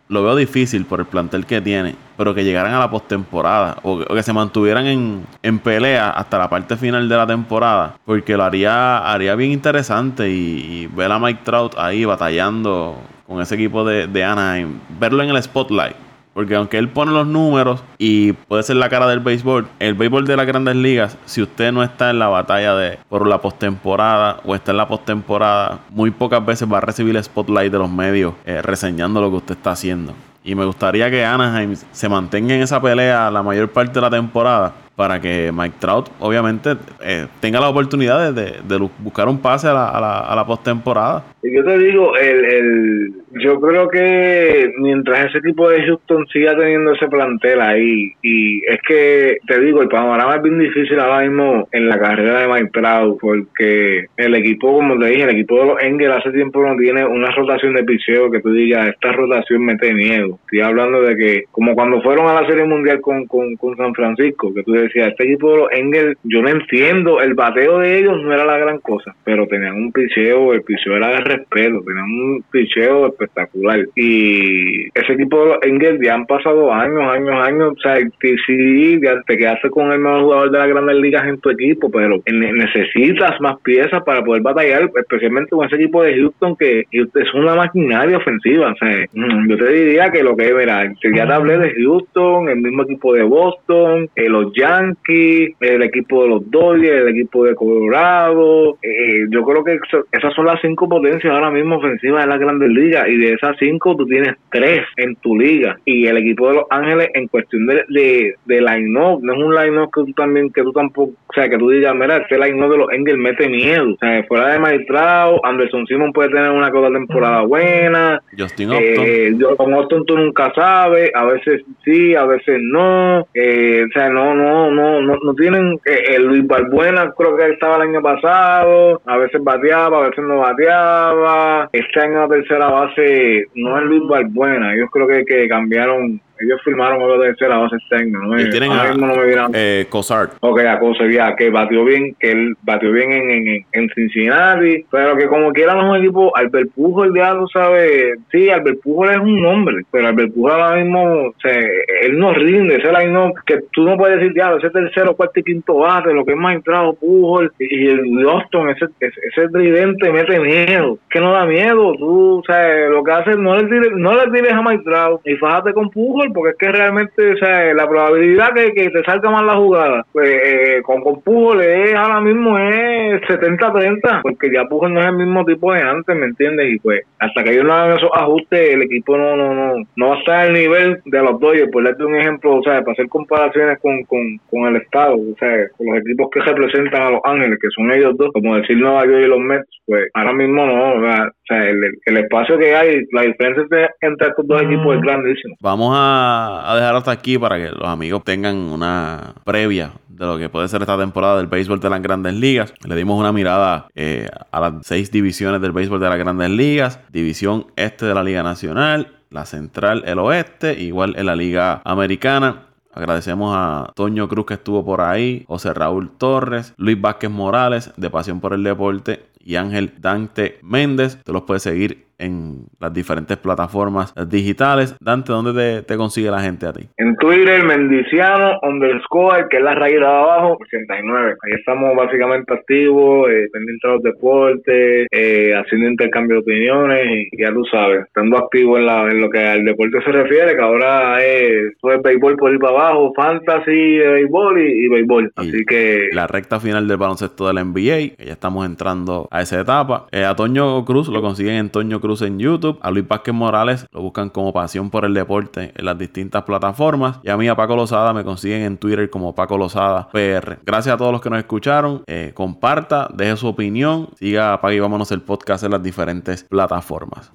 lo 0.08 0.24
veo 0.24 0.36
difícil 0.36 0.84
por 0.86 1.00
el 1.00 1.06
plantel 1.06 1.46
que 1.46 1.62
tiene, 1.62 1.94
pero 2.18 2.34
que 2.34 2.44
llegaran 2.44 2.74
a 2.74 2.80
la 2.80 2.90
postemporada 2.90 3.78
o, 3.84 4.02
o, 4.02 4.16
que 4.16 4.24
se 4.24 4.34
mantuvieran 4.34 4.88
en, 4.88 5.28
en, 5.44 5.60
pelea 5.60 6.10
hasta 6.10 6.40
la 6.40 6.50
parte 6.50 6.76
final 6.76 7.08
de 7.08 7.18
la 7.18 7.28
temporada, 7.28 7.98
porque 8.04 8.36
lo 8.36 8.42
haría, 8.42 8.98
haría 8.98 9.36
bien 9.36 9.52
interesante 9.52 10.28
y, 10.28 10.90
ver 10.96 11.12
a 11.12 11.20
Mike 11.20 11.42
Trout 11.44 11.76
ahí 11.78 12.04
batallando 12.04 12.98
con 13.28 13.40
ese 13.42 13.54
equipo 13.54 13.84
de, 13.84 14.08
de 14.08 14.24
Anaheim, 14.24 14.80
verlo 15.00 15.22
en 15.22 15.30
el 15.30 15.44
spotlight 15.44 15.96
porque 16.34 16.56
aunque 16.56 16.78
él 16.78 16.90
pone 16.90 17.12
los 17.12 17.28
números 17.28 17.84
y 17.98 18.34
puede 18.34 18.64
ser 18.64 18.78
la 18.78 18.90
cara 18.90 19.08
del 19.08 19.20
béisbol, 19.20 19.68
el 19.80 19.94
béisbol 19.94 20.26
de 20.26 20.38
las 20.38 20.46
grandes 20.46 20.76
ligas, 20.76 21.18
si 21.26 21.42
usted 21.42 21.72
no 21.72 21.84
está 21.84 22.10
en 22.10 22.20
la 22.20 22.28
batalla 22.28 22.76
de 22.76 23.00
por 23.10 23.28
la 23.28 23.42
postemporada 23.42 24.40
o 24.46 24.56
está 24.56 24.72
en 24.72 24.78
la 24.78 24.88
postemporada, 24.88 25.80
muy 25.90 26.12
pocas 26.12 26.46
veces 26.46 26.72
va 26.72 26.78
a 26.78 26.82
recibir 26.82 27.16
el 27.16 27.24
spotlight 27.24 27.72
de 27.72 27.78
los 27.78 27.90
medios 27.90 28.34
eh, 28.46 28.62
reseñando 28.62 29.22
lo 29.22 29.30
que 29.30 29.38
usted 29.38 29.56
está 29.56 29.72
haciendo. 29.72 30.14
Y 30.44 30.56
me 30.56 30.66
gustaría 30.66 31.12
que 31.12 31.24
Anaheim 31.24 31.76
se 31.92 32.10
mantenga 32.10 32.56
en 32.56 32.62
esa 32.62 32.82
pelea 32.82 33.30
la 33.30 33.44
mayor 33.44 33.70
parte 33.70 33.94
de 33.94 34.02
la 34.02 34.10
temporada 34.10 34.74
para 34.96 35.20
que 35.20 35.52
Mike 35.54 35.78
Trout, 35.80 36.10
obviamente, 36.20 36.72
eh, 37.04 37.28
tenga 37.40 37.60
la 37.60 37.70
oportunidad 37.70 38.34
de, 38.34 38.90
buscar 39.00 39.28
un 39.28 39.40
pase 39.40 39.68
a 39.68 39.74
la, 39.74 39.90
a 39.90 40.02
la, 40.02 40.20
a 40.20 40.36
la 40.36 40.46
postemporada. 40.46 41.24
Yo 41.44 41.64
te 41.64 41.78
digo, 41.80 42.16
el, 42.18 43.14
yo 43.32 43.60
creo 43.60 43.88
que 43.90 44.72
mientras 44.78 45.26
ese 45.26 45.40
equipo 45.40 45.70
de 45.70 45.84
Houston 45.84 46.28
siga 46.28 46.56
teniendo 46.56 46.94
ese 46.94 47.08
plantel 47.08 47.62
ahí, 47.62 48.12
y 48.22 48.64
es 48.66 48.80
que 48.88 49.38
te 49.48 49.60
digo, 49.60 49.82
el 49.82 49.88
panorama 49.88 50.36
es 50.36 50.44
bien 50.44 50.60
difícil 50.60 51.00
ahora 51.00 51.22
mismo 51.22 51.68
en 51.72 51.90
la 51.90 52.00
carrera 52.00 52.42
de 52.42 52.48
Mike 52.48 52.70
Trout, 52.74 53.20
porque 53.20 54.06
el 54.18 54.36
equipo, 54.36 54.74
como 54.74 55.00
te 55.00 55.08
dije, 55.08 55.24
el 55.24 55.30
equipo 55.32 55.60
de 55.60 55.66
los 55.66 55.82
Engel 55.82 56.12
hace 56.12 56.32
tiempo 56.32 56.62
no 56.62 56.76
tiene 56.78 57.06
una 57.06 57.32
rotación 57.32 57.74
de 57.74 57.84
picheo 57.84 58.30
que 58.30 58.42
tú 58.42 58.52
digas, 58.54 58.88
esta 58.88 59.12
rotación 59.12 59.66
mete 59.66 59.94
miedo. 59.94 60.38
Estoy 60.44 60.62
hablando 60.62 61.02
de 61.02 61.16
que, 61.16 61.44
como 61.52 61.74
cuando 61.74 62.02
fueron 62.02 62.28
a 62.28 62.42
la 62.42 62.48
Serie 62.48 62.66
Mundial 62.66 63.02
con, 63.02 63.26
con, 63.26 63.56
con 63.56 63.76
San 63.78 63.94
Francisco, 63.94 64.54
que 64.54 64.64
tú 64.64 64.74
decía, 64.82 65.08
este 65.08 65.24
equipo 65.26 65.52
de 65.52 65.58
los 65.58 65.72
Engel, 65.72 66.18
yo 66.24 66.42
no 66.42 66.50
entiendo, 66.50 67.22
el 67.22 67.34
bateo 67.34 67.80
de 67.80 68.00
ellos 68.00 68.22
no 68.22 68.34
era 68.34 68.46
la 68.46 68.58
gran 68.58 68.80
cosa, 68.80 69.16
pero 69.24 69.48
tenían 69.48 69.76
un 69.76 69.92
picheo, 69.92 70.54
el 70.54 70.64
picheo 70.64 70.96
era 70.96 71.10
de 71.10 71.22
respeto, 71.22 71.84
tenían 71.86 72.06
un 72.06 72.44
picheo 72.52 73.08
espectacular. 73.08 73.80
Y 73.96 74.88
ese 74.94 75.14
equipo 75.14 75.40
de 75.40 75.46
los 75.46 75.64
Engel 75.64 76.00
ya 76.02 76.16
han 76.16 76.26
pasado 76.26 76.72
años, 76.72 77.04
años, 77.04 77.48
años, 77.48 77.74
o 77.78 77.82
sea, 77.82 77.98
sí, 78.22 79.00
te 79.28 79.38
quedaste 79.38 79.70
con 79.70 79.92
el 79.92 80.00
mejor 80.00 80.22
jugador 80.22 80.52
de 80.52 80.60
las 80.60 80.68
grandes 80.68 80.96
ligas 80.98 81.28
en 81.28 81.40
tu 81.40 81.50
equipo, 81.50 81.90
pero 81.92 82.22
necesitas 82.32 83.40
más 83.42 83.60
piezas 83.62 84.04
para 84.04 84.24
poder 84.24 84.42
batallar, 84.42 84.90
especialmente 84.96 85.52
con 85.52 85.66
ese 85.66 85.76
equipo 85.76 86.04
de 86.04 86.16
Houston 86.16 86.56
que 86.56 86.86
es 86.92 87.34
una 87.34 87.56
maquinaria 87.56 88.18
ofensiva, 88.18 88.72
o 88.72 88.76
sea, 88.76 89.06
mm, 89.14 89.50
yo 89.50 89.58
te 89.58 89.72
diría 89.72 90.10
que 90.12 90.24
lo 90.24 90.36
que, 90.36 90.54
mira, 90.54 90.92
ya 91.02 91.28
te 91.28 91.34
hablé 91.34 91.58
de 91.58 91.74
Houston, 91.76 92.50
el 92.50 92.58
mismo 92.58 92.84
equipo 92.84 93.14
de 93.14 93.24
Boston, 93.24 94.10
eh, 94.16 94.30
los 94.30 94.54
Yankees, 94.72 95.56
el 95.60 95.84
equipo 95.84 96.24
de 96.24 96.30
los 96.30 96.50
Dodgers, 96.50 97.02
el 97.02 97.10
equipo 97.10 97.46
de 97.46 97.56
Colorado. 97.56 98.78
Eh, 98.82 99.26
yo 99.30 99.44
creo 99.44 99.64
que 99.64 99.80
esas 100.12 100.34
son 100.34 100.46
las 100.46 100.62
cinco 100.62 100.88
potencias 100.88 101.34
ahora 101.34 101.52
mismo 101.52 101.78
ofensivas 101.78 102.24
de 102.24 102.30
la 102.30 102.38
Grandes 102.38 102.70
Ligas 102.70 103.08
y 103.08 103.18
de 103.18 103.34
esas 103.34 103.56
cinco 103.60 103.96
tú 103.96 104.06
tienes 104.06 104.36
tres 104.52 104.82
en 104.98 105.16
tu 105.18 105.38
liga 105.38 105.78
y 105.86 106.06
el 106.06 106.18
equipo 106.18 106.48
de 106.48 106.56
Los 106.56 106.66
Ángeles 106.70 107.10
en 107.14 107.28
cuestión 107.28 107.66
de, 107.68 107.84
de, 107.90 108.36
de 108.46 108.62
line-up, 108.62 109.22
no 109.22 109.34
es 109.34 109.40
un 109.40 109.56
line-up 109.56 109.90
que 109.94 110.02
tú 110.06 110.14
también, 110.14 110.52
que 110.52 110.64
tú 110.64 110.72
tampoco, 110.72 111.14
o 111.28 111.34
sea, 111.34 111.50
que 111.50 111.58
tú 111.58 111.70
digas, 111.70 111.96
mira, 111.96 112.18
este 112.18 112.38
line-up 112.38 112.72
de 112.72 112.78
los 112.78 112.92
Engels 112.92 113.20
mete 113.20 113.50
miedo. 113.50 113.94
O 113.94 113.98
sea, 113.98 114.24
fuera 114.24 114.50
de 114.50 114.60
Maestrado, 114.60 115.44
Anderson 115.46 115.86
Simon 115.88 116.14
puede 116.14 116.30
tener 116.30 116.52
una 116.52 116.72
cosa 116.72 116.92
temporada 116.92 117.42
buena. 117.42 118.22
Justin. 118.38 118.72
Eh, 118.74 119.34
con 119.58 119.74
Upton 119.74 120.06
tú 120.06 120.18
nunca 120.18 120.52
sabes, 120.54 121.12
a 121.14 121.26
veces 121.26 121.64
sí, 121.84 122.16
a 122.16 122.26
veces 122.26 122.60
no. 122.62 123.28
Eh, 123.34 123.86
o 123.88 123.92
sea, 123.94 124.10
no, 124.10 124.34
no, 124.36 124.61
no 124.70 125.02
no, 125.02 125.18
no, 125.24 125.34
tienen. 125.34 125.80
Eh, 125.86 126.16
el 126.16 126.26
Luis 126.26 126.46
Balbuena 126.46 127.12
creo 127.18 127.36
que 127.36 127.50
estaba 127.50 127.78
el 127.78 127.90
año 127.90 128.02
pasado, 128.02 129.02
a 129.06 129.18
veces 129.18 129.44
bateaba, 129.44 130.00
a 130.00 130.10
veces 130.10 130.24
no 130.24 130.40
bateaba. 130.40 131.70
Este 131.72 132.00
año 132.02 132.22
la 132.22 132.28
tercera 132.28 132.70
base 132.70 133.48
no 133.56 133.80
es 133.80 133.86
Luis 133.86 134.04
Balbuena, 134.08 134.76
ellos 134.76 134.90
creo 134.92 135.08
que, 135.08 135.26
que 135.26 135.48
cambiaron 135.48 136.22
ellos 136.44 136.62
firmaron 136.64 137.02
algo 137.02 137.18
de 137.18 137.36
la 137.48 137.58
base 137.58 137.78
técnica, 137.90 138.20
¿no? 138.22 138.50
tienen 138.50 138.72
a, 138.72 138.90
mismo 138.90 139.08
no 139.08 139.16
me 139.16 139.26
miran. 139.26 139.52
Eh, 139.54 139.86
Cosart. 139.90 140.34
Ok, 140.42 140.62
a 140.62 140.80
Cosart, 140.80 141.36
que 141.38 141.50
batió 141.50 141.84
bien, 141.86 142.16
que 142.20 142.32
él 142.32 142.56
batió 142.64 142.92
bien 142.92 143.12
en, 143.12 143.30
en, 143.30 143.66
en 143.72 143.90
Cincinnati, 143.90 144.86
pero 144.92 145.16
que 145.16 145.28
como 145.28 145.52
quiera 145.52 145.74
no 145.74 145.82
es 145.82 145.90
un 145.90 146.06
equipo, 146.06 146.36
Albert 146.36 146.72
Pujol 146.76 147.16
ya 147.16 147.34
lo 147.34 147.48
sabe, 147.48 148.16
sí, 148.32 148.50
Albert 148.50 148.82
Pujol 148.82 149.12
es 149.12 149.18
un 149.18 149.42
nombre, 149.42 149.84
pero 149.92 150.08
Albert 150.08 150.34
Pujol 150.34 150.52
ahora 150.52 150.82
mismo, 150.82 151.28
o 151.28 151.34
sea, 151.42 151.60
él 152.04 152.18
no 152.18 152.34
rinde, 152.34 152.76
ese 152.76 152.92
line 152.92 153.34
que 153.46 153.60
tú 153.72 153.84
no 153.84 153.98
puedes 153.98 154.20
decir, 154.20 154.34
ya, 154.36 154.54
ese 154.54 154.70
tercero, 154.70 155.16
cuarto 155.16 155.40
y 155.40 155.44
quinto 155.44 155.76
bate, 155.76 156.14
lo 156.14 156.26
que 156.26 156.34
es 156.34 156.38
más 156.38 156.56
entrado 156.56 156.94
Pujol 156.94 157.52
y 157.60 157.88
el 157.88 158.24
Boston, 158.24 158.70
ese, 158.70 158.86
ese, 159.00 159.50
tridente 159.50 160.12
mete 160.12 160.40
miedo, 160.40 160.98
que 161.10 161.20
no 161.20 161.32
da 161.34 161.46
miedo, 161.46 161.94
tú, 161.98 162.40
o 162.40 162.44
sea, 162.46 162.88
lo 162.90 163.04
que 163.04 163.12
haces, 163.12 163.38
no 163.38 163.56
le 163.56 163.68
tires, 163.68 163.92
no 163.96 164.14
le 164.14 164.32
tires 164.32 164.54
a 164.54 164.62
Mike 164.62 164.82
y 165.26 165.36
fájate 165.36 165.74
con 165.74 165.90
Pujol 165.90 166.31
porque 166.34 166.52
es 166.52 166.58
que 166.58 166.72
realmente 166.72 167.34
o 167.34 167.38
sea, 167.38 167.74
la 167.74 167.88
probabilidad 167.88 168.54
que, 168.54 168.74
que 168.74 168.90
te 168.90 169.04
salga 169.04 169.30
mal 169.30 169.46
la 169.46 169.56
jugada, 169.56 170.06
pues 170.12 170.30
eh, 170.30 170.82
con, 170.84 171.02
con 171.02 171.22
Pujol 171.22 171.62
es, 171.62 171.94
ahora 171.96 172.22
mismo 172.22 172.58
es 172.58 173.22
70-30, 173.24 174.22
porque 174.22 174.52
ya 174.52 174.66
Pujol 174.66 174.94
no 174.94 175.02
es 175.02 175.08
el 175.08 175.18
mismo 175.18 175.46
tipo 175.46 175.74
de 175.74 175.82
antes, 175.82 176.16
¿me 176.16 176.26
entiendes? 176.26 176.74
Y 176.74 176.80
pues 176.80 177.02
hasta 177.20 177.44
que 177.44 177.52
ellos 177.52 177.66
no 177.66 177.74
hagan 177.74 177.98
esos 177.98 178.12
ajustes, 178.14 178.74
el 178.74 178.84
equipo 178.84 179.18
no 179.18 179.36
no 179.36 179.54
no 179.54 179.76
no 179.96 180.10
va 180.10 180.16
a 180.16 180.20
estar 180.20 180.36
al 180.48 180.54
nivel 180.54 181.02
de 181.06 181.22
los 181.22 181.40
Dodgers, 181.40 181.72
por 181.72 181.84
darte 181.84 182.04
un 182.04 182.16
ejemplo, 182.16 182.56
o 182.56 182.64
sea, 182.64 182.82
para 182.82 182.94
hacer 182.94 183.08
comparaciones 183.10 183.80
con, 183.80 184.04
con, 184.06 184.38
con 184.50 184.68
el 184.68 184.82
estado, 184.82 185.16
o 185.16 185.36
sea, 185.40 185.68
con 185.78 185.88
los 185.88 185.98
equipos 186.00 186.30
que 186.32 186.42
representan 186.42 187.02
a 187.02 187.12
Los 187.12 187.22
Ángeles, 187.24 187.60
que 187.62 187.70
son 187.76 187.92
ellos 187.92 188.16
dos, 188.18 188.30
como 188.34 188.56
decir 188.56 188.78
Nueva 188.78 189.06
York 189.06 189.24
y 189.24 189.28
los 189.28 189.40
Mets, 189.40 189.70
pues 189.86 190.10
ahora 190.14 190.34
mismo 190.34 190.66
no, 190.66 190.94
o 190.94 191.02
sea, 191.48 191.70
el, 191.70 191.84
el 192.06 192.18
espacio 192.18 192.58
que 192.58 192.76
hay, 192.76 193.06
la 193.12 193.24
diferencia 193.24 193.90
entre 194.02 194.28
estos 194.28 194.48
dos 194.48 194.62
equipos 194.62 194.96
es 194.96 195.02
grandísima. 195.02 195.56
Vamos 195.62 195.94
a 195.98 196.21
a, 196.22 196.76
dejar 196.76 196.96
hasta 196.96 197.12
aquí 197.12 197.38
para 197.38 197.58
que 197.58 197.70
los 197.70 197.88
amigos 197.88 198.24
tengan 198.24 198.56
una 198.56 199.34
previa 199.44 199.94
de 200.08 200.26
lo 200.26 200.38
que 200.38 200.50
puede 200.50 200.68
ser 200.68 200.82
esta 200.82 200.98
temporada 200.98 201.38
del 201.38 201.48
béisbol 201.48 201.80
de 201.80 201.90
las 201.90 202.02
grandes 202.02 202.34
ligas. 202.34 202.74
Le 202.84 202.96
dimos 202.96 203.20
una 203.20 203.32
mirada 203.32 203.88
eh, 203.96 204.30
a 204.52 204.60
las 204.60 204.74
seis 204.84 205.12
divisiones 205.12 205.62
del 205.62 205.72
béisbol 205.72 206.00
de 206.00 206.10
las 206.10 206.18
grandes 206.18 206.50
ligas. 206.50 207.00
División 207.12 207.68
este 207.76 208.06
de 208.06 208.14
la 208.14 208.24
Liga 208.24 208.44
Nacional, 208.44 209.16
la 209.30 209.46
Central, 209.46 210.04
el 210.06 210.20
Oeste, 210.20 210.80
igual 210.80 211.16
en 211.18 211.26
la 211.26 211.36
Liga 211.36 211.82
Americana. 211.86 212.68
Agradecemos 212.94 213.56
a 213.58 213.92
Toño 213.96 214.28
Cruz 214.28 214.46
que 214.46 214.54
estuvo 214.56 214.84
por 214.84 215.02
ahí, 215.02 215.46
José 215.48 215.74
Raúl 215.74 216.12
Torres, 216.18 216.74
Luis 216.78 217.00
Vázquez 217.00 217.30
Morales 217.30 217.92
de 217.96 218.10
Pasión 218.10 218.42
por 218.42 218.54
el 218.54 218.64
Deporte 218.64 219.26
y 219.40 219.56
Ángel 219.56 219.94
Dante 220.00 220.60
Méndez. 220.62 221.18
Te 221.24 221.32
los 221.32 221.44
puedes 221.44 221.64
seguir 221.64 222.11
en 222.22 222.66
las 222.80 222.94
diferentes 222.94 223.38
plataformas 223.38 224.14
digitales. 224.30 224.96
Dante, 225.02 225.32
¿dónde 225.32 225.82
te, 225.84 225.98
consigue 225.98 226.32
la 226.32 226.40
gente 226.40 226.66
a 226.66 226.74
ti? 226.74 226.88
En 226.98 227.16
Twitter, 227.18 227.64
Mendiciano, 227.64 228.60
underscore, 228.62 229.48
que 229.50 229.58
es 229.58 229.64
la 229.64 229.76
rayita 229.76 230.08
de 230.08 230.18
abajo, 230.18 230.58
89. 230.62 231.36
Ahí 231.44 231.52
estamos 231.54 231.96
básicamente 231.96 232.54
activos, 232.54 233.30
eh, 233.30 233.48
pendientes 233.52 233.82
de 233.84 233.90
los 233.90 234.04
deportes, 234.04 235.08
eh, 235.12 235.54
haciendo 235.56 235.90
intercambio 235.90 236.38
de 236.38 236.42
opiniones 236.42 237.28
y 237.32 237.42
ya 237.42 237.52
tú 237.52 237.64
sabes, 237.66 238.06
estando 238.06 238.38
activo 238.38 238.78
en, 238.78 238.86
la, 238.86 239.10
en 239.10 239.22
lo 239.22 239.30
que 239.30 239.40
al 239.40 239.64
deporte 239.66 240.02
se 240.04 240.12
refiere, 240.12 240.56
que 240.56 240.62
ahora 240.62 241.24
es, 241.24 241.78
todo 241.82 242.00
béisbol 242.02 242.38
por 242.38 242.54
ir 242.54 242.60
para 242.60 242.74
abajo, 242.74 243.14
fantasy 243.16 244.00
béisbol 244.00 244.62
y, 244.62 244.88
béisbol. 244.88 245.32
Así 245.36 245.66
que... 245.66 246.10
La 246.14 246.28
recta 246.28 246.60
final 246.60 246.88
del 246.88 246.98
baloncesto 246.98 247.48
de 247.48 247.54
la 247.54 247.64
NBA, 247.64 248.16
que 248.18 248.26
ya 248.26 248.34
estamos 248.34 248.66
entrando 248.66 249.28
a 249.32 249.42
esa 249.42 249.60
etapa. 249.60 250.08
Eh, 250.12 250.24
a 250.24 250.36
Toño 250.36 250.84
Cruz 250.86 251.08
lo 251.10 251.22
consiguen 251.22 251.56
en 251.56 251.70
Toño 251.70 252.00
Cruz 252.00 252.11
en 252.20 252.38
YouTube. 252.38 252.78
A 252.82 252.92
Luis 252.92 253.08
Vázquez 253.08 253.34
Morales 253.34 253.86
lo 253.92 254.02
buscan 254.02 254.30
como 254.30 254.52
Pasión 254.52 254.90
por 254.90 255.06
el 255.06 255.14
Deporte 255.14 255.72
en 255.74 255.86
las 255.86 255.98
distintas 255.98 256.44
plataformas. 256.44 257.20
Y 257.24 257.30
a 257.30 257.38
mí, 257.38 257.48
a 257.48 257.56
Paco 257.56 257.78
Lozada, 257.78 258.12
me 258.12 258.26
consiguen 258.26 258.64
en 258.64 258.78
Twitter 258.78 259.10
como 259.10 259.34
Paco 259.34 259.58
Lozada 259.58 260.10
PR. 260.10 260.60
Gracias 260.66 260.94
a 260.94 260.98
todos 260.98 261.14
los 261.14 261.22
que 261.22 261.30
nos 261.30 261.40
escucharon. 261.40 262.04
Eh, 262.08 262.34
comparta, 262.34 263.08
deje 263.14 263.38
su 263.38 263.48
opinión. 263.48 264.10
Siga 264.20 264.54
Apaga 264.54 264.74
y 264.74 264.80
vámonos 264.82 265.12
el 265.12 265.22
podcast 265.22 265.64
en 265.64 265.72
las 265.72 265.82
diferentes 265.82 266.44
plataformas. 266.44 267.32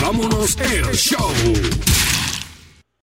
Vámonos 0.00 0.56
el 0.58 0.94
show. 0.94 2.05